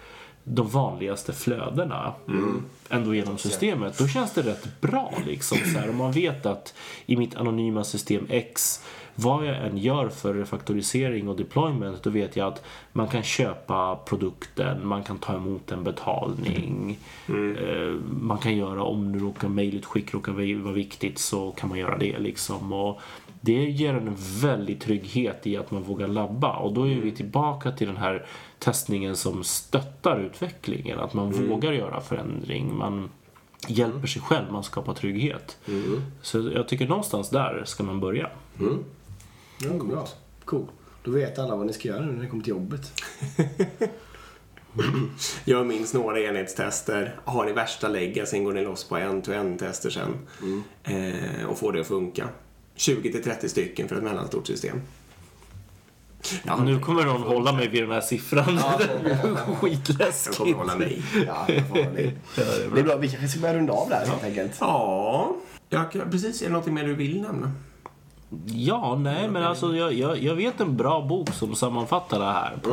de 0.45 0.69
vanligaste 0.69 1.33
flödena 1.33 2.15
ändå 2.89 3.15
genom 3.15 3.39
systemet. 3.39 3.99
Då 3.99 4.09
känns 4.09 4.35
det 4.35 4.43
rätt 4.43 4.81
bra 4.81 5.13
liksom. 5.27 5.59
Så 5.59 5.79
här, 5.79 5.91
om 5.91 5.97
man 5.97 6.13
vet 6.13 6.47
att 6.47 6.75
i 7.07 7.17
mitt 7.17 7.35
anonyma 7.37 7.85
system 7.85 8.27
X 8.29 8.85
vad 9.23 9.47
jag 9.47 9.67
än 9.67 9.79
gör 9.79 10.09
för 10.09 10.35
refaktorisering 10.35 11.29
och 11.29 11.37
deployment 11.37 12.03
då 12.03 12.11
vet 12.11 12.37
jag 12.37 12.49
att 12.49 12.63
man 12.93 13.09
kan 13.09 13.23
köpa 13.23 13.97
produkten, 13.97 14.87
man 14.87 15.03
kan 15.03 15.19
ta 15.19 15.35
emot 15.35 15.73
en 15.73 15.85
betalning. 15.85 16.99
Eh, 17.29 17.95
man 18.21 18.39
kan 18.39 18.57
göra, 18.57 18.83
om 18.83 19.13
nu 19.13 19.19
råkar 19.19 19.49
mejlutskick 19.49 20.15
råkar 20.15 20.63
vara 20.63 20.75
viktigt 20.75 21.19
så 21.19 21.51
kan 21.51 21.69
man 21.69 21.79
göra 21.79 21.99
det 21.99 22.19
liksom. 22.19 22.73
Och 22.73 23.01
det 23.41 23.65
ger 23.65 23.95
en 23.95 24.17
väldig 24.43 24.81
trygghet 24.81 25.47
i 25.47 25.57
att 25.57 25.71
man 25.71 25.83
vågar 25.83 26.09
labba 26.09 26.57
och 26.57 26.73
då 26.73 26.89
är 26.89 27.01
vi 27.01 27.13
tillbaka 27.13 27.73
till 27.73 27.87
den 27.87 27.97
här 27.97 28.27
testningen 28.59 29.17
som 29.17 29.45
stöttar 29.45 30.21
utvecklingen. 30.21 30.99
Att 30.99 31.15
man 31.15 31.33
vågar 31.49 31.73
göra 31.73 32.01
förändring. 32.01 32.77
Man 32.79 33.11
hjälper 33.69 34.07
sig 34.07 34.23
själv, 34.23 34.53
man 34.53 34.65
skapar 34.65 34.95
trygghet. 34.95 35.59
Så 36.23 36.51
jag 36.55 36.69
tycker 36.69 36.89
någonstans 36.89 37.31
där 37.31 37.63
ska 37.67 37.83
man 37.83 38.01
börja. 38.01 38.31
Ja, 39.63 39.85
bra. 39.85 40.09
Cool. 40.45 40.67
Då 41.03 41.11
vet 41.11 41.39
alla 41.39 41.57
vad 41.57 41.67
ni 41.67 41.73
ska 41.73 41.89
göra 41.89 42.01
nu 42.01 42.13
när 42.13 42.23
ni 42.23 42.29
kommer 42.29 42.43
till 42.43 42.51
jobbet. 42.51 42.93
Gör 45.45 45.65
minst 45.65 45.95
några 45.95 46.21
enhetstester. 46.21 47.21
Har 47.25 47.45
ni 47.45 47.53
värsta 47.53 47.89
lägga, 47.89 48.27
sen 48.27 48.45
går 48.45 48.53
ni 48.53 48.65
loss 48.65 48.85
på 48.85 48.97
en-to-en-tester 48.97 49.91
sen. 49.91 50.17
Eh, 50.85 51.47
och 51.47 51.59
får 51.59 51.73
det 51.73 51.81
att 51.81 51.87
funka. 51.87 52.29
20-30 52.77 53.49
stycken 53.49 53.89
för 53.89 53.97
ett 53.97 54.03
mellanstort 54.03 54.47
system. 54.47 54.81
Ja, 56.43 56.57
Nu 56.65 56.79
kommer 56.81 57.05
någon 57.05 57.23
hålla 57.23 57.53
mig 57.53 57.69
vid 57.69 57.83
den 57.83 57.91
här 57.91 58.01
siffran. 58.01 58.57
det 58.79 58.85
är 58.85 59.09
jag 59.09 59.21
kommer 59.21 59.57
skitläskigt. 59.57 60.57
hålla 60.57 60.77
mig. 60.77 61.03
Ja, 61.27 61.45
jag 61.49 61.69
får 61.69 61.75
ha 61.85 61.91
det. 61.91 62.13
det 62.75 62.81
är 62.81 62.85
bra. 62.85 62.97
Vi 62.97 63.09
kanske 63.09 63.29
ska 63.29 63.41
börja 63.41 63.55
runda 63.55 63.73
av 63.73 63.89
där 63.89 64.07
helt 64.07 64.25
enkelt. 64.25 64.57
Ja, 64.61 65.37
jag, 65.69 66.11
precis. 66.11 66.43
Är 66.43 66.47
det 66.47 66.53
något 66.53 66.67
mer 66.67 66.85
du 66.85 66.95
vill 66.95 67.21
nämna? 67.23 67.53
Ja, 68.47 68.97
nej, 69.01 69.29
men 69.29 69.43
alltså 69.43 69.77
jag, 69.77 69.93
jag, 69.93 70.23
jag 70.23 70.35
vet 70.35 70.61
en 70.61 70.77
bra 70.77 71.01
bok 71.01 71.31
som 71.31 71.55
sammanfattar 71.55 72.19
det 72.19 72.25
här 72.25 72.57
på 72.63 72.71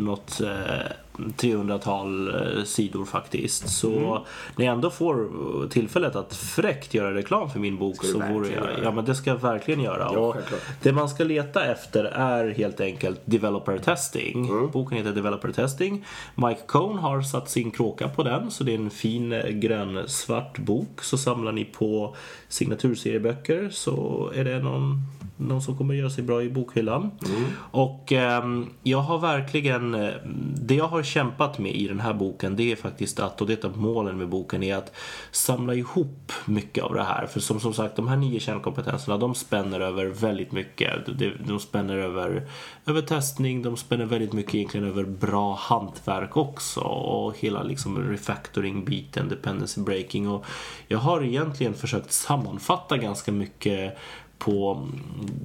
något 0.00 0.40
eh, 0.40 0.92
300-tal 1.18 2.28
eh, 2.28 2.64
sidor 2.64 3.04
faktiskt. 3.04 3.68
Så 3.68 4.24
när 4.56 4.64
jag 4.64 4.74
ändå 4.74 4.90
får 4.90 5.28
tillfället 5.68 6.16
att 6.16 6.36
fräckt 6.36 6.94
göra 6.94 7.14
reklam 7.14 7.50
för 7.50 7.60
min 7.60 7.78
bok 7.78 8.04
så 8.04 8.18
vore 8.18 8.48
jag, 8.48 8.56
göra. 8.56 8.70
ja 8.82 8.90
men 8.90 9.04
det 9.04 9.14
ska 9.14 9.30
jag 9.30 9.40
verkligen 9.40 9.80
göra. 9.80 10.10
Ja, 10.12 10.34
det 10.82 10.92
man 10.92 11.08
ska 11.08 11.24
leta 11.24 11.64
efter 11.64 12.04
är 12.04 12.50
helt 12.50 12.80
enkelt 12.80 13.20
developer 13.24 13.78
testing. 13.78 14.48
Mm. 14.48 14.70
Boken 14.70 14.98
heter 14.98 15.12
Developer 15.12 15.52
testing. 15.52 16.04
Mike 16.34 16.60
Cohn 16.66 16.98
har 16.98 17.22
satt 17.22 17.50
sin 17.50 17.70
kråka 17.70 18.08
på 18.08 18.22
den 18.22 18.50
så 18.50 18.64
det 18.64 18.72
är 18.72 18.78
en 18.78 18.90
fin 18.90 19.32
eh, 19.32 19.48
grön-svart 19.48 20.58
bok. 20.58 21.02
Så 21.02 21.18
samlar 21.18 21.52
ni 21.52 21.64
på 21.64 22.16
signaturserieböcker 22.48 23.68
så 23.70 24.30
är 24.34 24.44
det 24.44 24.58
någon 24.58 25.02
någon 25.36 25.62
som 25.62 25.76
kommer 25.78 25.94
göra 25.94 26.10
sig 26.10 26.24
bra 26.24 26.42
i 26.42 26.50
bokhyllan. 26.50 27.10
Och 27.56 28.12
ehm, 28.12 28.66
jag 28.82 28.98
har 28.98 29.18
verkligen, 29.18 29.94
eh, 29.94 30.14
det 30.54 30.74
jag 30.74 30.88
har 30.88 31.02
kämpat 31.02 31.58
med 31.58 31.74
i 31.74 31.88
den 31.88 32.00
här 32.00 32.14
boken 32.14 32.56
det 32.56 32.72
är 32.72 32.76
faktiskt 32.76 33.20
att, 33.20 33.40
och 33.40 33.46
det 33.46 33.52
är 33.52 33.56
ett 33.56 33.64
av 33.64 33.78
målen 33.78 34.18
med 34.18 34.28
boken, 34.28 34.62
är 34.62 34.76
att 34.76 34.92
samla 35.30 35.74
ihop 35.74 36.32
mycket 36.44 36.84
av 36.84 36.94
det 36.94 37.02
här. 37.02 37.26
För 37.26 37.40
som, 37.40 37.60
som 37.60 37.74
sagt, 37.74 37.96
de 37.96 38.08
här 38.08 38.16
nio 38.16 38.40
kärnkompetenserna 38.40 39.18
de 39.18 39.34
spänner 39.34 39.80
över 39.80 40.06
väldigt 40.06 40.52
mycket. 40.52 41.06
De, 41.18 41.32
de 41.46 41.60
spänner 41.60 41.96
över, 41.96 42.48
över 42.86 43.02
testning, 43.02 43.62
de 43.62 43.76
spänner 43.76 44.04
väldigt 44.04 44.32
mycket 44.32 44.54
egentligen 44.54 44.86
över 44.86 45.04
bra 45.04 45.54
hantverk 45.54 46.36
också. 46.36 46.80
Och 46.80 47.38
hela 47.38 47.62
liksom 47.62 48.10
refactoring-biten, 48.10 49.28
dependency 49.28 49.80
breaking. 49.80 50.28
Och 50.28 50.46
jag 50.88 50.98
har 50.98 51.24
egentligen 51.24 51.74
försökt 51.74 52.12
sammanfatta 52.12 52.96
ganska 52.96 53.32
mycket 53.32 53.98
på 54.44 54.86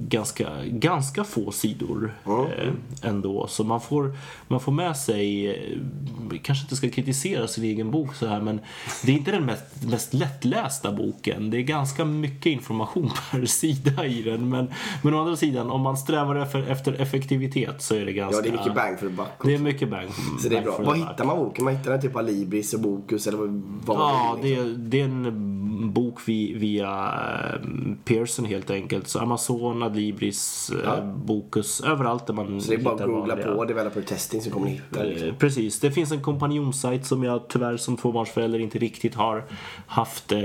ganska, 0.08 0.48
ganska 0.64 1.24
få 1.24 1.52
sidor 1.52 2.14
eh, 2.26 2.72
ändå. 3.02 3.46
Så 3.46 3.64
man 3.64 3.80
får, 3.80 4.12
man 4.48 4.60
får 4.60 4.72
med 4.72 4.96
sig, 4.96 5.50
eh, 5.50 6.40
kanske 6.42 6.64
inte 6.64 6.76
ska 6.76 6.90
kritisera 6.90 7.48
sin 7.48 7.64
egen 7.64 7.90
bok 7.90 8.14
så 8.14 8.26
här 8.26 8.40
men 8.40 8.60
det 9.04 9.12
är 9.12 9.16
inte 9.16 9.30
den 9.30 9.44
mest, 9.44 9.84
mest 9.90 10.14
lättlästa 10.14 10.92
boken. 10.92 11.50
Det 11.50 11.56
är 11.56 11.62
ganska 11.62 12.04
mycket 12.04 12.46
information 12.46 13.10
per 13.30 13.46
sida 13.46 14.06
i 14.06 14.22
den. 14.22 14.48
Men, 14.48 14.70
men 15.02 15.14
å 15.14 15.20
andra 15.20 15.36
sidan, 15.36 15.70
om 15.70 15.80
man 15.80 15.96
strävar 15.96 16.36
efter, 16.36 16.62
efter 16.62 16.92
effektivitet 16.92 17.82
så 17.82 17.94
är 17.94 18.04
det 18.04 18.12
ganska... 18.12 18.36
Ja, 18.36 18.42
det 18.42 18.48
är 18.48 18.58
mycket 18.58 18.74
bang 18.74 18.98
för 18.98 19.08
buck. 19.08 19.44
Det 19.44 19.54
är 19.54 19.58
mycket 19.58 19.90
bang. 19.90 20.08
Så 20.42 20.48
det 20.48 20.56
är 20.56 20.62
bra. 20.62 20.78
Var 20.78 20.94
the 20.94 21.00
hittar 21.00 21.24
man 21.24 21.36
boken? 21.36 21.64
Man 21.64 21.76
hittar 21.76 21.90
den 21.90 22.00
typ 22.00 22.16
av 22.16 22.24
Libris 22.24 22.74
och 22.74 22.80
Bokus 22.80 23.26
eller 23.26 23.38
vad 23.86 23.96
Ja, 23.96 24.38
det, 24.42 24.48
liksom. 24.48 24.90
det 24.90 25.00
är 25.00 25.04
en 25.04 25.50
bok 25.92 26.18
vi, 26.26 26.54
via 26.54 27.12
eh, 27.52 27.66
Pearson 28.04 28.44
helt 28.44 28.70
enkelt. 28.70 28.89
Så 29.04 29.18
Amazon, 29.18 29.82
Adlibris, 29.82 30.70
eh, 30.70 30.76
Ja. 30.84 31.00
Bokus, 31.00 31.80
överallt 31.80 32.26
där 32.26 32.34
man 32.34 32.60
Så 32.60 32.70
det 32.70 32.74
är 32.76 32.82
bara 32.82 32.94
att 32.94 33.00
hittar 33.00 33.12
googla 33.12 33.34
vanliga. 33.34 33.54
på 33.56 33.64
developer 33.64 34.02
testing 34.02 34.40
så 34.40 34.50
kommer 34.50 34.66
ni 34.66 34.72
hitta. 34.72 35.04
Eh, 35.04 35.10
Liksom. 35.10 35.30
Precis, 35.38 35.80
det 35.80 35.90
finns 35.90 36.12
en 36.12 36.22
kompanjonsajt 36.22 37.06
som 37.06 37.24
jag 37.24 37.48
tyvärr 37.48 37.76
som 37.76 37.96
tvåbarnsförälder 37.96 38.58
inte 38.58 38.78
riktigt 38.78 39.14
har 39.14 39.44
haft 39.86 40.32
eh, 40.32 40.38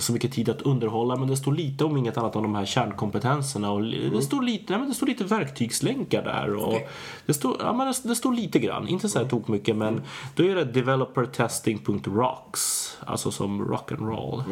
så 0.00 0.12
mycket 0.12 0.32
tid 0.32 0.48
att 0.48 0.62
underhålla. 0.62 1.16
Men 1.16 1.28
det 1.28 1.36
står 1.36 1.52
lite 1.52 1.84
om 1.84 1.96
inget 1.96 2.16
annat 2.18 2.36
om 2.36 2.42
de 2.42 2.54
här 2.54 2.64
kärnkompetenserna. 2.64 3.70
Och 3.70 3.82
li- 3.82 4.10
det, 4.14 4.22
står 4.22 4.42
lite, 4.42 4.64
nej, 4.72 4.78
men 4.80 4.88
det 4.88 4.94
står 4.94 5.06
lite 5.06 5.24
verktygslänkar 5.24 6.22
där. 6.24 6.54
Och 6.54 6.68
Okej. 6.68 6.88
det, 7.26 7.34
står, 7.34 7.56
ja, 7.60 7.72
men 7.72 7.86
det, 7.86 7.94
det 8.08 8.14
står 8.16 8.32
lite 8.32 8.58
grann, 8.58 8.88
inte 8.88 9.08
så 9.08 9.18
här 9.18 9.26
tok 9.26 9.48
mycket 9.48 9.76
men 9.76 10.02
då 10.34 10.44
är 10.44 10.54
det 10.54 10.64
developertesting.rocks. 10.64 12.96
Alltså 13.06 13.30
som 13.30 13.64
rock 13.64 13.92
and 13.92 14.00
roll. 14.08 14.42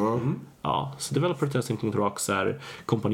Ja, 0.62 0.92
så 0.98 1.14
developertesting.rocks 1.14 2.28
är 2.28 2.60
kompanjonsajten. 2.86 3.11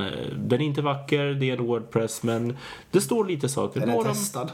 Eh, 0.00 0.06
Den 0.36 0.60
är 0.60 0.64
inte 0.64 0.82
vacker, 0.82 1.24
det 1.24 1.50
är 1.50 1.56
en 1.56 1.66
Wordpress 1.66 2.22
men 2.22 2.56
det 2.90 3.00
står 3.00 3.24
lite 3.24 3.48
saker. 3.48 3.80
Är 3.80 3.86
den 3.86 3.94
Några- 3.94 4.08
testad? 4.08 4.50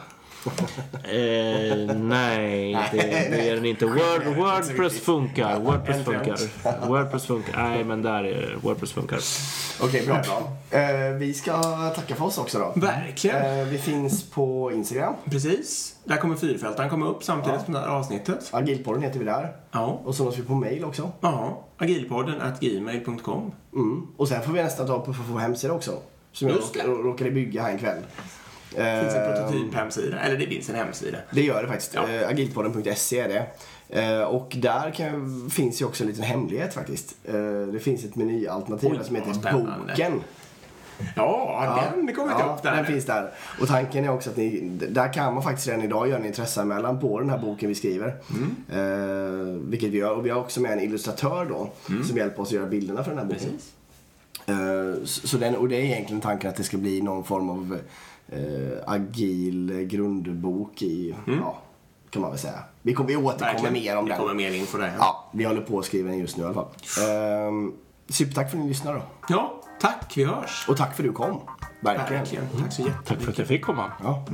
Eh, 1.04 1.96
nej, 1.96 2.72
det, 2.92 2.96
det 2.98 3.48
är 3.48 3.54
den 3.54 3.64
inte. 3.66 3.86
Word, 3.86 4.36
Wordpress 4.36 5.00
funkar. 5.00 5.60
Wordpress 5.60 6.04
funkar. 6.04 6.38
Wordpress 6.88 7.26
funkar. 7.26 7.62
Nej, 7.62 7.84
men 7.84 8.02
där 8.02 8.24
är 8.24 8.50
det. 8.50 8.56
Wordpress 8.62 8.92
funkar. 8.92 9.18
Okej, 9.82 10.06
bra 10.06 10.22
plan. 10.22 10.42
Eh, 10.70 11.10
vi 11.18 11.34
ska 11.34 11.52
tacka 11.90 12.14
för 12.14 12.24
oss 12.24 12.38
också 12.38 12.58
då. 12.58 12.72
Verkligen. 12.80 13.58
Eh, 13.60 13.64
vi 13.66 13.78
finns 13.78 14.30
på 14.30 14.72
Instagram. 14.72 15.14
Precis. 15.24 15.96
Där 16.04 16.16
kommer 16.16 16.36
fyrfältaren 16.36 16.90
komma 16.90 17.06
upp 17.06 17.24
samtidigt 17.24 17.60
som 17.64 17.74
det 17.74 17.80
här 17.80 17.86
avsnittet. 17.88 18.48
Agilpodden 18.50 19.02
heter 19.02 19.18
vi 19.18 19.24
där. 19.24 19.52
Ja. 19.72 20.00
Och 20.04 20.14
så 20.14 20.24
nås 20.24 20.38
vi 20.38 20.42
på 20.42 20.54
mail 20.54 20.84
också. 20.84 21.12
Ja. 21.20 21.64
Agilpodden 21.78 22.40
at 22.40 22.60
gmail.com. 22.60 23.52
Mm. 23.74 24.06
Och 24.16 24.28
sen 24.28 24.42
får 24.42 24.52
vi 24.52 24.62
nästan 24.62 24.86
ta 24.86 24.98
på 24.98 25.12
för 25.14 25.22
vår 25.32 25.38
hemsida 25.38 25.72
också. 25.72 25.92
Som 26.32 26.48
jag 26.48 26.56
Just 26.56 26.76
råk- 26.76 27.04
råkade 27.04 27.30
bygga 27.30 27.62
här 27.62 27.70
en 27.70 27.78
kväll. 27.78 28.02
Det 28.76 29.00
finns 29.00 29.14
en 29.14 29.22
Eh, 29.22 29.36
prototyp-hemsida. 29.36 30.20
Eller 30.20 30.36
det 30.36 30.46
finns 30.46 30.68
en 30.70 30.76
hemsida. 30.76 31.18
Det 31.30 31.42
gör 31.42 31.62
det 31.62 31.68
faktiskt. 31.68 31.94
Ja. 31.94 32.08
Eh, 32.08 32.28
Agilpodden.se 32.28 33.20
är 33.20 33.28
det. 33.28 33.46
Eh, 34.02 34.20
och 34.22 34.56
där 34.58 34.90
kan, 34.90 35.50
finns 35.50 35.80
ju 35.80 35.84
också 35.84 36.04
en 36.04 36.08
liten 36.08 36.24
hemlighet 36.24 36.74
faktiskt. 36.74 37.16
Eh, 37.24 37.34
det 37.72 37.80
finns 37.82 38.04
ett 38.04 38.16
menyalternativ 38.16 38.90
Oj, 38.92 39.04
som 39.04 39.16
heter 39.16 39.32
spännande. 39.32 39.86
Boken. 39.88 40.20
Ja, 41.16 41.90
den 41.94 42.14
kommer 42.14 42.32
inte 42.32 42.42
Ja, 42.44 42.54
upp 42.56 42.62
där. 42.62 42.76
den 42.76 42.86
finns 42.86 43.04
där. 43.04 43.30
Och 43.60 43.68
tanken 43.68 44.04
är 44.04 44.08
också 44.10 44.30
att 44.30 44.36
ni, 44.36 44.60
där 44.90 45.12
kan 45.12 45.34
man 45.34 45.42
faktiskt 45.42 45.68
redan 45.68 45.82
idag 45.84 46.08
göra 46.08 46.18
en 46.18 46.26
intresseanmälan 46.26 47.00
på 47.00 47.20
den 47.20 47.30
här 47.30 47.38
boken 47.38 47.68
vi 47.68 47.74
skriver. 47.74 48.14
Mm. 48.30 48.56
Eh, 48.70 49.60
vilket 49.70 49.90
vi 49.90 49.98
gör. 49.98 50.10
Och 50.16 50.26
vi 50.26 50.30
har 50.30 50.40
också 50.40 50.60
med 50.60 50.72
en 50.72 50.80
illustratör 50.80 51.44
då 51.44 51.70
som 52.06 52.16
hjälper 52.16 52.42
oss 52.42 52.48
att 52.48 52.52
göra 52.54 52.66
bilderna 52.66 53.04
för 53.04 53.10
den 53.10 53.18
här 53.18 53.26
boken. 53.26 53.42
Mm. 53.42 53.56
Precis. 53.56 53.72
Eh, 54.46 55.04
så 55.04 55.28
så 55.28 55.36
den, 55.36 55.56
och 55.56 55.68
det 55.68 55.76
är 55.76 55.80
egentligen 55.80 56.20
tanken 56.20 56.50
att 56.50 56.56
det 56.56 56.62
ska 56.64 56.76
bli 56.76 57.02
någon 57.02 57.24
form 57.24 57.50
av 57.50 57.78
eh, 58.28 58.38
agil 58.86 59.72
grundbok 59.90 60.82
i, 60.82 61.14
ja, 61.26 61.58
kan 62.10 62.22
man 62.22 62.30
väl 62.30 62.40
säga. 62.40 62.58
Vi, 62.82 62.94
kommer, 62.94 63.08
vi 63.08 63.16
återkommer 63.16 63.50
Mm. 63.50 63.62
Verkligen. 63.62 63.84
mer 63.84 63.96
om 63.98 64.04
Det 64.04 64.10
den. 64.10 64.18
kommer 64.20 64.34
mer 64.34 64.52
info 64.52 64.78
där. 64.78 64.92
Ja, 64.98 65.30
vi 65.32 65.44
håller 65.44 65.60
på 65.60 65.78
att 65.78 65.84
skriva 65.84 66.08
den 66.10 66.18
just 66.18 66.36
nu 66.36 66.42
i 66.42 66.46
alla 66.46 66.54
fall. 66.54 66.64
Uh, 66.64 67.70
supertack 68.08 68.50
för 68.50 68.56
att 68.58 68.62
ni 68.62 68.68
lyssnar 68.68 68.94
då. 68.94 69.02
Ja, 69.28 69.60
tack. 69.80 70.12
Vi 70.16 70.24
hörs. 70.24 70.66
Och 70.68 70.76
tack 70.76 70.96
för 70.96 71.02
att 71.02 71.08
du 71.08 71.12
kom. 71.12 71.40
Verkligen. 71.80 72.22
Verkligen. 72.22 72.44
Tack 72.48 72.72
så 72.72 72.82
jättemycket. 72.82 73.06
Tack 73.06 73.20
för 73.22 73.30
att 73.32 73.38
jag 73.38 73.46
fick 73.46 73.64
komma. 73.64 73.92
Ja. 74.02 74.24